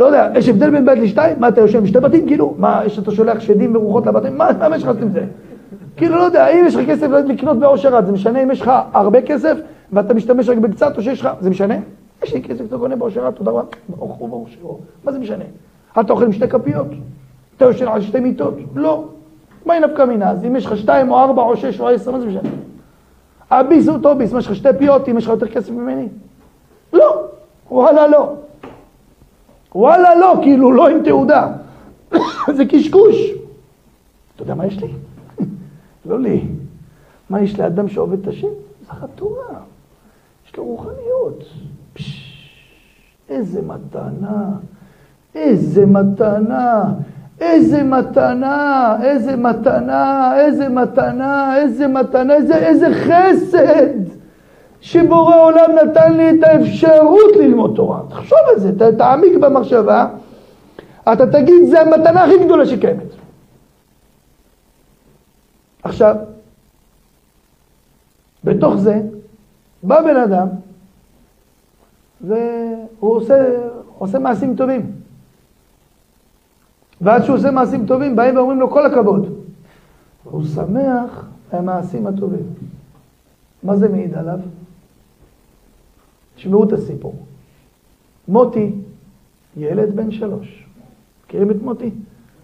לא 0.00 0.04
יודע, 0.04 0.30
יש 0.34 0.48
הבדל 0.48 0.70
בין 0.70 0.86
בית 0.86 0.98
לשתיים? 0.98 1.40
מה, 1.40 1.48
אתה 1.48 1.60
יושב 1.60 1.78
עם 1.78 1.86
שתי 1.86 2.00
בתים? 2.00 2.26
כאילו, 2.26 2.54
מה, 2.58 2.82
יש 2.86 2.98
אתה 2.98 3.10
שולח 3.10 3.40
שדים 3.40 3.76
ורוחות 3.76 4.06
לבתים? 4.06 4.38
מה, 4.38 4.50
מה 4.68 4.76
יש 4.76 4.82
לך 4.82 4.90
עם 5.02 5.08
זה? 5.08 5.24
כאילו, 5.96 6.16
לא 6.16 6.22
יודע, 6.22 6.48
אם 6.48 6.64
יש 6.66 6.76
לך 6.76 6.88
כסף 6.88 7.06
לקנות 7.26 7.58
בעושר 7.58 7.94
רב, 7.94 8.04
זה 8.04 8.12
משנה 8.12 8.42
אם 8.42 8.50
יש 8.50 8.60
לך 8.60 8.72
הרבה 8.92 9.22
כסף 9.22 9.56
ואתה 9.92 10.14
משתמש 10.14 10.48
רק 10.48 10.58
בקצת, 10.58 10.96
או 10.96 11.02
שיש 11.02 11.20
לך, 11.20 11.28
זה 11.40 11.50
משנה? 11.50 11.74
יש 12.22 12.34
לי 12.34 12.42
כסף, 12.42 12.64
אתה 12.68 12.78
קונה 12.78 12.96
בעושר 12.96 13.24
רב, 13.24 13.32
תודה 13.32 13.50
רבה, 13.50 13.62
ברוך 13.88 14.16
הוא 14.16 14.28
ברוך 14.28 14.48
הוא. 14.62 14.78
מה 15.04 15.12
זה 15.12 15.18
משנה? 15.18 15.44
אתה 16.00 16.12
אוכל 16.12 16.24
עם 16.24 16.32
שתי 16.32 16.48
כפיות? 16.48 16.86
אתה 17.56 17.64
יושב 17.64 17.88
על 17.88 18.00
שתי 18.00 18.20
מיטות? 18.20 18.54
לא. 18.74 19.04
מה 19.66 19.74
היא 19.74 19.82
נפקא 19.82 20.02
מינה? 20.02 20.30
אז 20.30 20.44
אם 20.44 20.56
יש 20.56 20.66
לך 20.66 20.76
שתיים 20.76 21.10
או 21.10 21.18
ארבע 21.18 21.42
או 21.42 21.56
שש 21.56 21.80
או 21.80 21.88
עשר, 21.88 22.10
מה 22.10 22.20
זה 22.20 22.26
משנה? 22.26 22.48
הביס 23.50 23.88
הוא 23.88 23.96
אותו 23.96 24.14
ביס, 24.14 24.32
מה 24.32 24.38
יש 24.38 24.46
לך 24.46 24.54
שתי 24.54 24.68
פיות, 24.78 25.08
אם 25.08 25.18
יש 25.18 25.24
לך 25.24 25.30
יותר 25.30 25.46
כסף 25.46 25.70
ממני? 25.70 26.08
לא. 26.92 27.24
וואלה 27.70 28.06
לא. 28.06 28.32
וואלה 29.74 30.14
לא, 30.14 30.38
כאילו 30.42 30.72
לא 30.72 30.88
עם 30.88 31.02
תעודה. 31.04 31.52
זה 32.56 32.64
קשקוש. 32.64 33.16
אתה 34.34 34.42
יודע 34.42 34.54
מה 34.54 34.66
יש 34.66 34.78
לי? 34.78 34.88
לא 36.06 36.20
לי. 36.20 36.44
מה 37.30 37.40
יש 37.40 37.58
לאדם 37.58 37.88
שעובד 37.88 38.20
את 38.20 38.28
השם? 38.28 38.48
זה 38.86 38.92
התורה. 39.02 39.60
יש 40.46 40.56
לו 40.56 40.64
רוחניות. 40.64 41.44
איזה 43.28 43.62
מתנה, 43.62 44.50
איזה 45.34 45.86
מתנה, 45.86 46.84
איזה 47.40 47.82
מתנה, 47.82 48.96
איזה 49.02 49.36
מתנה, 49.36 50.32
איזה 50.40 50.68
מתנה, 50.68 51.56
איזה 51.56 51.88
מתנה, 51.88 52.34
איזה, 52.34 52.56
איזה 52.56 52.86
חסד. 52.94 54.21
שבורא 54.82 55.36
עולם 55.36 55.70
נתן 55.82 56.12
לי 56.12 56.30
את 56.30 56.42
האפשרות 56.42 57.36
ללמוד 57.36 57.72
תורה. 57.76 58.00
תחשוב 58.08 58.38
על 58.52 58.60
זה, 58.60 58.96
תעמיק 58.98 59.36
במחשבה, 59.40 60.08
אתה 61.12 61.26
תגיד, 61.32 61.64
זה 61.70 61.80
המתנה 61.80 62.24
הכי 62.24 62.44
גדולה 62.44 62.66
שקיימת. 62.66 63.06
עכשיו, 65.82 66.16
בתוך 68.44 68.76
זה, 68.76 69.00
בא 69.82 70.02
בן 70.02 70.16
אדם, 70.16 70.46
והוא 72.20 73.16
עושה, 73.16 73.34
עושה 73.98 74.18
מעשים 74.18 74.56
טובים. 74.56 74.92
ועד 77.00 77.24
שהוא 77.24 77.36
עושה 77.36 77.50
מעשים 77.50 77.86
טובים, 77.86 78.16
באים 78.16 78.36
ואומרים 78.36 78.60
לו 78.60 78.70
כל 78.70 78.86
הכבוד. 78.86 79.34
הוא 80.24 80.44
שמח 80.54 81.26
מהמעשים 81.52 82.06
הטובים. 82.06 82.46
מה 83.62 83.76
זה 83.76 83.88
מעיד 83.88 84.14
עליו? 84.14 84.38
תשמעו 86.42 86.64
את 86.64 86.72
הסיפור. 86.72 87.14
מוטי, 88.28 88.72
ילד 89.56 89.96
בן 89.96 90.10
שלוש. 90.10 90.66
מכירים 91.26 91.50
את 91.50 91.62
מוטי? 91.62 91.90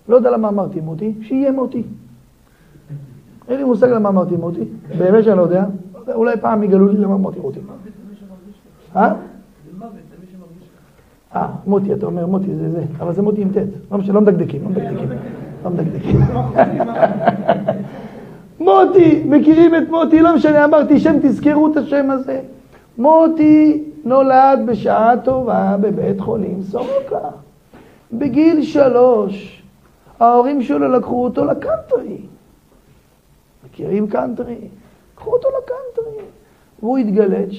לא 0.08 0.16
יודע 0.16 0.30
למה 0.30 0.48
אמרתי 0.48 0.80
מוטי, 0.80 1.14
שיהיה 1.22 1.52
מוטי. 1.52 1.82
אין 3.48 3.58
לי 3.58 3.64
מושג 3.64 3.86
למה 3.86 4.08
אמרתי 4.08 4.36
מוטי, 4.36 4.64
באמת 4.98 5.24
שאני 5.24 5.36
לא 5.36 5.42
יודע. 5.42 5.64
אולי 6.14 6.36
פעם 6.40 6.62
יגלו 6.62 6.88
לי 6.88 6.98
למה 6.98 7.14
אמרתי 7.14 7.40
מוטי. 7.40 7.60
אה? 8.96 9.14
אה, 11.34 11.48
מוטי, 11.66 11.92
אתה 11.92 12.06
אומר 12.06 12.26
מוטי 12.26 12.54
זה 12.54 12.70
זה, 12.70 12.82
אבל 12.98 13.12
זה 13.12 13.22
מוטי 13.22 13.42
עם 13.42 13.48
ט', 13.48 13.56
לא 13.92 13.98
משנה, 13.98 14.14
לא 14.14 14.20
מדקדקים, 14.20 14.62
לא 14.64 14.70
מדקדקים, 14.70 15.08
לא 15.64 15.70
מדקדקים. 15.70 16.20
מוטי, 18.66 19.24
מכירים 19.26 19.74
את 19.74 19.88
מוטי, 19.90 20.20
לא 20.20 20.34
משנה, 20.34 20.64
אמרתי 20.64 21.00
שם, 21.00 21.16
תזכרו 21.22 21.72
את 21.72 21.76
השם 21.76 22.10
הזה. 22.10 22.40
מוטי 22.98 23.84
נולד 24.04 24.58
בשעה 24.66 25.14
טובה 25.24 25.76
בבית 25.80 26.20
חולים 26.20 26.62
סורוקה. 26.62 27.28
בגיל 28.12 28.62
שלוש, 28.62 29.62
ההורים 30.20 30.62
שלו 30.62 30.88
לקחו 30.88 31.24
אותו 31.24 31.44
לקאנטרי. 31.44 32.18
מכירים 33.66 34.08
קאנטרי? 34.08 34.58
לקחו 35.14 35.32
אותו 35.32 35.48
לקאנטרי. 35.48 36.24
והוא 36.82 36.98
התגלץ', 36.98 37.54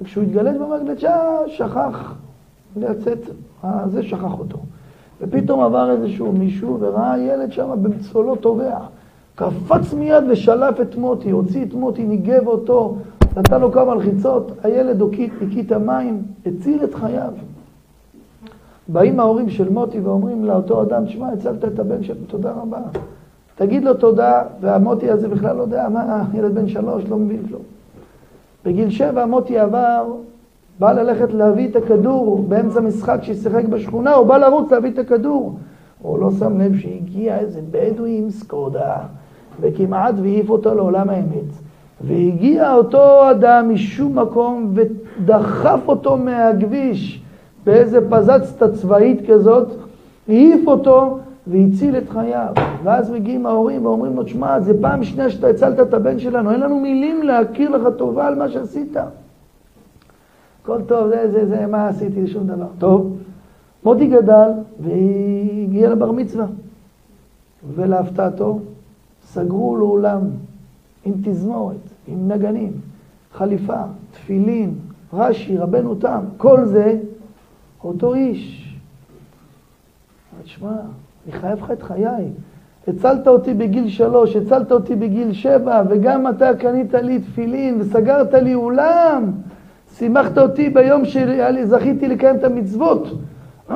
וכשהוא 0.00 0.24
התגלץ' 0.24 0.56
במגלצ'ה, 0.56 1.38
שכח 1.46 2.14
לצאת, 2.76 3.18
זה 3.86 4.02
שכח 4.02 4.38
אותו. 4.38 4.58
ופתאום 5.20 5.60
עבר 5.60 5.90
איזשהו 5.90 6.32
מישהו 6.32 6.80
וראה 6.80 7.18
ילד 7.18 7.52
שם 7.52 7.70
במצולו 7.82 8.36
טובע. 8.36 8.78
קפץ 9.38 9.94
מיד 9.94 10.24
ושלף 10.30 10.80
את 10.80 10.96
מוטי, 10.96 11.30
הוציא 11.30 11.64
את 11.64 11.74
מוטי, 11.74 12.04
ניגב 12.04 12.46
אותו, 12.46 12.96
נתן 13.36 13.60
לו 13.60 13.72
כמה 13.72 13.94
לחיצות, 13.94 14.52
הילד 14.62 15.02
הקיא 15.02 15.62
את 15.66 15.72
המים, 15.72 16.22
הציל 16.46 16.84
את 16.84 16.94
חייו. 16.94 17.32
באים 18.88 19.20
ההורים 19.20 19.50
של 19.50 19.68
מוטי 19.68 20.00
ואומרים 20.00 20.44
לאותו 20.44 20.82
אדם, 20.82 21.04
תשמע, 21.04 21.28
הצלת 21.28 21.64
את 21.64 21.78
הבן 21.78 22.02
שלו, 22.02 22.24
תודה 22.26 22.52
רבה. 22.52 22.78
תגיד 23.54 23.84
לו 23.84 23.94
תודה, 23.94 24.42
והמוטי 24.60 25.10
הזה 25.10 25.28
בכלל 25.28 25.56
לא 25.56 25.62
יודע 25.62 25.88
מה, 25.88 26.24
ילד 26.34 26.54
בן 26.54 26.68
שלוש, 26.68 27.04
לא 27.08 27.16
מבין 27.16 27.42
כלום. 27.48 27.62
בגיל 28.64 28.90
שבע 28.90 29.26
מוטי 29.26 29.58
עבר, 29.58 30.04
בא 30.78 30.92
ללכת 30.92 31.32
להביא 31.32 31.68
את 31.68 31.76
הכדור 31.76 32.44
באמצע 32.48 32.80
משחק 32.80 33.18
ששיחק 33.22 33.64
בשכונה, 33.64 34.14
הוא 34.14 34.26
בא 34.26 34.38
לרוץ 34.38 34.72
להביא 34.72 34.90
את 34.90 34.98
הכדור. 34.98 35.58
הוא 36.02 36.18
לא 36.18 36.30
שם 36.38 36.60
לב 36.60 36.76
שהגיע 36.76 37.38
איזה 37.38 37.60
בדואי 37.70 38.18
עם 38.18 38.30
סקודה, 38.30 38.96
וכמעט 39.60 40.14
והעיף 40.22 40.50
אותו 40.50 40.74
לעולם 40.74 41.10
האמת. 41.10 41.50
והגיע 42.00 42.74
אותו 42.74 43.30
אדם 43.30 43.70
משום 43.74 44.18
מקום 44.18 44.74
ודחף 44.74 45.80
אותו 45.86 46.16
מהכביש 46.16 47.22
באיזה 47.64 48.10
פזצתא 48.10 48.68
צבאית 48.68 49.30
כזאת, 49.30 49.68
העיף 50.28 50.68
אותו 50.68 51.18
והציל 51.46 51.96
את 51.96 52.08
חייו. 52.10 52.52
ואז 52.84 53.10
מגיעים 53.10 53.46
ההורים 53.46 53.86
ואומרים 53.86 54.16
לו, 54.16 54.28
שמע, 54.28 54.60
זה 54.60 54.80
פעם 54.80 55.04
שנייה 55.04 55.30
שאתה 55.30 55.46
הצלת 55.46 55.80
את 55.80 55.94
הבן 55.94 56.18
שלנו, 56.18 56.50
אין 56.50 56.60
לנו 56.60 56.80
מילים 56.80 57.22
להכיר 57.22 57.70
לך 57.70 57.88
טובה 57.96 58.26
על 58.26 58.34
מה 58.34 58.48
שעשית. 58.48 58.96
הכל 60.62 60.82
טוב, 60.86 61.08
זה, 61.08 61.30
זה, 61.30 61.46
זה, 61.46 61.66
מה 61.66 61.88
עשיתי? 61.88 62.26
שום 62.26 62.46
דבר. 62.46 62.66
טוב, 62.78 63.16
מוטי 63.84 64.06
גדל 64.06 64.50
והגיע 64.80 65.90
לבר 65.90 66.12
מצווה. 66.12 66.46
ולהפתעתו, 67.74 68.58
סגרו 69.32 69.76
לו 69.76 69.86
אולם 69.86 70.20
עם 71.04 71.14
תזמורת, 71.24 71.76
עם 72.06 72.32
נגנים, 72.32 72.72
חליפה, 73.32 73.82
תפילין, 74.12 74.74
רש"י, 75.12 75.56
רבנו 75.56 75.94
תם, 75.94 76.20
כל 76.36 76.64
זה 76.64 76.98
אותו 77.84 78.14
איש. 78.14 78.74
תשמע, 80.44 80.72
אני 81.24 81.32
חייב 81.32 81.58
לך 81.58 81.70
את 81.70 81.82
חיי. 81.82 82.30
הצלת 82.88 83.28
אותי 83.28 83.54
בגיל 83.54 83.88
שלוש, 83.88 84.36
הצלת 84.36 84.72
אותי 84.72 84.94
בגיל 84.94 85.32
שבע, 85.32 85.82
וגם 85.88 86.28
אתה 86.28 86.54
קנית 86.54 86.94
לי 86.94 87.18
תפילין 87.18 87.80
וסגרת 87.80 88.34
לי 88.34 88.54
אולם. 88.54 89.30
שימחת 89.94 90.38
אותי 90.38 90.70
ביום 90.70 91.02
שזכיתי 91.04 92.08
לקיים 92.08 92.36
את 92.36 92.44
המצוות. 92.44 93.08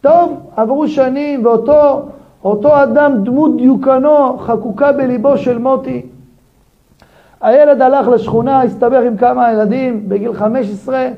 טוב, 0.00 0.40
עברו 0.56 0.88
שנים, 0.88 1.46
ואותו 1.46 2.08
אותו 2.44 2.82
אדם, 2.82 3.24
דמות 3.24 3.56
דיוקנו, 3.56 4.38
חקוקה 4.38 4.92
בליבו 4.92 5.38
של 5.38 5.58
מוטי. 5.58 6.06
הילד 7.40 7.82
הלך 7.82 8.08
לשכונה, 8.08 8.62
הסתבך 8.62 9.02
עם 9.06 9.16
כמה 9.16 9.52
ילדים 9.52 10.08
בגיל 10.08 10.32
15, 10.32 11.08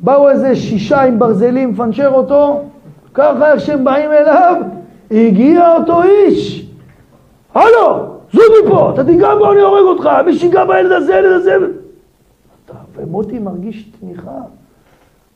באו 0.00 0.28
איזה 0.28 0.56
שישה 0.56 1.02
עם 1.02 1.18
ברזלים 1.18 1.72
לפנצ'ר 1.72 2.10
אותו, 2.10 2.62
ככה 3.14 3.52
איך 3.52 3.60
שהם 3.60 3.84
באים 3.84 4.12
אליו, 4.12 4.62
הגיע 5.10 5.76
אותו 5.76 6.02
איש. 6.02 6.66
הלו, 7.54 8.06
זוז 8.32 8.44
מפה, 8.64 8.90
אתה 8.94 9.04
תיגע 9.04 9.34
בו, 9.34 9.52
אני 9.52 9.60
הורג 9.60 9.84
אותך, 9.84 10.10
מי 10.26 10.38
שיגע 10.38 10.64
בילד 10.64 10.92
הזה, 10.92 11.14
ילד 11.14 11.32
הזה. 11.32 11.56
ומוטי 12.96 13.38
מרגיש 13.38 13.90
תמיכה. 14.00 14.40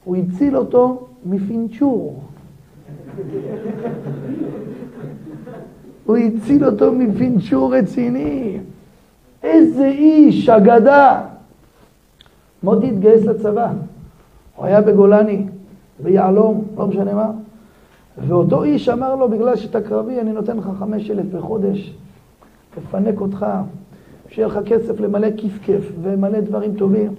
הוא 0.05 0.17
הציל 0.17 0.57
אותו 0.57 1.07
מפינצ'ור. 1.27 2.21
הוא 6.07 6.17
הציל 6.17 6.65
אותו 6.65 6.93
מפינצ'ור 6.93 7.75
רציני. 7.75 8.59
איזה 9.43 9.87
איש, 9.87 10.49
אגדה. 10.49 11.23
מוטי 12.63 12.89
התגייס 12.89 13.25
לצבא. 13.25 13.73
הוא 14.57 14.67
היה 14.67 14.81
בגולני, 14.81 15.47
ביהלום, 16.03 16.65
לא 16.77 16.87
משנה 16.87 17.15
מה. 17.15 17.31
ואותו 18.27 18.63
איש 18.63 18.89
אמר 18.89 19.17
לו, 19.17 19.29
בגלל 19.29 19.57
שאתה 19.57 19.81
קרבי, 19.81 20.21
אני 20.21 20.33
נותן 20.33 20.57
לך 20.57 20.69
חמש 20.79 21.11
אלף 21.11 21.27
בחודש, 21.27 21.95
תפנק 22.75 23.21
אותך, 23.21 23.47
שיהיה 24.29 24.49
לך 24.49 24.59
כסף 24.67 25.01
למלא 25.01 25.29
כיף-כיף 25.37 25.93
ומלא 26.03 26.41
דברים 26.41 26.75
טובים. 26.75 27.15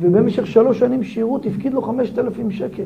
ובמשך 0.00 0.46
שלוש 0.46 0.78
שנים 0.78 1.02
שירות 1.02 1.46
הפקיד 1.46 1.74
לו 1.74 1.82
חמשת 1.82 2.18
אלפים 2.18 2.50
שקל. 2.50 2.84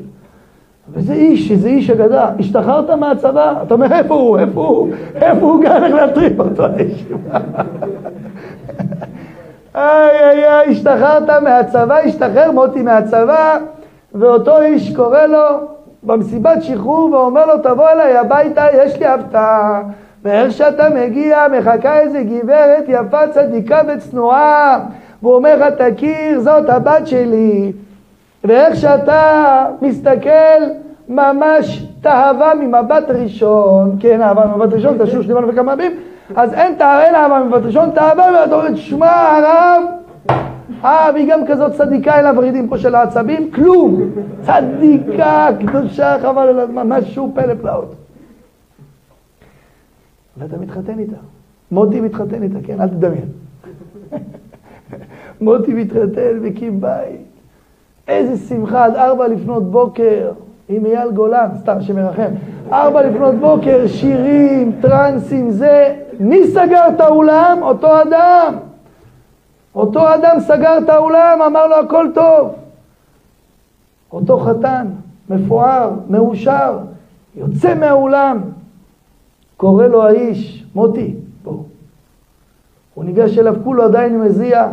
וזה 0.93 1.13
איש, 1.13 1.51
איזה 1.51 1.69
איש 1.69 1.89
אגדה, 1.89 2.29
השתחררת 2.39 2.89
מהצבא, 2.89 3.53
אתה 3.63 3.73
אומר, 3.73 3.93
איפה 3.93 4.13
הוא, 4.13 4.39
איפה 4.39 4.61
הוא, 4.61 4.89
איפה 5.15 5.45
הוא 5.45 5.63
גר 5.63 5.79
לך 5.79 5.93
להטריף 5.93 6.39
אותו 6.39 6.63
לישיבה? 6.77 7.37
איי 9.75 10.19
איי 10.19 10.45
איי, 10.45 10.69
השתחררת 10.69 11.29
מהצבא, 11.43 11.97
השתחרר 11.97 12.51
מוטי 12.51 12.81
מהצבא, 12.81 13.57
ואותו 14.15 14.61
איש 14.61 14.95
קורא 14.95 15.25
לו 15.25 15.47
במסיבת 16.03 16.63
שחרור 16.63 17.13
ואומר 17.13 17.45
לו, 17.45 17.57
תבוא 17.57 17.89
אליי 17.89 18.17
הביתה, 18.17 18.65
יש 18.73 18.99
לי 18.99 19.05
הפתעה. 19.05 19.81
ואיך 20.23 20.51
שאתה 20.51 20.89
מגיע, 20.89 21.45
מחכה 21.57 21.99
איזה 21.99 22.23
גברת 22.23 22.83
יפה, 22.87 23.27
צדיקה 23.27 23.81
וצנועה, 23.87 24.79
והוא 25.21 25.35
אומר 25.35 25.55
לך, 25.55 25.73
תכיר, 25.73 26.39
זאת 26.39 26.69
הבת 26.69 27.07
שלי. 27.07 27.71
ואיך 28.43 28.75
שאתה 28.75 29.65
מסתכל, 29.81 30.61
ממש 31.09 31.85
תאווה 32.01 32.53
ממבט 32.55 33.09
ראשון, 33.09 33.97
כן, 33.99 34.21
אהבה 34.21 34.45
ממבט 34.45 34.73
ראשון, 34.73 34.97
תשוב 35.03 35.21
שדיברנו 35.21 35.47
בכמה 35.47 35.73
ימים, 35.73 35.91
אז 36.35 36.53
אין 36.53 36.75
תאווה, 36.75 37.05
אין 37.05 37.15
אהבה 37.15 37.39
ממבט 37.39 37.61
ראשון, 37.63 37.89
תאווה, 37.89 38.39
ואתה 38.41 38.55
אומר, 38.55 38.71
תשמע 38.71 39.11
הרב, 39.11 39.83
אה, 40.83 41.09
והיא 41.13 41.31
גם 41.31 41.47
כזאת 41.47 41.71
צדיקה, 41.71 42.15
אין 42.15 42.23
לה 42.23 42.31
ורידים 42.35 42.69
פה 42.69 42.77
של 42.77 42.95
העצבים, 42.95 43.51
כלום. 43.51 44.01
צדיקה, 44.41 45.47
קדושה, 45.59 46.15
חבל 46.21 46.47
על 46.47 46.59
הזמן, 46.59 46.87
משהו 46.87 47.31
פלא 47.35 47.53
פלאות. 47.61 47.95
ואתה 50.37 50.57
מתחתן 50.57 50.99
איתה. 50.99 51.17
מוטי 51.71 52.01
מתחתן 52.01 52.43
איתה, 52.43 52.57
כן? 52.63 52.81
אל 52.81 52.87
תדמיין. 52.87 53.25
מוטי 55.41 55.73
מתחתן, 55.73 56.39
מקים 56.41 56.81
בית. 56.81 57.28
איזה 58.09 58.47
שמחה, 58.47 58.85
עד 58.85 58.95
ארבע 58.95 59.27
לפנות 59.27 59.71
בוקר, 59.71 60.31
עם 60.69 60.85
אייל 60.85 61.11
גולן, 61.11 61.47
סתם 61.59 61.81
שמרחם. 61.81 62.31
ארבע 62.71 63.01
לפנות 63.01 63.35
בוקר, 63.35 63.87
שירים, 63.87 64.71
טרנסים, 64.81 65.51
זה. 65.51 65.95
מי 66.19 66.47
סגר 66.47 66.87
את 66.95 66.99
האולם? 66.99 67.57
אותו 67.61 68.01
אדם. 68.01 68.53
אותו 69.75 70.15
אדם 70.15 70.39
סגר 70.39 70.77
את 70.77 70.89
האולם, 70.89 71.41
אמר 71.45 71.67
לו 71.67 71.75
הכל 71.75 72.07
טוב. 72.13 72.55
אותו 74.11 74.39
חתן, 74.39 74.87
מפואר, 75.29 75.91
מאושר, 76.09 76.77
יוצא 77.35 77.75
מהאולם, 77.75 78.41
קורא 79.57 79.87
לו 79.87 80.03
האיש, 80.03 80.65
מוטי, 80.75 81.15
בוא. 81.43 81.57
הוא 82.93 83.03
ניגש 83.05 83.37
אליו, 83.37 83.55
כולו 83.63 83.83
עדיין 83.83 84.21
מזיע, 84.21 84.67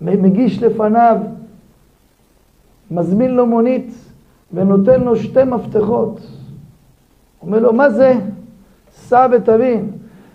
מגיש 0.00 0.62
לפניו, 0.62 1.16
מזמין 2.90 3.34
לו 3.34 3.46
מונית 3.46 3.94
ונותן 4.52 5.00
לו 5.00 5.16
שתי 5.16 5.44
מפתחות. 5.44 6.20
אומר 7.42 7.58
לו, 7.58 7.72
מה 7.72 7.90
זה? 7.90 8.14
סע 8.92 9.26
ותבין. 9.32 9.90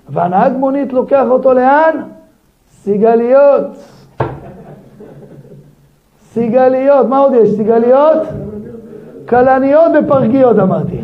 והנהג 0.10 0.54
מונית 0.58 0.94
לוקח 0.94 1.26
אותו 1.30 1.54
לאן? 1.54 1.96
סיגליות. 2.72 3.68
סיגליות, 6.34 7.08
מה 7.08 7.18
עוד 7.18 7.34
יש? 7.34 7.56
סיגליות? 7.56 8.18
כלניות 9.30 9.92
ופרגיות 10.04 10.60
אמרתי. 10.60 11.02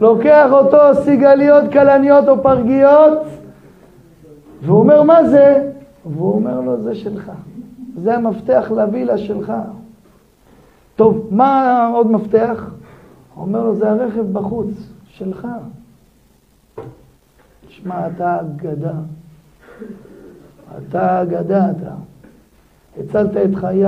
לוקח 0.00 0.48
אותו 0.52 0.78
סיגליות, 0.94 1.72
כלניות 1.72 2.28
או 2.28 2.42
פרגיות, 2.42 3.18
והוא 4.62 4.78
אומר, 4.78 5.02
מה 5.02 5.24
זה? 5.24 5.70
והוא 6.06 6.34
אומר 6.34 6.60
לו, 6.60 6.82
זה 6.82 6.94
שלך. 6.94 7.30
זה 7.96 8.16
המפתח 8.16 8.70
לווילה 8.70 9.18
שלך. 9.18 9.52
טוב, 10.96 11.28
מה 11.30 11.86
עוד 11.94 12.10
מפתח? 12.10 12.70
אומר 13.36 13.64
לו, 13.64 13.76
זה 13.76 13.90
הרכב 13.90 14.32
בחוץ, 14.32 14.68
שלך. 15.08 15.48
שמע, 17.68 18.06
אתה 18.06 18.40
אגדה. 18.40 18.94
אתה 20.78 21.22
אגדה 21.22 21.70
אתה. 21.70 21.94
הצלת 23.00 23.36
את 23.36 23.54
חיי, 23.54 23.86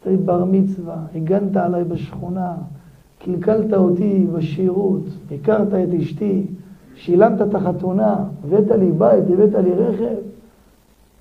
אתה 0.00 0.10
בר 0.24 0.44
מצווה, 0.44 0.96
הגנת 1.14 1.56
עליי 1.56 1.84
בשכונה, 1.84 2.52
קלקלת 3.18 3.72
אותי 3.72 4.26
בשירות, 4.32 5.02
הכרת 5.30 5.68
את 5.68 5.94
אשתי, 6.00 6.46
שילמת 6.94 7.42
את 7.42 7.54
החתונה, 7.54 8.16
הבאת 8.44 8.70
לי 8.78 8.92
בית, 8.92 9.24
הבאת 9.32 9.64
לי 9.64 9.72
רכב. 9.72 10.14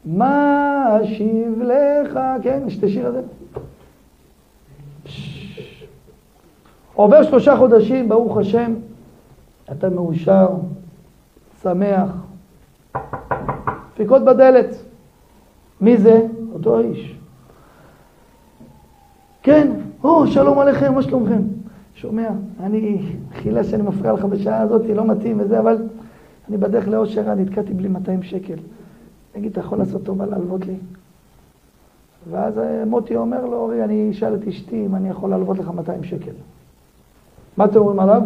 מה 0.07 0.97
אשיב 1.03 1.61
לך? 1.61 2.19
כן, 2.41 2.63
יש 2.67 2.77
את 2.77 2.83
השיר 2.83 3.07
הזה. 3.07 3.21
עובר 6.93 7.23
שלושה 7.23 7.57
חודשים, 7.57 8.09
ברוך 8.09 8.37
השם, 8.37 8.73
אתה 9.71 9.89
מאושר, 9.89 10.47
שמח, 11.61 12.09
דפיקות 13.93 14.25
בדלת. 14.25 14.75
מי 15.81 15.97
זה? 15.97 16.27
אותו 16.53 16.77
האיש. 16.77 17.15
כן, 19.43 19.71
או, 20.03 20.27
שלום 20.27 20.59
עליכם, 20.59 20.93
מה 20.93 21.01
שלומכם? 21.01 21.41
שומע, 21.95 22.29
אני, 22.59 23.01
חילה 23.33 23.63
שאני 23.63 23.83
מפריע 23.83 24.13
לך 24.13 24.25
בשעה 24.25 24.61
הזאת, 24.61 24.81
לא 24.95 25.05
מתאים 25.05 25.39
וזה, 25.39 25.59
אבל 25.59 25.77
אני 26.49 26.57
בדרך 26.57 26.87
לאושר, 26.87 27.33
נתקעתי 27.35 27.73
בלי 27.73 27.87
200 27.87 28.23
שקל. 28.23 28.57
תגיד, 29.37 29.51
אתה 29.51 29.59
יכול 29.59 29.77
לעשות 29.77 30.03
טובה 30.03 30.25
להלוות 30.25 30.65
לי? 30.65 30.75
ואז 32.29 32.57
אה, 32.57 32.85
מוטי 32.85 33.15
אומר 33.15 33.45
לו, 33.45 33.57
אורי, 33.57 33.83
אני 33.83 34.11
אשאל 34.11 34.35
את 34.35 34.47
אשתי 34.47 34.85
אם 34.85 34.95
אני 34.95 35.09
יכול 35.09 35.29
להלוות 35.29 35.57
לך 35.57 35.67
200 35.67 36.03
שקל. 36.03 36.31
מה 37.57 37.65
אתם 37.65 37.79
אומרים 37.79 37.99
עליו? 37.99 38.21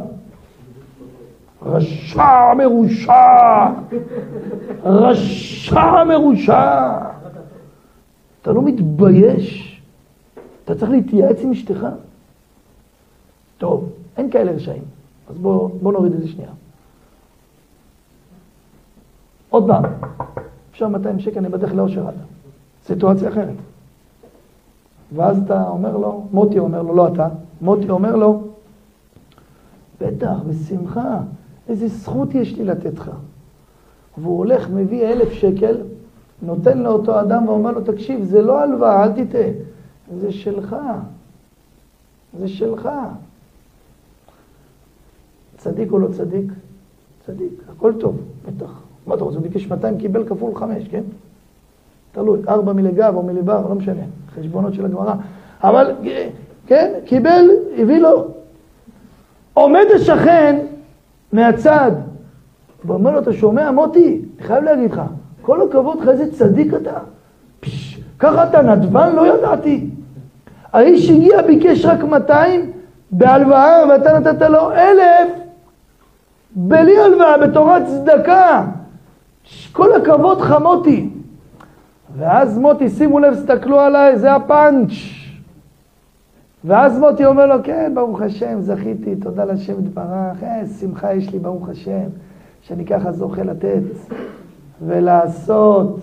רשע 1.61 2.53
מרושע! 2.57 3.67
רשע 4.83 6.03
מרושע! 6.03 6.97
אתה 8.41 8.51
לא 8.51 8.61
מתבייש? 8.61 9.81
אתה 10.65 10.75
צריך 10.75 10.91
להתייעץ 10.91 11.43
עם 11.43 11.51
אשתך? 11.51 11.87
טוב, 13.57 13.89
אין 14.17 14.31
כאלה 14.31 14.51
רשעים. 14.51 14.83
אז 15.29 15.37
בואו 15.37 15.69
בוא 15.69 15.93
נוריד 15.93 16.13
את 16.13 16.21
זה 16.21 16.27
שנייה. 16.27 16.51
עוד 19.49 19.67
פעם, 19.67 19.83
אפשר 20.71 20.87
200 20.87 21.19
שקל, 21.19 21.39
אני 21.39 21.49
בדרך 21.49 21.73
לאושר 21.73 22.07
עדה. 22.07 22.23
סיטואציה 22.85 23.29
אחרת. 23.29 23.55
ואז 25.15 25.41
אתה 25.45 25.69
אומר 25.69 25.97
לו, 25.97 26.27
מוטי 26.31 26.59
אומר 26.59 26.81
לו, 26.81 26.95
לא 26.95 27.07
אתה, 27.07 27.27
מוטי 27.61 27.89
אומר 27.89 28.15
לו, 28.15 28.43
בטח, 30.01 30.35
בשמחה, 30.47 31.19
איזה 31.69 31.87
זכות 31.87 32.35
יש 32.35 32.55
לי 32.55 32.63
לתת 32.63 32.99
לך. 32.99 33.11
והוא 34.17 34.37
הולך, 34.37 34.69
מביא 34.69 35.07
אלף 35.07 35.31
שקל, 35.31 35.77
נותן 36.41 36.77
לאותו 36.77 37.21
אדם 37.21 37.47
ואומר 37.47 37.71
לו, 37.71 37.81
תקשיב, 37.81 38.23
זה 38.23 38.41
לא 38.41 38.59
הלוואה, 38.59 39.03
אל 39.03 39.11
תטעה, 39.11 39.49
זה 40.19 40.31
שלך. 40.31 40.75
זה 42.39 42.47
שלך. 42.47 42.89
צדיק 45.57 45.91
או 45.91 45.99
לא 45.99 46.07
צדיק? 46.07 46.51
צדיק, 47.25 47.53
הכל 47.69 47.93
טוב, 47.99 48.17
בטח. 48.47 48.90
מה 49.11 49.15
אתה 49.15 49.23
רוצה? 49.23 49.37
הוא 49.37 49.43
ביקש 49.43 49.67
200, 49.67 49.97
קיבל 49.97 50.23
כפול 50.27 50.55
5, 50.55 50.87
כן? 50.91 51.01
תלוי, 52.11 52.39
4 52.47 52.73
מלגב 52.73 53.15
או 53.15 53.23
מליבר, 53.23 53.61
לא 53.69 53.75
משנה, 53.75 54.01
חשבונות 54.39 54.73
של 54.73 54.85
הגמרא. 54.85 55.13
אבל, 55.63 55.91
כן, 56.67 56.91
קיבל, 57.05 57.49
הביא 57.77 57.99
לו. 57.99 58.27
עומד 59.53 59.85
השכן 59.95 60.59
מהצד, 61.33 61.91
ואומר 62.85 63.11
לו, 63.11 63.19
אתה 63.19 63.33
שומע, 63.33 63.71
מוטי, 63.71 64.21
אני 64.37 64.47
חייב 64.47 64.63
להגיד 64.63 64.91
לך, 64.91 65.01
כל 65.41 65.61
הכבוד 65.61 66.01
לך, 66.01 66.09
איזה 66.09 66.31
צדיק 66.31 66.73
אתה. 66.73 66.97
פש, 67.59 67.99
ככה 68.19 68.49
אתה 68.49 68.61
נדבן? 68.61 69.15
לא 69.15 69.37
ידעתי. 69.37 69.89
האיש 70.73 71.09
הגיע, 71.09 71.41
ביקש 71.41 71.85
רק 71.85 72.03
200 72.03 72.71
בהלוואה, 73.11 73.83
ואתה 73.89 74.19
נתת 74.19 74.41
לו 74.41 74.71
אלף 74.71 75.29
בלי 76.55 76.99
הלוואה, 76.99 77.37
בתורת 77.37 77.83
צדקה. 77.85 78.65
כל 79.71 79.93
הכבוד 79.93 80.41
לך, 80.41 80.55
מוטי. 80.61 81.09
ואז 82.17 82.57
מוטי, 82.57 82.89
שימו 82.89 83.19
לב, 83.19 83.33
סתכלו 83.33 83.79
עליי, 83.79 84.19
זה 84.19 84.35
הפאנץ'. 84.35 84.91
ואז 86.63 86.99
מוטי 86.99 87.25
אומר 87.25 87.45
לו, 87.45 87.55
כן, 87.63 87.91
ברוך 87.95 88.21
השם, 88.21 88.61
זכיתי, 88.61 89.15
תודה 89.15 89.45
לשם 89.45 89.85
יתברך, 89.85 90.43
אה, 90.43 90.63
שמחה 90.79 91.13
יש 91.13 91.29
לי, 91.29 91.39
ברוך 91.39 91.69
השם, 91.69 92.09
שאני 92.61 92.85
ככה 92.85 93.11
זוכה 93.11 93.43
לתת 93.43 93.83
ולעשות. 94.85 95.99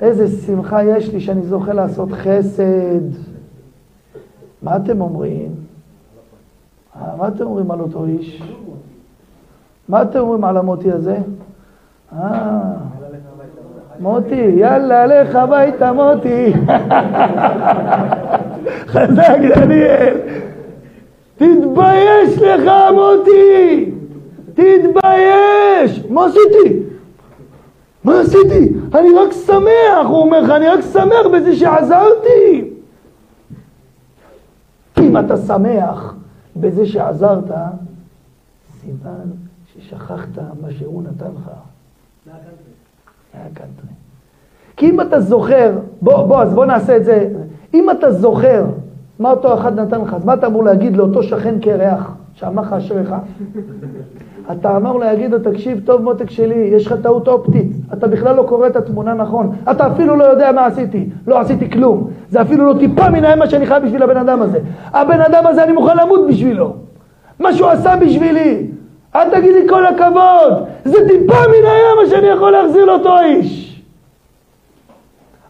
איזה 0.00 0.46
שמחה 0.46 0.84
יש 0.84 1.08
לי 1.08 1.20
שאני 1.20 1.42
זוכה 1.42 1.72
לעשות 1.72 2.08
חסד. 2.12 3.00
מה 4.62 4.76
אתם 4.76 5.00
אומרים? 5.00 5.54
אה, 6.96 7.16
מה 7.16 7.28
אתם 7.28 7.44
אומרים 7.44 7.70
על 7.70 7.80
אותו 7.80 8.04
איש? 8.04 8.42
מה 9.88 10.02
אתם 10.02 10.18
אומרים 10.18 10.44
על 10.44 10.56
המוטי 10.56 10.92
הזה? 10.92 11.18
אה, 12.18 12.60
מוטי, 14.00 14.34
יאללה, 14.34 15.06
לך 15.06 15.34
הביתה, 15.34 15.92
מוטי. 15.92 16.52
חזק, 18.92 19.38
דניאל. 19.56 20.16
תתבייש 21.36 22.38
לך, 22.38 22.72
מוטי! 22.94 23.90
תתבייש! 24.54 26.04
מה 26.10 26.26
עשיתי? 26.26 26.82
מה 28.04 28.20
עשיתי? 28.20 28.72
אני 28.94 29.08
רק 29.14 29.32
שמח, 29.46 30.06
הוא 30.06 30.20
אומר 30.20 30.40
לך, 30.40 30.50
אני 30.50 30.68
רק 30.68 30.80
שמח 30.92 31.26
בזה 31.32 31.56
שעזרתי. 31.56 32.70
אם 35.00 35.18
אתה 35.18 35.36
שמח 35.36 36.14
בזה 36.56 36.86
שעזרת, 36.86 37.50
סימן 38.80 39.30
ששכחת 39.66 40.38
מה 40.60 40.70
שהוא 40.70 41.02
נתן 41.02 41.30
לך. 41.36 41.50
כי 44.76 44.90
אם 44.90 45.00
אתה 45.00 45.20
זוכר, 45.20 45.72
בוא, 46.02 46.26
בוא, 46.26 46.42
אז 46.42 46.54
בוא 46.54 46.66
נעשה 46.66 46.96
את 46.96 47.04
זה. 47.04 47.28
אם 47.74 47.90
אתה 47.90 48.10
זוכר 48.10 48.64
מה 49.18 49.30
אותו 49.30 49.54
אחד 49.54 49.80
נתן 49.80 50.00
לך, 50.00 50.14
אז 50.14 50.24
מה 50.24 50.34
אתה 50.34 50.46
אמור 50.46 50.64
להגיד 50.64 50.96
לאותו 50.96 51.22
שכן 51.22 51.60
קרח 51.60 52.14
שאמר 52.34 52.62
לך 52.62 52.72
אשריך? 52.72 53.14
אתה 54.52 54.76
אמר 54.76 54.96
להגיד 54.96 55.30
לו, 55.30 55.38
תקשיב 55.38 55.80
טוב 55.84 56.02
מותק 56.02 56.30
שלי, 56.30 56.54
יש 56.54 56.86
לך 56.86 56.94
טעות 57.02 57.28
אופטית, 57.28 57.72
אתה 57.92 58.06
בכלל 58.06 58.36
לא 58.36 58.42
קורא 58.42 58.66
את 58.66 58.76
התמונה 58.76 59.14
נכון, 59.14 59.56
אתה 59.70 59.86
אפילו 59.86 60.16
לא 60.16 60.24
יודע 60.24 60.52
מה 60.52 60.66
עשיתי, 60.66 61.08
לא 61.26 61.40
עשיתי 61.40 61.70
כלום, 61.70 62.10
זה 62.30 62.42
אפילו 62.42 62.66
לא 62.66 62.78
טיפה 62.78 63.10
מן 63.10 63.24
האמה 63.24 63.46
שאני 63.46 63.66
חייב 63.66 63.84
בשביל 63.84 64.02
הבן 64.02 64.16
אדם 64.16 64.42
הזה. 64.42 64.58
הבן 64.92 65.20
אדם 65.20 65.46
הזה 65.46 65.64
אני 65.64 65.72
מוכן 65.72 65.96
למות 65.96 66.20
בשבילו, 66.28 66.74
מה 67.40 67.52
שהוא 67.52 67.68
עשה 67.68 67.96
בשבילי, 67.96 68.66
אל 69.16 69.30
תגיד 69.30 69.54
לי 69.54 69.68
כל 69.68 69.86
הכבוד, 69.86 70.64
זה 70.84 71.08
טיפה 71.08 71.34
מן 71.34 71.66
האמה 71.66 72.10
שאני 72.10 72.26
יכול 72.26 72.50
להחזיר 72.50 72.84
לאותו 72.84 73.18
איש. 73.20 73.82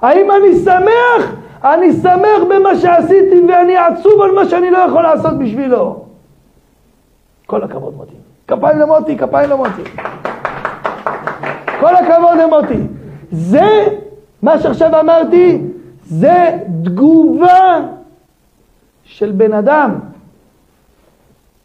האם 0.02 0.30
אני 0.30 0.58
שמח? 0.58 1.34
אני 1.64 1.92
שמח 1.92 2.42
במה 2.50 2.76
שעשיתי 2.76 3.42
ואני 3.48 3.76
עצוב 3.76 4.22
על 4.22 4.30
מה 4.30 4.44
שאני 4.44 4.70
לא 4.70 4.78
יכול 4.78 5.02
לעשות 5.02 5.38
בשבילו. 5.38 6.04
כל 7.46 7.62
הכבוד 7.62 7.96
מוטי. 7.96 8.14
כפיים 8.48 8.78
למוטי, 8.78 9.18
כפיים 9.18 9.50
למוטי. 9.50 9.82
כל 11.80 11.96
הכבוד 11.96 12.38
למוטי. 12.42 12.80
זה, 13.32 13.86
מה 14.42 14.58
שעכשיו 14.58 15.00
אמרתי, 15.00 15.62
זה 16.04 16.58
תגובה 16.84 17.80
של 19.04 19.30
בן 19.30 19.52
אדם. 19.52 19.98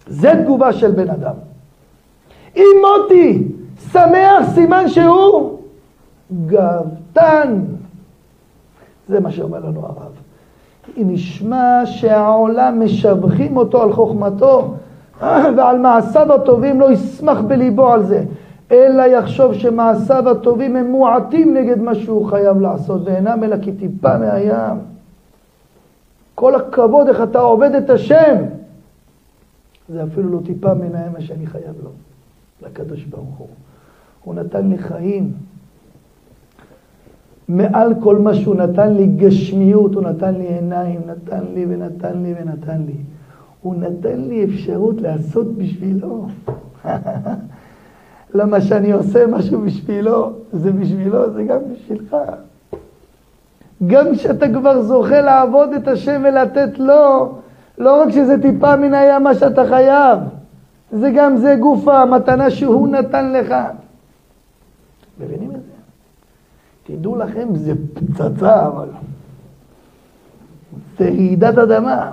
זה 0.08 0.32
תגובה 0.43 0.74
של 0.74 0.91
בן 0.91 1.10
אדם. 1.10 1.49
אם 2.60 2.82
מוטי 2.82 3.43
שמח, 3.91 4.53
סימן 4.53 4.88
שהוא 4.88 5.60
גאוותן. 6.45 7.60
זה 9.10 9.20
מה 9.20 9.32
שאומר 9.32 9.60
לנו 9.60 9.86
הרב. 9.86 10.12
אם 10.97 11.10
ישמע 11.10 11.82
שהעולם 11.86 12.86
משבחים 12.86 13.57
אותו 13.57 13.82
על 13.82 13.93
חוכמתו 13.93 14.74
ועל 15.57 15.78
מעשיו 15.78 16.34
הטובים, 16.34 16.80
לא 16.80 16.91
ישמח 16.91 17.38
בליבו 17.41 17.91
על 17.91 18.03
זה, 18.03 18.24
אלא 18.72 19.03
יחשוב 19.03 19.53
שמעשיו 19.53 20.30
הטובים 20.30 20.76
הם 20.76 20.91
מועטים 20.91 21.53
נגד 21.53 21.82
מה 21.82 21.95
שהוא 21.95 22.26
חייב 22.26 22.62
לעשות, 22.62 23.01
ואינם 23.05 23.43
אלא 23.43 23.55
כטיפה 23.55 24.18
מהים. 24.18 24.80
כל 26.36 26.55
הכבוד 26.55 27.07
איך 27.07 27.22
אתה 27.22 27.39
עובד 27.39 27.76
את 27.76 27.89
השם. 27.89 28.36
זה 29.89 30.03
אפילו 30.03 30.30
לא 30.30 30.39
טיפה 30.45 30.74
מן 30.74 30.95
הים 30.95 31.12
שאני 31.20 31.47
חייב 31.47 31.74
לו, 31.84 31.89
לקדוש 32.62 33.03
ברוך 33.03 33.38
הוא. 33.38 33.47
הוא 34.24 34.36
נתן 34.36 34.70
לי 34.70 34.78
חיים. 34.78 35.34
מעל 37.47 37.93
כל 37.99 38.18
מה 38.18 38.34
שהוא 38.34 38.55
נתן 38.55 38.93
לי 38.93 39.07
גשמיות, 39.07 39.95
הוא 39.95 40.03
נתן 40.03 40.36
לי 40.36 40.47
עיניים, 40.47 41.01
נתן 41.05 41.43
לי 41.53 41.66
ונתן 41.70 42.24
לי 42.24 42.34
ונתן 42.41 42.82
לי. 42.86 42.95
הוא 43.62 43.76
נתן 43.76 44.22
לי 44.22 44.45
אפשרות 44.45 45.01
לעשות 45.01 45.57
בשבילו. 45.57 46.28
למה 48.34 48.62
שאני 48.62 48.91
עושה 48.91 49.28
משהו 49.28 49.62
בשבילו, 49.62 50.34
זה 50.53 50.72
בשבילו, 50.72 51.34
זה 51.34 51.43
גם 51.43 51.60
בשבילך. 51.74 52.16
גם 53.88 54.05
כשאתה 54.16 54.47
כבר 54.53 54.82
זוכה 54.82 55.22
לעבוד 55.22 55.74
את 55.74 55.88
השם 55.88 56.22
ולתת 56.26 56.80
לו, 56.80 57.34
לא 57.78 58.01
רק 58.01 58.10
שזה 58.10 58.41
טיפה 58.41 58.76
מן 58.76 58.93
הים 58.93 59.24
מה 59.24 59.36
שאתה 59.36 59.66
חייב, 59.66 60.20
זה 60.92 61.12
גם 61.16 61.38
זה 61.38 61.56
גוף 61.60 61.88
המתנה 61.88 62.52
שהוא 62.52 62.88
נתן 62.88 63.34
לך. 63.34 63.56
מבינים 65.20 65.52
את 65.52 65.62
זה? 65.62 65.80
תדעו 66.84 67.16
לכם, 67.16 67.56
זה 67.56 67.74
פצצה, 67.94 68.68
אבל... 68.68 68.90
זה 70.98 71.06
רעידת 71.06 71.58
אדמה. 71.58 72.12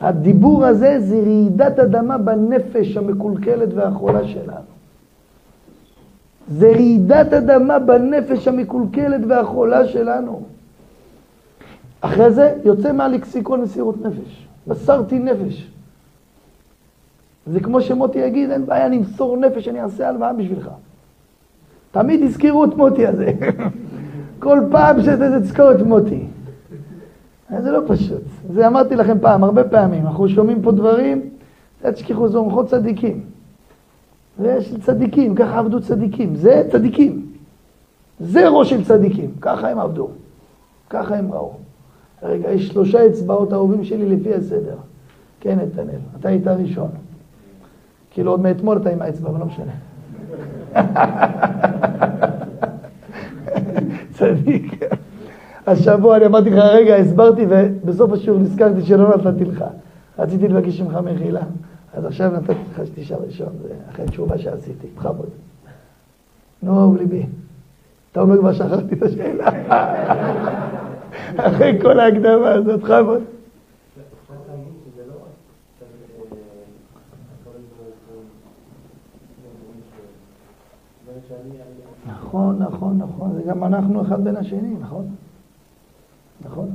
הדיבור 0.00 0.64
הזה 0.64 1.00
זה 1.00 1.16
רעידת 1.16 1.78
אדמה 1.78 2.18
בנפש 2.18 2.96
המקולקלת 2.96 3.68
והחולה 3.74 4.28
שלנו. 4.28 4.72
זה 6.48 6.68
רעידת 6.68 7.32
אדמה 7.32 7.78
בנפש 7.78 8.48
המקולקלת 8.48 9.20
והחולה 9.28 9.86
שלנו. 9.86 10.42
אחרי 12.00 12.32
זה 12.32 12.54
יוצא 12.64 12.92
מהלקסיקון 12.92 13.60
מסירות 13.60 13.96
נפש. 14.02 14.46
מסרתי 14.66 15.18
נפש. 15.18 15.71
זה 17.46 17.60
כמו 17.60 17.80
שמוטי 17.80 18.18
יגיד, 18.18 18.50
אין 18.50 18.66
בעיה, 18.66 18.86
אני 18.86 18.96
אמסור 18.96 19.36
נפש, 19.36 19.68
אני 19.68 19.82
אעשה 19.82 20.08
הלוואה 20.08 20.32
בשבילך. 20.32 20.68
תמיד 21.90 22.20
יזכרו 22.20 22.64
את 22.64 22.76
מוטי 22.76 23.06
הזה. 23.06 23.32
כל 24.38 24.60
פעם 24.70 25.02
שאתה 25.02 25.40
תזכור 25.40 25.72
את 25.72 25.82
מוטי. 25.82 26.26
זה 27.60 27.70
לא 27.70 27.80
פשוט. 27.86 28.22
זה 28.52 28.66
אמרתי 28.66 28.96
לכם 28.96 29.18
פעם, 29.20 29.44
הרבה 29.44 29.64
פעמים. 29.64 30.06
אנחנו 30.06 30.28
שומעים 30.28 30.62
פה 30.62 30.72
דברים, 30.72 31.30
אל 31.84 31.92
תשכחו, 31.92 32.28
זה 32.28 32.38
אורחות 32.38 32.66
צדיקים. 32.66 33.24
ויש 34.38 34.74
צדיקים, 34.80 35.34
ככה 35.34 35.58
עבדו 35.58 35.80
צדיקים. 35.80 36.34
זה 36.34 36.68
צדיקים. 36.72 37.26
זה 38.20 38.48
ראש 38.48 38.70
של 38.70 38.84
צדיקים. 38.84 39.30
ככה 39.40 39.68
הם 39.68 39.78
עבדו. 39.78 40.08
ככה 40.90 41.16
הם 41.16 41.32
ראו. 41.32 41.52
רגע, 42.22 42.50
יש 42.50 42.68
שלושה 42.68 43.06
אצבעות 43.06 43.52
אהובים 43.52 43.84
שלי 43.84 44.16
לפי 44.16 44.34
הסדר. 44.34 44.76
כן, 45.40 45.58
נתנאל, 45.58 45.98
אתה 46.20 46.28
היית 46.28 46.46
הראשון. 46.46 46.88
כאילו 48.12 48.30
עוד 48.30 48.40
מאתמול 48.40 48.76
אתה 48.76 48.90
עם 48.90 49.02
האצבע, 49.02 49.30
אבל 49.30 49.40
לא 49.40 49.46
משנה. 49.46 49.72
צדיק. 54.12 54.80
השבוע 55.66 56.16
אני 56.16 56.26
אמרתי 56.26 56.50
לך, 56.50 56.58
רגע, 56.64 56.96
הסברתי, 56.96 57.46
ובסוף 57.48 58.12
השיעור 58.12 58.38
נזכרתי 58.38 58.82
שלא 58.82 59.16
נתתי 59.16 59.44
לך. 59.44 59.64
רציתי 60.18 60.48
לבקש 60.48 60.80
ממך 60.80 60.94
מחילה, 60.94 61.42
אז 61.94 62.04
עכשיו 62.04 62.30
נתתי 62.30 62.52
לך 62.72 62.86
שתשאל 62.86 63.16
ראשון, 63.26 63.48
זה 63.62 63.74
אחרי 63.90 64.06
תשובה 64.06 64.38
שעשיתי, 64.38 64.86
בכבוד. 64.96 65.28
נו, 66.62 66.80
אהוב 66.80 66.96
ליבי. 66.96 67.26
אתה 68.12 68.20
אומר 68.20 68.38
כבר 68.38 68.52
שכחתי 68.52 68.94
את 68.94 69.02
השאלה. 69.02 69.48
אחרי 71.46 71.78
כל 71.82 72.00
ההקדמה 72.00 72.48
הזאת, 72.48 72.80
בכבוד. 72.80 73.22
נכון, 82.06 82.58
נכון, 82.58 82.98
נכון, 82.98 83.32
זה 83.34 83.42
גם 83.42 83.64
אנחנו 83.64 84.02
אחד 84.02 84.24
בין 84.24 84.36
השני, 84.36 84.74
נכון? 84.80 85.06
נכון. 86.44 86.70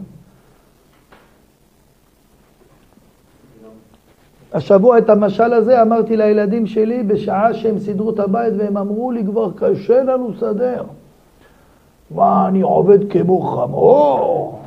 השבוע 4.53 4.97
את 4.97 5.09
המשל 5.09 5.53
הזה 5.53 5.81
אמרתי 5.81 6.17
לילדים 6.17 6.67
שלי 6.67 7.03
בשעה 7.03 7.53
שהם 7.53 7.79
סידרו 7.79 8.09
את 8.09 8.19
הבית 8.19 8.53
והם 8.57 8.77
אמרו 8.77 9.11
לי 9.11 9.25
כבר 9.25 9.51
קשה 9.55 10.03
לנו 10.03 10.29
לסדר. 10.29 10.83
מה, 12.11 12.47
אני 12.47 12.61
עובד 12.61 13.11
כמו 13.11 13.41
חמור? 13.41 14.59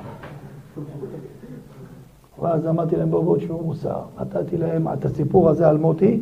ואז 2.41 2.67
אמרתי 2.67 2.97
להם 2.97 3.11
בואו 3.11 3.23
בואו 3.23 3.37
תשמעו 3.37 3.63
מוסר. 3.65 4.01
נתתי 4.21 4.57
להם 4.57 4.89
את 4.89 5.05
הסיפור 5.05 5.49
הזה 5.49 5.69
על 5.69 5.79
מוטי, 5.79 6.21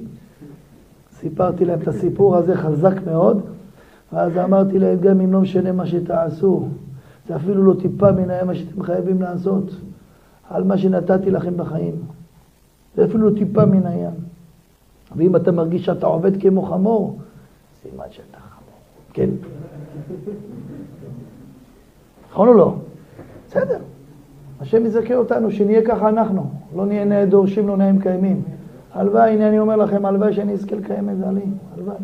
סיפרתי 1.13 1.65
להם 1.65 1.79
את 1.83 1.89
הסיפור 1.89 2.37
הזה 2.37 2.57
חזק 2.57 2.95
מאוד, 3.07 3.41
ואז 4.13 4.37
אמרתי 4.37 4.79
להם 4.79 4.99
גם 4.99 5.21
אם 5.21 5.33
לא 5.33 5.41
משנה 5.41 5.73
מה 5.73 5.87
שתעשו, 5.87 6.69
זה 7.29 7.37
אפילו 7.37 7.63
לא 7.63 7.75
טיפה 7.81 8.13
מן 8.13 8.31
הים 8.31 8.55
שאתם 8.55 8.83
חייבים 8.83 9.23
לעשות 9.23 9.71
על 10.51 10.65
מה 10.65 10.79
שנתתי 10.79 11.31
לכם 11.31 11.57
בחיים. 11.57 11.95
זה 12.97 13.05
אפילו 13.05 13.31
לא 13.31 13.39
טיפה 13.39 13.65
מן 13.65 13.87
הים. 13.87 14.15
ואם 15.17 15.37
אתה 15.37 15.53
מרגיש 15.53 15.85
שאתה 15.85 16.07
עובד 16.07 16.43
כמו 16.43 16.63
חמור, 16.63 17.19
סימן 17.83 18.05
שאתה 18.11 18.39
חמור. 18.39 18.75
כן? 19.13 19.31
נכון 22.31 22.49
או 22.49 22.55
לא? 22.55 22.75
בסדר. 23.49 23.79
השם 24.61 24.87
יזכה 24.87 25.15
אותנו, 25.15 25.51
שנהיה 25.51 25.83
ככה 25.87 26.09
אנחנו. 26.09 26.51
לא 26.77 26.87
נהיה 26.87 27.05
נאה 27.05 27.27
דורשים, 27.27 27.69
לא 27.69 27.77
נאים 27.77 28.01
קיימים. 28.01 28.43
הלוואי, 28.93 29.31
הנה 29.31 29.49
אני 29.49 29.59
אומר 29.59 29.77
לכם, 29.77 30.07
הלוואי 30.07 30.33
שאני 30.33 30.53
אזכה 30.53 30.77
לקיים 30.77 31.11
את 31.11 31.19
זה 31.19 31.29
עלי. 31.29 31.45
הלוואי. 31.75 31.97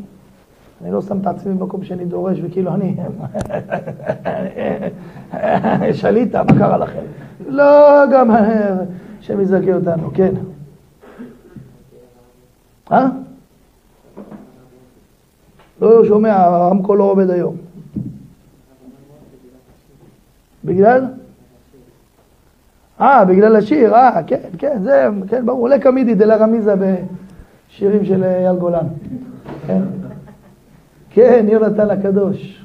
אני 0.85 0.93
לא 0.93 1.03
שם 1.03 1.19
את 1.21 1.27
עצמי 1.27 1.55
במקום 1.55 1.85
שאני 1.85 2.05
דורש, 2.05 2.39
וכאילו 2.43 2.75
אני 2.75 2.97
שליטה, 6.01 6.43
מה 6.43 6.59
קרה 6.59 6.77
לכם? 6.77 7.03
לא, 7.47 8.03
גם 8.13 8.31
השם 8.31 9.41
יזכה 9.41 9.75
אותנו, 9.75 10.11
כן. 10.15 10.35
אה? 12.93 13.07
לא 15.81 16.05
שומע, 16.05 16.37
הרמקול 16.37 16.99
לא 16.99 17.05
עובד 17.05 17.31
היום. 17.31 17.57
בגלל? 20.65 21.05
אה, 23.01 23.25
בגלל 23.25 23.57
השיר, 23.57 23.95
אה, 23.95 24.23
כן, 24.27 24.41
כן, 24.59 24.79
זה, 24.83 25.09
כן, 25.29 25.47
ברור, 25.47 25.61
עולה 25.61 25.79
קמידי 25.79 26.15
דלה 26.15 26.37
רמיזה 26.37 26.75
בשירים 26.77 28.05
של 28.05 28.25
אייל 28.25 28.57
גולן. 28.57 28.87
כן, 29.67 29.83
כן, 31.15 31.47
יונתן 31.49 31.91
הקדוש. 31.91 32.65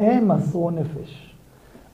הם 0.00 0.28
מסרו 0.28 0.70
נפש, 0.70 1.34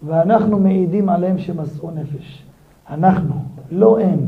ואנחנו 0.06 0.58
מעידים 0.58 1.08
עליהם 1.08 1.38
שמסרו 1.38 1.90
נפש. 1.90 2.42
אנחנו, 2.90 3.34
לא 3.70 4.00
הם. 4.00 4.18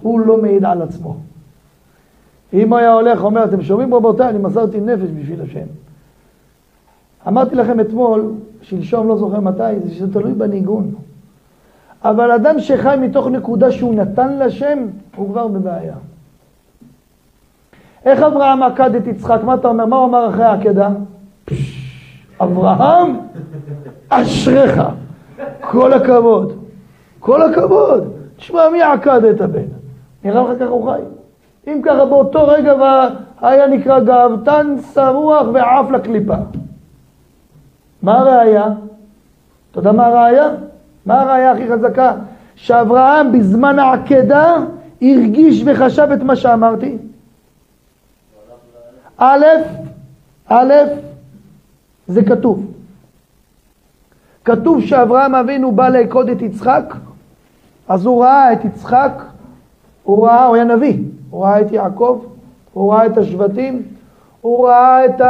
הוא 0.00 0.20
לא 0.20 0.42
מעיד 0.42 0.64
על 0.64 0.82
עצמו. 0.82 1.16
אם 2.52 2.72
היה 2.72 2.92
הולך, 2.92 3.22
אומר, 3.22 3.44
אתם 3.44 3.62
שומעים 3.62 3.94
רבותיי, 3.94 4.28
אני 4.28 4.38
מסרתי 4.38 4.80
נפש 4.80 5.10
בשביל 5.20 5.42
השם. 5.42 5.66
אמרתי 7.28 7.54
לכם 7.54 7.80
אתמול, 7.80 8.32
שלשום, 8.62 9.08
לא 9.08 9.16
זוכר 9.16 9.40
מתי, 9.40 9.80
זה 9.84 9.94
שזה 9.94 10.12
תלוי 10.12 10.32
בניגון. 10.32 10.94
אבל 12.04 12.32
אדם 12.32 12.60
שחי 12.60 12.96
מתוך 13.00 13.26
נקודה 13.26 13.72
שהוא 13.72 13.94
נתן 13.94 14.38
לשם, 14.38 14.78
הוא 15.16 15.28
כבר 15.28 15.46
בבעיה. 15.46 15.94
איך 18.04 18.22
אברהם 18.22 18.62
עקד 18.62 18.94
את 18.94 19.06
יצחק? 19.06 19.38
מה 19.44 19.54
אתה 19.54 19.68
אומר? 19.68 19.86
מה 19.86 19.96
הוא 19.96 20.04
אמר 20.04 20.28
אחרי 20.28 20.44
העקדה? 20.44 20.88
אברהם, 22.40 23.16
אשריך. 24.08 24.82
כל 25.60 25.92
הכבוד. 25.92 26.52
כל 27.20 27.42
הכבוד. 27.42 28.12
תשמע, 28.36 28.68
מי 28.72 28.82
עקד 28.82 29.24
את 29.24 29.40
הבן? 29.40 29.62
נראה 30.24 30.42
לך 30.42 30.58
ככה 30.58 30.68
הוא 30.68 30.90
חי? 30.92 31.00
אם 31.66 31.80
ככה 31.84 32.04
באותו 32.04 32.46
רגע 32.48 32.72
היה 33.40 33.66
נקרא 33.66 34.00
גאוותן, 34.00 34.76
שרוח 34.94 35.46
ועף 35.52 35.90
לקליפה. 35.90 36.36
מה 38.02 38.18
הראיה? 38.18 38.66
אתה 39.70 39.78
יודע 39.78 39.92
מה 39.92 40.06
הראיה? 40.06 40.48
מה 41.06 41.20
הראיה 41.20 41.52
הכי 41.52 41.68
חזקה? 41.72 42.12
שאברהם 42.56 43.32
בזמן 43.32 43.78
העקדה 43.78 44.56
הרגיש 45.02 45.62
וחשב 45.66 46.08
את 46.14 46.22
מה 46.22 46.36
שאמרתי. 46.36 46.98
א', 49.18 49.44
א', 50.48 50.74
זה 52.08 52.24
כתוב. 52.24 52.66
כתוב 54.44 54.80
שאברהם 54.80 55.34
אבינו 55.34 55.72
בא 55.72 55.88
לעקוד 55.88 56.28
את 56.28 56.42
יצחק, 56.42 56.94
אז 57.88 58.06
הוא 58.06 58.24
ראה 58.24 58.52
את 58.52 58.64
יצחק, 58.64 59.22
הוא 60.02 60.26
ראה, 60.26 60.44
הוא 60.44 60.54
היה 60.54 60.64
נביא, 60.64 60.98
הוא 61.30 61.44
ראה 61.44 61.60
את 61.60 61.72
יעקב, 61.72 62.24
הוא 62.72 62.92
ראה 62.92 63.06
את 63.06 63.18
השבטים, 63.18 63.82
הוא 64.40 64.68
ראה 64.68 65.04
את 65.04 65.20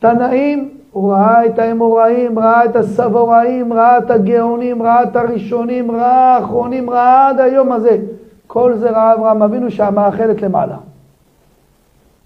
התנאים, 0.00 0.77
הוא 0.98 1.12
ראה 1.12 1.46
את 1.46 1.58
האמוראים, 1.58 2.38
ראה 2.38 2.64
את 2.64 2.76
הסבוראים, 2.76 3.72
ראה 3.72 3.98
את 3.98 4.10
הגאונים, 4.10 4.82
ראה 4.82 5.02
את 5.02 5.16
הראשונים, 5.16 5.90
ראה 5.90 6.36
האחרונים, 6.36 6.90
ראה 6.90 7.28
עד 7.28 7.40
היום 7.40 7.72
הזה. 7.72 7.98
כל 8.46 8.74
זה 8.74 8.90
ראה 8.90 9.14
אברהם 9.14 9.42
אבינו 9.42 9.70
שהמאכלת 9.70 10.42
למעלה. 10.42 10.76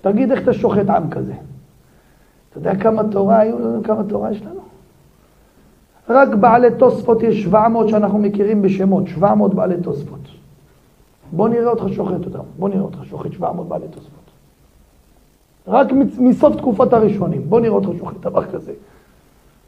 תגיד 0.01 0.31
איך 0.31 0.43
אתה 0.43 0.53
שוחט 0.53 0.91
עם 0.91 1.11
כזה. 1.11 1.33
אתה 2.51 2.59
יודע 2.59 2.75
כמה 2.77 3.03
תורה 3.11 3.39
היו 3.39 3.59
לנו, 3.59 3.83
כמה 3.83 4.05
תורה 4.05 4.31
יש 4.31 4.43
לנו? 4.43 4.61
רק 6.09 6.29
בעלי 6.29 6.69
תוספות 6.79 7.23
יש 7.23 7.43
700 7.43 7.89
שאנחנו 7.89 8.19
מכירים 8.19 8.63
בשמות, 8.63 9.07
700 9.07 9.55
בעלי 9.55 9.77
תוספות. 9.83 10.21
בוא 11.33 11.49
נראה 11.49 11.71
אותך 11.71 11.85
שוחט 11.89 12.25
אותם, 12.27 12.45
בוא 12.59 12.69
נראה 12.69 12.83
אותך 12.83 13.05
שוחט 13.05 13.33
700 13.33 13.69
בעלי 13.69 13.89
תוספות. 13.89 14.22
רק 15.69 15.93
מסוף 16.19 16.57
תקופת 16.57 16.93
הראשונים, 16.93 17.43
בוא 17.49 17.61
נראה 17.61 17.75
אותך 17.75 17.89
שוחט 17.99 18.17
דבר 18.21 18.45
כזה. 18.45 18.73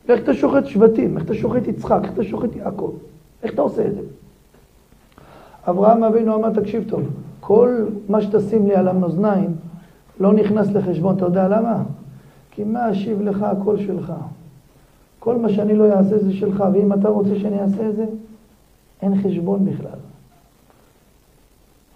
איך 0.08 0.22
אתה 0.22 0.34
שוחט 0.34 0.66
שבטים, 0.66 1.16
איך 1.16 1.24
אתה 1.24 1.34
שוחט 1.34 1.68
יצחק, 1.68 2.00
איך 2.02 2.12
אתה 2.12 2.24
שוחט 2.24 2.56
יעקב, 2.56 2.92
איך 3.42 3.54
אתה 3.54 3.62
עושה 3.62 3.86
את 3.86 3.94
זה? 3.94 4.00
אברהם 5.68 6.04
אבינו 6.04 6.34
אמר, 6.34 6.50
תקשיב 6.50 6.84
טוב, 6.88 7.02
כל 7.40 7.84
מה 8.08 8.22
שתשים 8.22 8.66
לי 8.66 8.74
על 8.74 8.88
המאזניים 8.88 9.50
לא 10.20 10.32
נכנס 10.32 10.68
לחשבון, 10.70 11.16
אתה 11.16 11.24
יודע 11.24 11.48
למה? 11.48 11.82
כי 12.50 12.64
מה 12.64 12.90
אשיב 12.90 13.22
לך 13.22 13.42
הכל 13.42 13.78
שלך. 13.78 14.12
כל 15.18 15.36
מה 15.36 15.48
שאני 15.48 15.76
לא 15.76 15.92
אעשה 15.92 16.18
זה 16.18 16.32
שלך, 16.32 16.64
ואם 16.72 16.92
אתה 16.92 17.08
רוצה 17.08 17.38
שאני 17.38 17.60
אעשה 17.60 17.88
את 17.88 17.96
זה, 17.96 18.04
אין 19.02 19.22
חשבון 19.22 19.64
בכלל. 19.64 19.98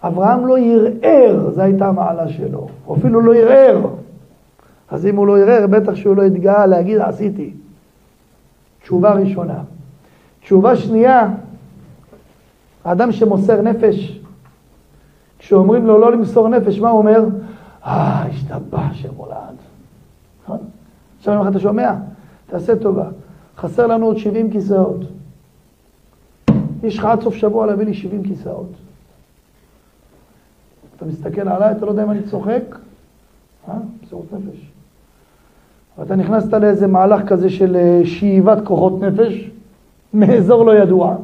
אברהם 0.03 0.47
לא 0.47 0.57
ערער, 0.57 1.49
זו 1.51 1.61
הייתה 1.61 1.87
המעלה 1.87 2.29
שלו. 2.29 2.67
הוא 2.85 2.97
אפילו 2.97 3.21
לא 3.21 3.33
ערער. 3.35 3.87
אז 4.89 5.05
אם 5.05 5.15
הוא 5.15 5.27
לא 5.27 5.37
ערער, 5.37 5.67
בטח 5.67 5.95
שהוא 5.95 6.15
לא 6.15 6.23
התגאה 6.23 6.65
להגיד 6.65 7.01
עשיתי. 7.01 7.53
תשובה 8.81 9.13
ראשונה. 9.13 9.59
תשובה 10.41 10.75
שנייה, 10.75 11.29
האדם 12.85 13.11
שמוסר 13.11 13.61
נפש, 13.61 14.19
כשאומרים 15.39 15.87
לו 15.87 15.97
לא 15.97 16.11
למסור 16.11 16.49
נפש, 16.49 16.79
מה 16.79 16.89
הוא 16.89 16.97
אומר? 16.97 17.25
אה, 17.85 18.25
השתבח 18.25 18.93
שמולד. 18.93 19.55
נכון? 20.43 20.57
עכשיו 21.17 21.41
אם 21.41 21.47
אתה 21.47 21.59
שומע, 21.59 21.93
תעשה 22.47 22.75
טובה. 22.75 23.09
חסר 23.57 23.87
לנו 23.87 24.05
עוד 24.05 24.17
70 24.17 24.51
כיסאות. 24.51 24.99
יש 26.83 26.97
לך 26.97 27.05
עד 27.05 27.21
סוף 27.21 27.35
שבוע 27.35 27.65
להביא 27.65 27.85
לי 27.85 27.93
70 27.93 28.23
כיסאות. 28.23 28.71
אתה 30.99 31.07
מסתכל 31.07 31.41
עליי, 31.41 31.71
אתה 31.71 31.85
לא 31.85 31.91
יודע 31.91 32.03
אם 32.03 32.11
אני 32.11 32.23
צוחק? 32.23 32.61
אה? 33.69 33.73
מסירות 34.03 34.25
נפש. 34.33 34.71
ואתה 35.97 36.15
נכנסת 36.15 36.53
לאיזה 36.53 36.87
מהלך 36.87 37.27
כזה 37.27 37.49
של 37.49 37.75
אה, 37.75 38.01
שאיבת 38.05 38.57
כוחות 38.65 39.01
נפש 39.01 39.49
מאזור 40.13 40.65
לא 40.65 40.75
ידוע. 40.75 41.15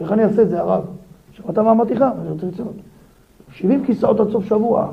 איך 0.00 0.12
אני 0.12 0.24
אעשה 0.24 0.42
את 0.42 0.48
זה, 0.48 0.60
הרב? 0.60 0.84
שמעת 1.32 1.58
מה 1.58 1.70
אמרתי 1.70 1.94
לך? 1.94 2.04
אני 2.20 2.30
רוצה 2.30 2.46
לצנות. 2.46 2.74
70 3.52 3.84
כיסאות 3.84 4.20
עד 4.20 4.30
סוף 4.30 4.44
שבוע. 4.44 4.82
אני 4.82 4.92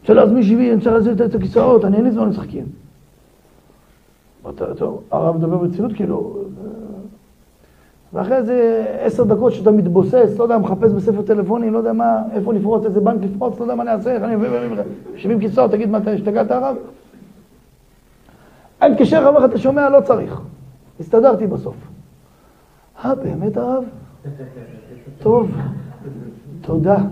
רוצה 0.00 0.14
להזמין 0.14 0.42
70, 0.42 0.72
אני 0.72 0.80
צריך 0.80 0.94
להזמין 0.94 1.14
את 1.14 1.34
הכיסאות, 1.34 1.84
אני 1.84 1.96
אין 1.96 2.04
לי 2.04 2.12
זמן 2.12 2.28
לשחקים. 2.28 2.66
טוב, 4.76 5.02
הרב 5.10 5.36
מדבר 5.36 5.56
ברצינות, 5.56 5.92
כאילו... 5.92 6.44
ואחרי 8.12 8.36
איזה 8.36 8.84
עשר 9.00 9.24
דקות 9.24 9.52
שאתה 9.52 9.70
מתבוסס, 9.70 10.34
לא 10.38 10.42
יודע, 10.42 10.58
מחפש 10.58 10.92
בספר 10.92 11.22
טלפונים, 11.22 11.72
לא 11.72 11.78
יודע 11.78 11.92
מה, 11.92 12.22
איפה 12.32 12.52
לפרוץ, 12.52 12.84
איזה 12.84 13.00
בנק 13.00 13.22
לפרוץ, 13.24 13.58
לא 13.58 13.64
יודע 13.64 13.74
מה 13.74 13.82
אני 13.82 13.90
אעשה, 13.90 14.12
איך 14.12 14.22
אני 14.22 14.36
מביא, 14.36 14.48
70 15.16 15.40
כיסאות, 15.40 15.70
תגיד 15.70 15.90
מה, 15.90 15.98
אתה 15.98 16.10
השתגעת 16.10 16.50
הרב? 16.50 16.76
אני 18.82 18.92
מתקשר, 18.92 19.30
לך, 19.30 19.44
אתה 19.44 19.58
שומע? 19.58 19.88
לא 19.88 20.00
צריך. 20.00 20.40
הסתדרתי 21.00 21.46
בסוף. 21.46 21.74
אה, 23.04 23.14
באמת 23.14 23.56
הרב? 23.56 23.84
טוב, 25.18 25.50
תודה. 26.60 26.96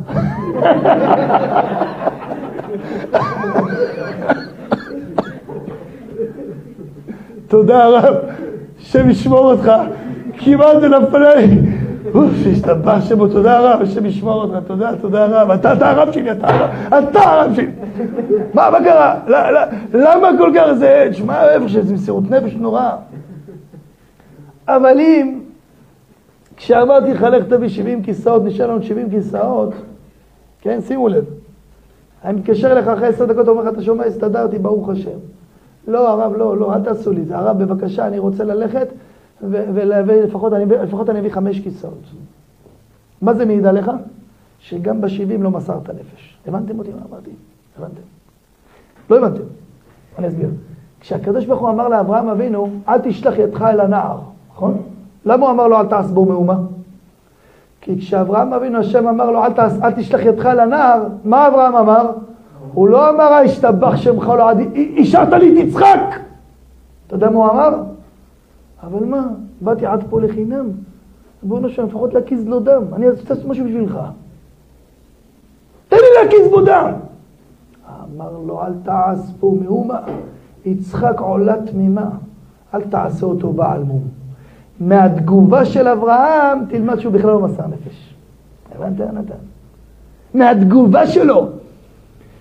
תודה 7.49 7.89
רב, 7.89 8.15
השם 8.79 9.11
ישמור 9.11 9.53
אותך, 9.53 9.73
כמעט 10.45 10.81
זה. 10.81 10.89
אוף, 12.15 12.31
שהשתבח 12.43 13.01
שמו, 13.09 13.29
תודה 13.29 13.61
רב, 13.61 13.83
השם 13.83 14.07
ישמור 14.07 14.43
אותך, 14.43 14.67
תודה, 14.67 14.91
תודה 15.01 15.27
רב. 15.27 15.51
אתה, 15.51 15.73
אתה 15.73 15.91
הרב 15.91 16.13
שלי, 16.13 16.33
אתה 16.33 16.49
הרב, 16.49 16.71
אתה 17.05 17.21
הרב 17.21 17.55
שלי. 17.55 17.71
מה, 18.55 18.71
מה 18.71 18.79
קרה? 18.85 19.15
למה 19.95 20.29
כל 20.39 20.53
כך 20.57 20.73
זה, 20.73 21.09
תשמע, 21.11 21.51
איפה 21.51 21.69
שזה 21.69 21.95
מסירות 21.95 22.31
נפש 22.31 22.55
נורא. 22.55 22.91
אבל 24.69 25.01
אם, 25.01 25.41
כשאמרתי 26.57 27.13
לך, 27.13 27.23
לך 27.23 27.45
תביא 27.45 27.69
70 27.69 28.03
כיסאות, 28.03 28.45
נשאר 28.45 28.71
לנו 28.71 28.83
70 28.83 29.11
כיסאות, 29.11 29.75
כן, 30.61 30.81
שימו 30.81 31.09
לב. 31.09 31.25
אני 32.25 32.39
מתקשר 32.39 32.73
אליך 32.73 32.89
אחרי 32.89 33.07
עשר 33.07 33.25
דקות, 33.25 33.49
אומר 33.49 33.63
לך, 33.63 33.73
אתה 33.73 33.83
שומע, 33.83 34.05
הסתדרתי, 34.05 34.59
ברוך 34.59 34.89
השם. 34.89 35.19
לא, 35.89 36.09
הרב, 36.09 36.37
לא, 36.37 36.57
לא, 36.57 36.75
אל 36.75 36.81
תעשו 36.81 37.13
לי 37.13 37.25
זה. 37.25 37.37
הרב, 37.37 37.59
בבקשה, 37.59 38.07
אני 38.07 38.19
רוצה 38.19 38.45
ללכת, 38.45 38.89
ולפחות 39.43 40.53
אני, 40.53 40.65
אני 41.09 41.19
אביא 41.19 41.31
חמש 41.31 41.61
כיסאות. 41.61 42.05
מה 43.23 43.35
זה 43.35 43.45
מעיד 43.45 43.67
עליך? 43.67 43.91
שגם 44.59 45.01
בשבעים 45.01 45.43
לא 45.43 45.51
מסרת 45.51 45.91
נפש. 45.91 46.39
הבנתם 46.47 46.79
אותי 46.79 46.91
מה 46.91 47.01
אמרתי? 47.11 47.31
הבנתם? 47.79 48.01
לא 49.11 49.17
הבנתם. 49.17 49.43
אני 50.19 50.29
אסביר. 50.29 50.49
כשהקדוש 51.01 51.47
ברוך 51.47 51.61
הוא 51.61 51.71
אמר 51.71 51.89
לאברהם 51.89 52.29
אבינו, 52.29 52.69
אל 52.89 52.99
תשלח 52.99 53.39
ידך 53.39 53.63
אל 53.63 53.81
הנער, 53.81 54.19
נכון? 54.53 54.83
למה 55.25 55.47
הוא 55.47 55.53
אמר 55.53 55.69
לו 55.69 55.81
אל 55.81 55.87
תעש 55.87 56.07
בו 56.07 56.25
מהומה? 56.25 56.59
כי 57.81 57.99
כשאברהם 57.99 58.53
אבינו, 58.53 58.79
השם 58.79 59.09
אמר 59.09 59.31
לו 59.31 59.45
אל, 59.45 59.53
תעש, 59.53 59.73
אל 59.83 59.91
תשלח 59.93 60.21
ידך 60.21 60.47
אל 60.47 60.61
הנער, 60.61 61.07
מה 61.25 61.49
אברהם 61.49 61.77
אמר? 61.77 62.11
הוא 62.73 62.89
לא 62.89 63.11
אמר, 63.11 63.33
השתבח 63.33 63.97
שמך 63.97 64.29
לא 64.29 64.51
עדי, 64.51 64.95
השארת 65.01 65.33
לי 65.33 65.53
את 65.53 65.69
יצחק! 65.69 66.21
אתה 67.07 67.15
יודע 67.15 67.31
מה 67.31 67.37
הוא 67.37 67.51
אמר? 67.51 67.83
אבל 68.83 69.05
מה, 69.05 69.27
באתי 69.61 69.87
עד 69.87 70.05
פה 70.11 70.21
לחינם. 70.21 70.71
בוא 71.43 71.61
נשם, 71.61 71.87
לפחות 71.87 72.15
להקיז 72.15 72.49
לו 72.49 72.61
דם. 72.61 72.83
אני 72.93 73.09
אעשה 73.09 73.35
משהו 73.49 73.65
בשבילך. 73.65 73.99
תן 75.89 75.97
לי 75.97 76.23
להקיז 76.23 76.51
בו 76.51 76.61
דם! 76.61 76.93
אמר 78.17 78.39
לו, 78.47 78.63
אל 78.63 78.73
תעש 78.83 79.19
פה 79.41 79.55
מאומה. 79.63 80.01
יצחק 80.65 81.21
עולה 81.21 81.55
תמימה, 81.67 82.11
אל 82.75 82.81
תעשה 82.81 83.27
אותו 83.27 83.53
בעל 83.53 83.83
מום. 83.83 84.03
מהתגובה 84.81 85.65
של 85.65 85.89
אברהם, 85.89 86.59
תלמד 86.69 86.99
שהוא 86.99 87.13
בכלל 87.13 87.31
לא 87.31 87.41
מסר 87.41 87.67
נפש. 87.67 88.15
הבנת, 88.75 89.01
נתן? 89.01 89.35
מהתגובה 90.35 91.07
שלו, 91.07 91.49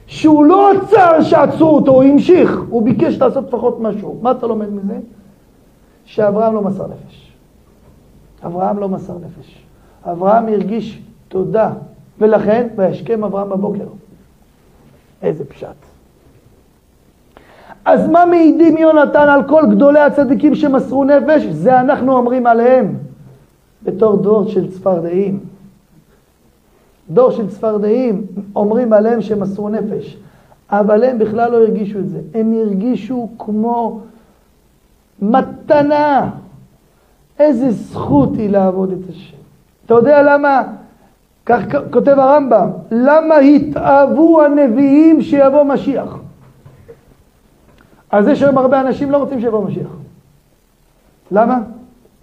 שהוא 0.07 0.45
לא 0.45 0.71
עצר 0.71 1.21
שעצרו 1.21 1.69
אותו, 1.69 1.91
הוא 1.91 2.03
המשיך, 2.03 2.59
הוא 2.69 2.83
ביקש 2.83 3.17
לעשות 3.17 3.47
לפחות 3.47 3.79
משהו. 3.79 4.19
מה 4.21 4.31
אתה 4.31 4.47
לומד 4.47 4.69
מזה? 4.69 4.99
שאברהם 6.09 6.53
לא 6.53 6.61
מסר 6.61 6.87
נפש. 6.87 7.31
אברהם 8.45 8.79
לא 8.79 8.89
מסר 8.89 9.13
נפש. 9.13 9.65
אברהם 10.05 10.47
הרגיש 10.47 11.01
תודה, 11.27 11.71
ולכן, 12.19 12.67
וישכם 12.75 13.23
אברהם 13.23 13.49
בבוקר. 13.49 13.85
איזה 15.21 15.45
פשט. 15.45 15.67
אז 17.85 18.07
מה 18.07 18.25
מעידים 18.25 18.77
יונתן 18.77 19.29
על 19.29 19.47
כל 19.47 19.63
גדולי 19.71 19.99
הצדיקים 19.99 20.55
שמסרו 20.55 21.03
נפש? 21.03 21.43
זה 21.43 21.79
אנחנו 21.79 22.17
אומרים 22.17 22.47
עליהם, 22.47 22.95
בתור 23.83 24.17
דור 24.17 24.47
של 24.47 24.71
צפרדעים. 24.71 25.39
דור 27.09 27.31
של 27.31 27.49
צפרדעים 27.49 28.25
אומרים 28.55 28.93
עליהם 28.93 29.21
שהם 29.21 29.39
מסרו 29.39 29.69
נפש, 29.69 30.17
אבל 30.69 31.03
הם 31.03 31.19
בכלל 31.19 31.51
לא 31.51 31.57
הרגישו 31.57 31.99
את 31.99 32.09
זה. 32.09 32.21
הם 32.33 32.53
הרגישו 32.53 33.29
כמו 33.37 34.01
מתנה. 35.21 36.29
איזה 37.39 37.71
זכות 37.71 38.35
היא 38.35 38.49
לעבוד 38.49 38.91
את 38.91 39.09
השם. 39.09 39.37
אתה 39.85 39.93
יודע 39.93 40.21
למה, 40.21 40.63
כך 41.45 41.61
כותב 41.91 42.15
הרמב"ם, 42.19 42.69
למה 42.91 43.37
התאהבו 43.37 44.41
הנביאים 44.43 45.21
שיבוא 45.21 45.63
משיח? 45.63 46.17
אז 48.11 48.27
יש 48.27 48.41
היום 48.43 48.57
הרבה 48.57 48.81
אנשים 48.81 49.11
לא 49.11 49.17
רוצים 49.17 49.41
שיבוא 49.41 49.65
משיח. 49.65 49.89
למה? 51.31 51.59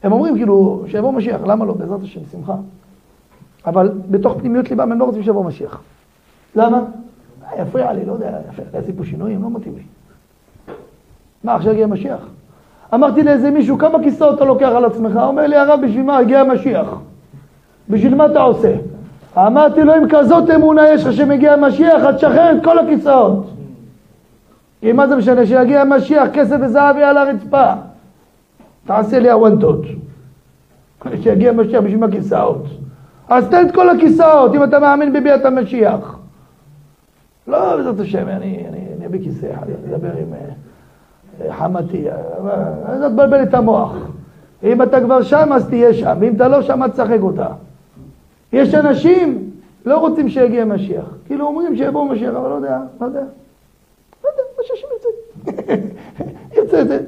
הם 0.02 0.12
אומרים 0.12 0.36
כאילו, 0.36 0.84
שיבוא 0.86 1.12
משיח, 1.12 1.40
למה 1.46 1.64
לא? 1.64 1.72
בעזרת 1.72 2.02
השם, 2.02 2.20
שמחה. 2.32 2.54
אבל 3.66 3.90
בתוך 4.10 4.38
פנימיות 4.38 4.70
ליבם 4.70 4.92
הם 4.92 4.98
לא 4.98 5.04
רוצים 5.04 5.22
שיבוא 5.22 5.44
משיח. 5.44 5.80
למה? 6.56 6.80
יפריע 7.58 7.92
לי, 7.92 8.04
לא 8.04 8.12
יודע, 8.12 8.38
יעשי 8.74 8.92
פה 8.96 9.04
שינויים, 9.04 9.42
לא 9.42 9.50
מתאים 9.50 9.74
לי. 9.76 9.82
מה, 11.44 11.54
עכשיו 11.54 11.72
יגיע 11.72 11.86
משיח? 11.86 12.20
אמרתי 12.94 13.22
לאיזה 13.22 13.50
מישהו, 13.50 13.78
כמה 13.78 14.02
כיסאות 14.02 14.36
אתה 14.36 14.44
לוקח 14.44 14.68
על 14.76 14.84
עצמך? 14.84 15.16
אומר 15.16 15.46
לי, 15.46 15.56
הרב, 15.56 15.80
בשביל 15.82 16.02
מה? 16.02 16.18
הגיע 16.18 16.40
המשיח. 16.40 16.86
בשביל 17.88 18.14
מה 18.14 18.26
אתה 18.26 18.40
עושה? 18.40 18.74
אמרתי 19.36 19.82
לו, 19.84 19.96
אם 19.96 20.08
כזאת 20.08 20.50
אמונה 20.50 20.88
יש 20.88 21.04
לך 21.04 21.12
שמגיע 21.12 21.52
המשיח, 21.52 22.02
אז 22.02 22.14
תשחרר 22.14 22.56
את 22.56 22.64
כל 22.64 22.78
הכיסאות. 22.78 23.46
כי 24.80 24.92
מה 24.92 25.08
זה 25.08 25.16
משנה? 25.16 25.46
שיגיע 25.46 25.80
המשיח, 25.80 26.28
כסף 26.32 26.56
וזהב 26.60 26.96
יהיה 26.96 27.10
על 27.10 27.18
הרצפה. 27.18 27.72
תעשה 28.86 29.18
לי 29.18 29.30
הוונטות. 29.30 29.80
שיגיע 31.22 31.50
המשיח 31.50 31.82
בשביל 31.82 32.00
מה 32.00 32.10
כיסאות? 32.10 32.64
אז 33.28 33.48
תן 33.48 33.66
את 33.66 33.74
כל 33.74 33.88
הכיסאות, 33.88 34.54
אם 34.54 34.64
אתה 34.64 34.78
מאמין 34.78 35.12
בביאת 35.12 35.44
המשיח. 35.44 36.18
לא, 37.48 37.76
בעזרת 37.76 38.00
השם, 38.00 38.28
אני 38.28 39.06
אביא 39.06 39.20
כיסא, 39.22 39.46
אני 39.46 39.94
אדבר 39.94 40.08
עם 40.08 40.32
אה, 40.34 40.38
חמתי. 41.50 42.10
אז 42.84 43.02
אל 43.02 43.08
תבלבל 43.08 43.42
את 43.42 43.54
המוח. 43.54 43.96
אם 44.62 44.82
אתה 44.82 45.00
כבר 45.00 45.22
שם, 45.22 45.52
אז 45.52 45.68
תהיה 45.68 45.94
שם, 45.94 46.16
ואם 46.20 46.36
אתה 46.36 46.48
לא 46.48 46.62
שם, 46.62 46.82
אז 46.82 46.90
תשחק 46.90 47.18
אותה. 47.20 47.46
יש 48.52 48.74
אנשים, 48.74 49.50
לא 49.86 49.98
רוצים 49.98 50.28
שיגיע 50.28 50.64
משיח. 50.64 51.04
כאילו 51.26 51.46
אומרים 51.46 51.76
שיבוא 51.76 52.08
משיח, 52.08 52.34
אבל 52.34 52.48
לא 52.48 52.54
יודע, 52.54 52.80
לא 53.00 53.06
יודע. 53.06 53.22
לא 54.24 54.28
יודע, 54.28 54.42
מה 54.56 54.62
שהשם 54.62 54.86
ירצה. 54.92 55.08
ירצה 56.56 56.80
את 56.80 56.88
זה. 56.88 57.00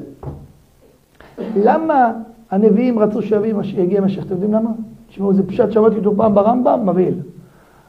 למה 1.56 2.12
הנביאים 2.50 2.98
רצו 2.98 3.22
שיגיע 3.22 4.00
משיח? 4.00 4.24
אתם 4.24 4.32
יודעים 4.32 4.52
למה? 4.52 4.70
תשמעו, 5.08 5.34
זה 5.34 5.46
פשט 5.46 5.72
שמעתי 5.72 5.96
אותו 5.96 6.16
פעם 6.16 6.34
ברמב"ם, 6.34 6.86
מבהיל. 6.86 7.14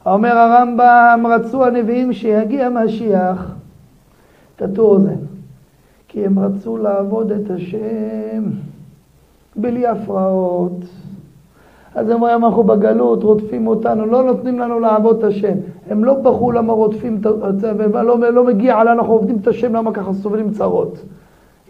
אומר 0.06 0.38
הרמב"ם, 0.38 1.28
רצו 1.28 1.66
הנביאים 1.66 2.14
שיגיע 2.14 2.70
משיח, 2.70 3.56
תטו 4.56 4.82
אוזן, 4.82 5.16
כי 6.10 6.26
הם 6.26 6.40
רצו 6.40 6.78
לעבוד 6.78 7.32
את 7.32 7.52
השם 7.52 8.44
בלי 9.56 9.88
הפרעות. 9.88 10.86
אז 11.96 12.10
הם 12.10 12.16
אומרים, 12.16 12.46
אנחנו 12.46 12.64
בגלות, 12.64 13.24
רודפים 13.24 13.68
אותנו, 13.68 14.06
לא 14.06 14.24
נותנים 14.24 14.60
לנו 14.60 14.80
לעבוד 14.80 15.18
את 15.18 15.24
השם. 15.24 15.54
הם 15.90 16.04
לא 16.04 16.14
בכו 16.14 16.52
למה 16.52 16.74
רודפים 16.74 17.22
זה, 17.58 17.72
ולא 17.78 18.32
לא 18.32 18.46
מגיע 18.46 18.84
לנו, 18.84 18.92
אנחנו 18.92 19.14
עובדים 19.14 19.38
את 19.42 19.48
השם, 19.48 19.76
למה 19.76 19.94
ככה 19.94 20.14
סובלים 20.14 20.52
צרות. 20.52 21.00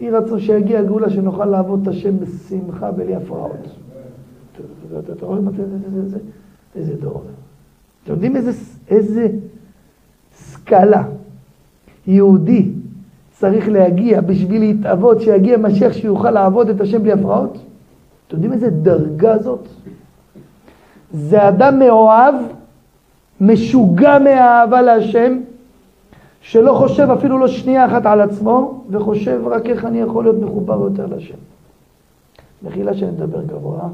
יהי 0.00 0.10
רצון 0.10 0.40
שיגיע 0.40 0.82
גאולה, 0.82 1.10
שנוכל 1.10 1.44
לעבוד 1.44 1.80
את 1.82 1.88
השם 1.88 2.14
בשמחה, 2.18 2.90
בלי 2.90 3.14
הפרעות. 3.14 3.68
אתה 5.16 5.26
רואה 5.26 5.38
איזה 6.76 6.96
דור. 7.00 7.22
אתם 8.04 8.12
יודעים 8.12 8.36
איזה 8.88 9.28
סקאלה 10.32 11.02
יהודי 12.06 12.68
צריך 13.40 13.68
להגיע 13.68 14.20
בשביל 14.20 14.60
להתאבות, 14.60 15.20
שיגיע 15.20 15.56
משיח 15.56 15.92
שיוכל 15.92 16.30
לעבוד 16.30 16.68
את 16.68 16.80
השם 16.80 17.02
בלי 17.02 17.12
הפרעות? 17.12 17.58
אתם 18.26 18.36
יודעים 18.36 18.52
איזה 18.52 18.70
דרגה 18.70 19.38
זאת? 19.38 19.68
זה 21.12 21.48
אדם 21.48 21.78
מאוהב, 21.78 22.34
משוגע 23.40 24.18
מהאהבה 24.18 24.82
להשם, 24.82 25.38
שלא 26.40 26.72
חושב 26.72 27.08
אפילו 27.10 27.38
לא 27.38 27.48
שנייה 27.48 27.86
אחת 27.86 28.06
על 28.06 28.20
עצמו, 28.20 28.84
וחושב 28.90 29.40
רק 29.46 29.66
איך 29.66 29.84
אני 29.84 30.00
יכול 30.00 30.24
להיות 30.24 30.36
מחובר 30.40 30.80
יותר 30.84 31.06
להשם. 31.06 31.38
מחילה 32.62 32.94
שאני 32.94 33.10
מדבר 33.10 33.42
גבוה, 33.42 33.88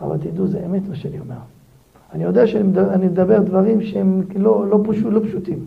אבל 0.00 0.16
תדעו, 0.16 0.46
זה 0.46 0.60
אמת 0.66 0.82
מה 0.88 0.94
שאני 0.94 1.18
אומר. 1.20 1.40
אני 2.12 2.24
יודע 2.24 2.46
שאני 2.46 3.06
מדבר 3.06 3.38
דברים 3.42 3.82
שהם 3.82 4.22
לא, 4.36 4.66
לא, 4.70 4.78
פשוט, 4.88 5.12
לא 5.12 5.20
פשוטים. 5.20 5.58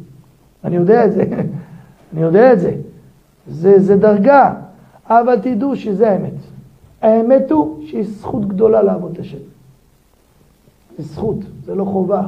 אני 0.63 0.75
יודע 0.75 1.05
את 1.05 1.13
זה. 1.13 1.23
אני 2.13 2.21
יודע 2.21 2.53
את 2.53 2.59
זה. 2.59 2.75
זה, 3.47 3.79
זה 3.79 3.95
דרגה, 3.95 4.53
אבל 5.05 5.39
תדעו 5.39 5.75
שזה 5.75 6.11
האמת. 6.11 6.33
האמת 7.01 7.51
הוא 7.51 7.87
שיש 7.87 8.07
זכות 8.07 8.47
גדולה 8.47 8.81
לעבוד 8.83 9.11
את 9.11 9.19
השם. 9.19 9.37
זה 10.97 11.03
זכות, 11.03 11.37
זה 11.65 11.75
לא 11.75 11.85
חובה. 11.85 12.27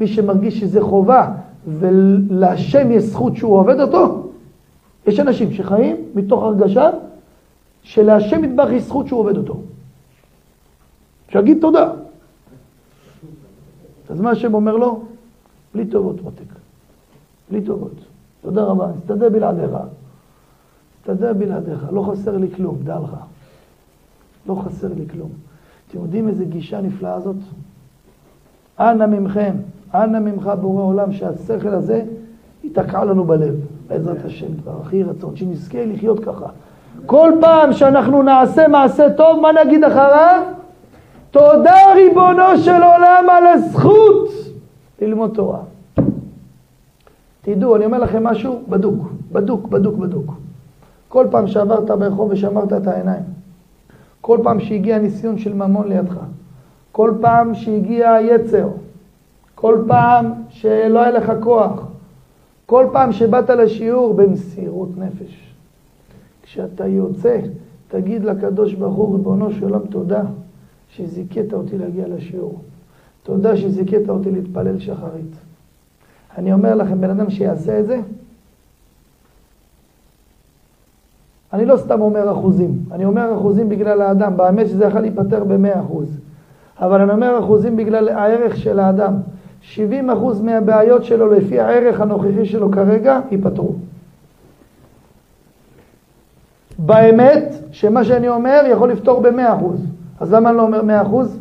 מי 0.00 0.06
שמרגיש 0.06 0.60
שזה 0.60 0.80
חובה 0.82 1.32
ולהשם 1.66 2.90
יש 2.90 3.02
זכות 3.02 3.36
שהוא 3.36 3.58
עובד 3.58 3.80
אותו, 3.80 4.30
יש 5.06 5.20
אנשים 5.20 5.52
שחיים 5.52 5.96
מתוך 6.14 6.42
הרגשה 6.42 6.90
שלהשם 7.82 8.44
יתברך 8.44 8.70
יש 8.70 8.82
זכות 8.82 9.06
שהוא 9.06 9.20
עובד 9.20 9.36
אותו. 9.36 9.60
שיגיד 11.28 11.58
תודה. 11.60 11.92
אז 14.10 14.20
מה 14.20 14.30
השם 14.30 14.54
אומר 14.54 14.76
לו? 14.76 15.02
בלי 15.74 15.86
טובות 15.86 16.22
מותק. 16.22 16.42
בלי 17.50 17.62
טובות. 17.62 17.92
תודה 18.42 18.62
רבה, 18.62 18.86
נסתדר 18.96 19.28
בלעדיך. 19.28 19.70
נסתדר 21.08 21.32
בלעדיך, 21.32 21.86
לא 21.92 22.02
חסר 22.02 22.36
לי 22.36 22.50
כלום, 22.56 22.78
דע 22.84 22.98
לך. 22.98 23.16
לא 24.46 24.54
חסר 24.54 24.88
לי 24.96 25.08
כלום. 25.08 25.30
אתם 25.88 25.98
יודעים 25.98 26.28
איזה 26.28 26.44
גישה 26.44 26.80
נפלאה 26.80 27.20
זאת? 27.20 27.36
אנא 28.80 29.06
ממכם, 29.06 29.54
אנא 29.94 30.18
ממך 30.18 30.50
בורא 30.60 30.82
עולם, 30.82 31.12
שהשכל 31.12 31.68
הזה 31.68 32.02
ייתקע 32.64 33.04
לנו 33.04 33.24
בלב, 33.24 33.54
בעזרת 33.88 34.24
השם, 34.24 34.46
דבר 34.62 34.80
הכי 34.82 35.02
רצון, 35.02 35.36
שנזכה 35.36 35.84
לחיות 35.84 36.24
ככה. 36.24 36.46
כל 37.06 37.32
פעם 37.40 37.72
שאנחנו 37.72 38.22
נעשה 38.22 38.68
מעשה 38.68 39.10
טוב, 39.10 39.40
מה 39.40 39.48
נגיד 39.64 39.84
אחריו? 39.84 40.42
תודה 41.30 41.94
ריבונו 41.94 42.58
של 42.64 42.82
עולם 42.82 43.26
על 43.30 43.46
הזכות 43.46 44.28
ללמוד 45.02 45.30
תורה. 45.34 45.60
תדעו, 47.42 47.76
אני 47.76 47.84
אומר 47.84 47.98
לכם 47.98 48.24
משהו 48.24 48.60
בדוק, 48.68 49.10
בדוק, 49.32 49.68
בדוק, 49.68 49.94
בדוק. 49.94 50.47
כל 51.08 51.26
פעם 51.30 51.46
שעברת 51.46 51.90
ברחוב 51.90 52.30
ושמרת 52.30 52.72
את 52.72 52.86
העיניים, 52.86 53.22
כל 54.20 54.38
פעם 54.42 54.60
שהגיע 54.60 54.98
ניסיון 54.98 55.38
של 55.38 55.54
ממון 55.54 55.88
לידך, 55.88 56.16
כל 56.92 57.12
פעם 57.20 57.54
שהגיע 57.54 58.16
יצר, 58.20 58.68
כל 59.54 59.84
פעם 59.86 60.32
שלא 60.48 60.98
היה 60.98 61.10
לך 61.10 61.32
כוח, 61.42 61.86
כל 62.66 62.86
פעם 62.92 63.12
שבאת 63.12 63.50
לשיעור 63.50 64.14
במסירות 64.14 64.88
נפש. 64.96 65.54
כשאתה 66.42 66.86
יוצא, 66.86 67.38
תגיד 67.88 68.24
לקדוש 68.24 68.74
ברוך 68.74 68.96
הוא, 68.96 69.16
ריבונו 69.16 69.52
של 69.52 69.64
עולם, 69.64 69.86
תודה. 69.86 70.22
שזיכית 70.96 71.52
אותי 71.52 71.78
להגיע 71.78 72.08
לשיעור. 72.08 72.58
תודה 73.22 73.56
שזיכית 73.56 74.08
אותי 74.08 74.30
להתפלל 74.30 74.78
שחרית. 74.78 75.34
אני 76.38 76.52
אומר 76.52 76.74
לכם, 76.74 77.00
בן 77.00 77.10
אדם 77.10 77.30
שיעשה 77.30 77.80
את 77.80 77.86
זה, 77.86 78.00
אני 81.52 81.66
לא 81.66 81.76
סתם 81.76 82.00
אומר 82.00 82.32
אחוזים, 82.32 82.78
אני 82.92 83.04
אומר 83.04 83.34
אחוזים 83.34 83.68
בגלל 83.68 84.02
האדם, 84.02 84.36
באמת 84.36 84.68
שזה 84.68 84.84
יכול 84.84 85.00
להיפתר 85.00 85.44
במאה 85.44 85.80
אחוז. 85.80 86.18
אבל 86.80 87.00
אני 87.00 87.12
אומר 87.12 87.38
אחוזים 87.38 87.76
בגלל 87.76 88.08
הערך 88.08 88.56
של 88.56 88.78
האדם. 88.78 89.14
70 89.60 90.10
אחוז 90.10 90.40
מהבעיות 90.40 91.04
שלו 91.04 91.28
לפי 91.32 91.60
הערך 91.60 92.00
הנוכחי 92.00 92.46
שלו 92.46 92.70
כרגע, 92.70 93.20
ייפתרו. 93.30 93.72
באמת, 96.78 97.54
שמה 97.70 98.04
שאני 98.04 98.28
אומר 98.28 98.60
יכול 98.70 98.90
לפתור 98.90 99.20
במאה 99.20 99.56
אחוז. 99.56 99.86
אז 100.20 100.32
למה 100.32 100.48
אני 100.48 100.56
לא 100.56 100.62
אומר 100.62 100.82
מאה 100.82 101.02
אחוז? 101.02 101.38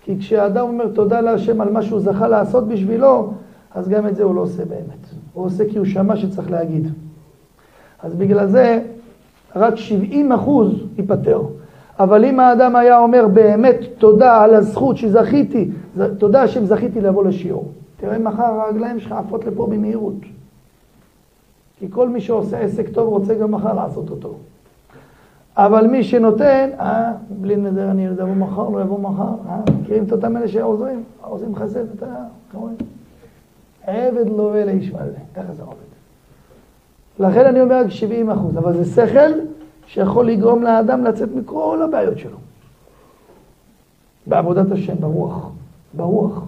כי 0.00 0.18
כשאדם 0.18 0.66
אומר 0.66 0.88
תודה 0.88 1.20
להשם 1.20 1.60
על 1.60 1.70
מה 1.70 1.82
שהוא 1.82 2.00
זכה 2.00 2.28
לעשות 2.28 2.68
בשבילו, 2.68 3.32
אז 3.74 3.88
גם 3.88 4.06
את 4.06 4.16
זה 4.16 4.22
הוא 4.22 4.34
לא 4.34 4.40
עושה 4.40 4.64
באמת. 4.64 5.06
הוא 5.32 5.44
עושה 5.44 5.64
כי 5.70 5.78
הוא 5.78 5.86
שמע 5.86 6.16
שצריך 6.16 6.50
להגיד. 6.50 6.88
אז 8.02 8.14
בגלל 8.14 8.46
זה, 8.46 8.82
רק 9.56 9.76
70 9.76 10.32
אחוז 10.32 10.72
ייפטר. 10.98 11.42
אבל 11.98 12.24
אם 12.24 12.40
האדם 12.40 12.76
היה 12.76 12.98
אומר 12.98 13.28
באמת 13.28 13.76
תודה 13.98 14.42
על 14.42 14.54
הזכות 14.54 14.96
שזכיתי, 14.96 15.70
תודה 16.18 16.42
השם 16.42 16.64
זכיתי 16.64 17.00
לבוא 17.00 17.24
לשיעור. 17.24 17.72
תראה 17.96 18.18
מחר 18.18 18.42
הרגליים 18.42 19.00
שלך 19.00 19.12
עפות 19.12 19.44
לפה 19.44 19.66
במהירות. 19.66 20.14
כי 21.78 21.86
כל 21.90 22.08
מי 22.08 22.20
שעושה 22.20 22.58
עסק 22.58 22.88
טוב 22.88 23.08
רוצה 23.08 23.34
גם 23.34 23.50
מחר 23.50 23.74
לעשות 23.74 24.10
אותו. 24.10 24.34
אבל 25.56 25.86
מי 25.86 26.04
שנותן, 26.04 26.70
אה, 26.80 27.12
בלי 27.30 27.56
נדר 27.56 27.90
אני 27.90 28.08
אבוא 28.08 28.34
מחר, 28.34 28.68
לא 28.68 28.80
יבוא 28.80 28.98
מחר, 28.98 29.34
אה, 29.48 29.60
מכירים 29.80 30.04
את 30.04 30.12
אותם 30.12 30.36
אלה 30.36 30.48
שעוזרים? 30.48 31.02
עושים 31.20 31.54
חסד, 31.56 31.84
אתה, 31.96 32.06
כמובן. 32.52 32.72
עבד 33.86 34.26
לא 34.36 34.50
ולאיש 34.54 34.92
מלא, 34.92 35.02
ככה 35.34 35.52
זה 35.52 35.62
עובד. 35.62 35.91
לכן 37.18 37.46
אני 37.46 37.60
אומר 37.60 37.80
רק 37.80 37.90
70 37.90 38.30
אחוז, 38.30 38.56
אבל 38.56 38.84
זה 38.84 38.84
שכל 38.84 39.38
שיכול 39.86 40.26
לגרום 40.26 40.62
לאדם 40.62 41.04
לצאת 41.04 41.28
מכל 41.34 41.80
הבעיות 41.84 42.18
שלו. 42.18 42.38
בעבודת 44.26 44.72
השם, 44.72 44.94
ברוח, 45.00 45.50
ברוח, 45.94 46.42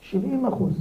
70 0.00 0.46
אחוז. 0.46 0.72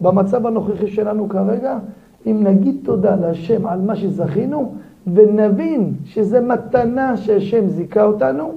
במצב 0.00 0.46
הנוכחי 0.46 0.90
שלנו 0.90 1.28
כרגע, 1.28 1.78
אם 2.26 2.40
נגיד 2.44 2.76
תודה 2.84 3.16
להשם 3.16 3.66
על 3.66 3.80
מה 3.80 3.96
שזכינו, 3.96 4.74
ונבין 5.14 5.94
שזה 6.04 6.40
מתנה 6.40 7.16
שהשם 7.16 7.68
זיכה 7.68 8.02
אותנו, 8.02 8.52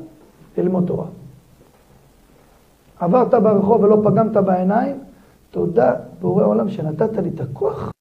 ללמוד 0.58 0.88
תורה. 0.88 1.06
עברת 3.00 3.34
ברחוב 3.34 3.84
ולא 3.84 4.02
פגמת 4.04 4.38
בעיניים, 4.38 4.96
תודה 5.52 5.94
בורא 6.22 6.46
עולם 6.46 6.70
שנתת 6.70 7.18
לי 7.18 7.30
את 7.36 7.42
הכוח 7.42 7.92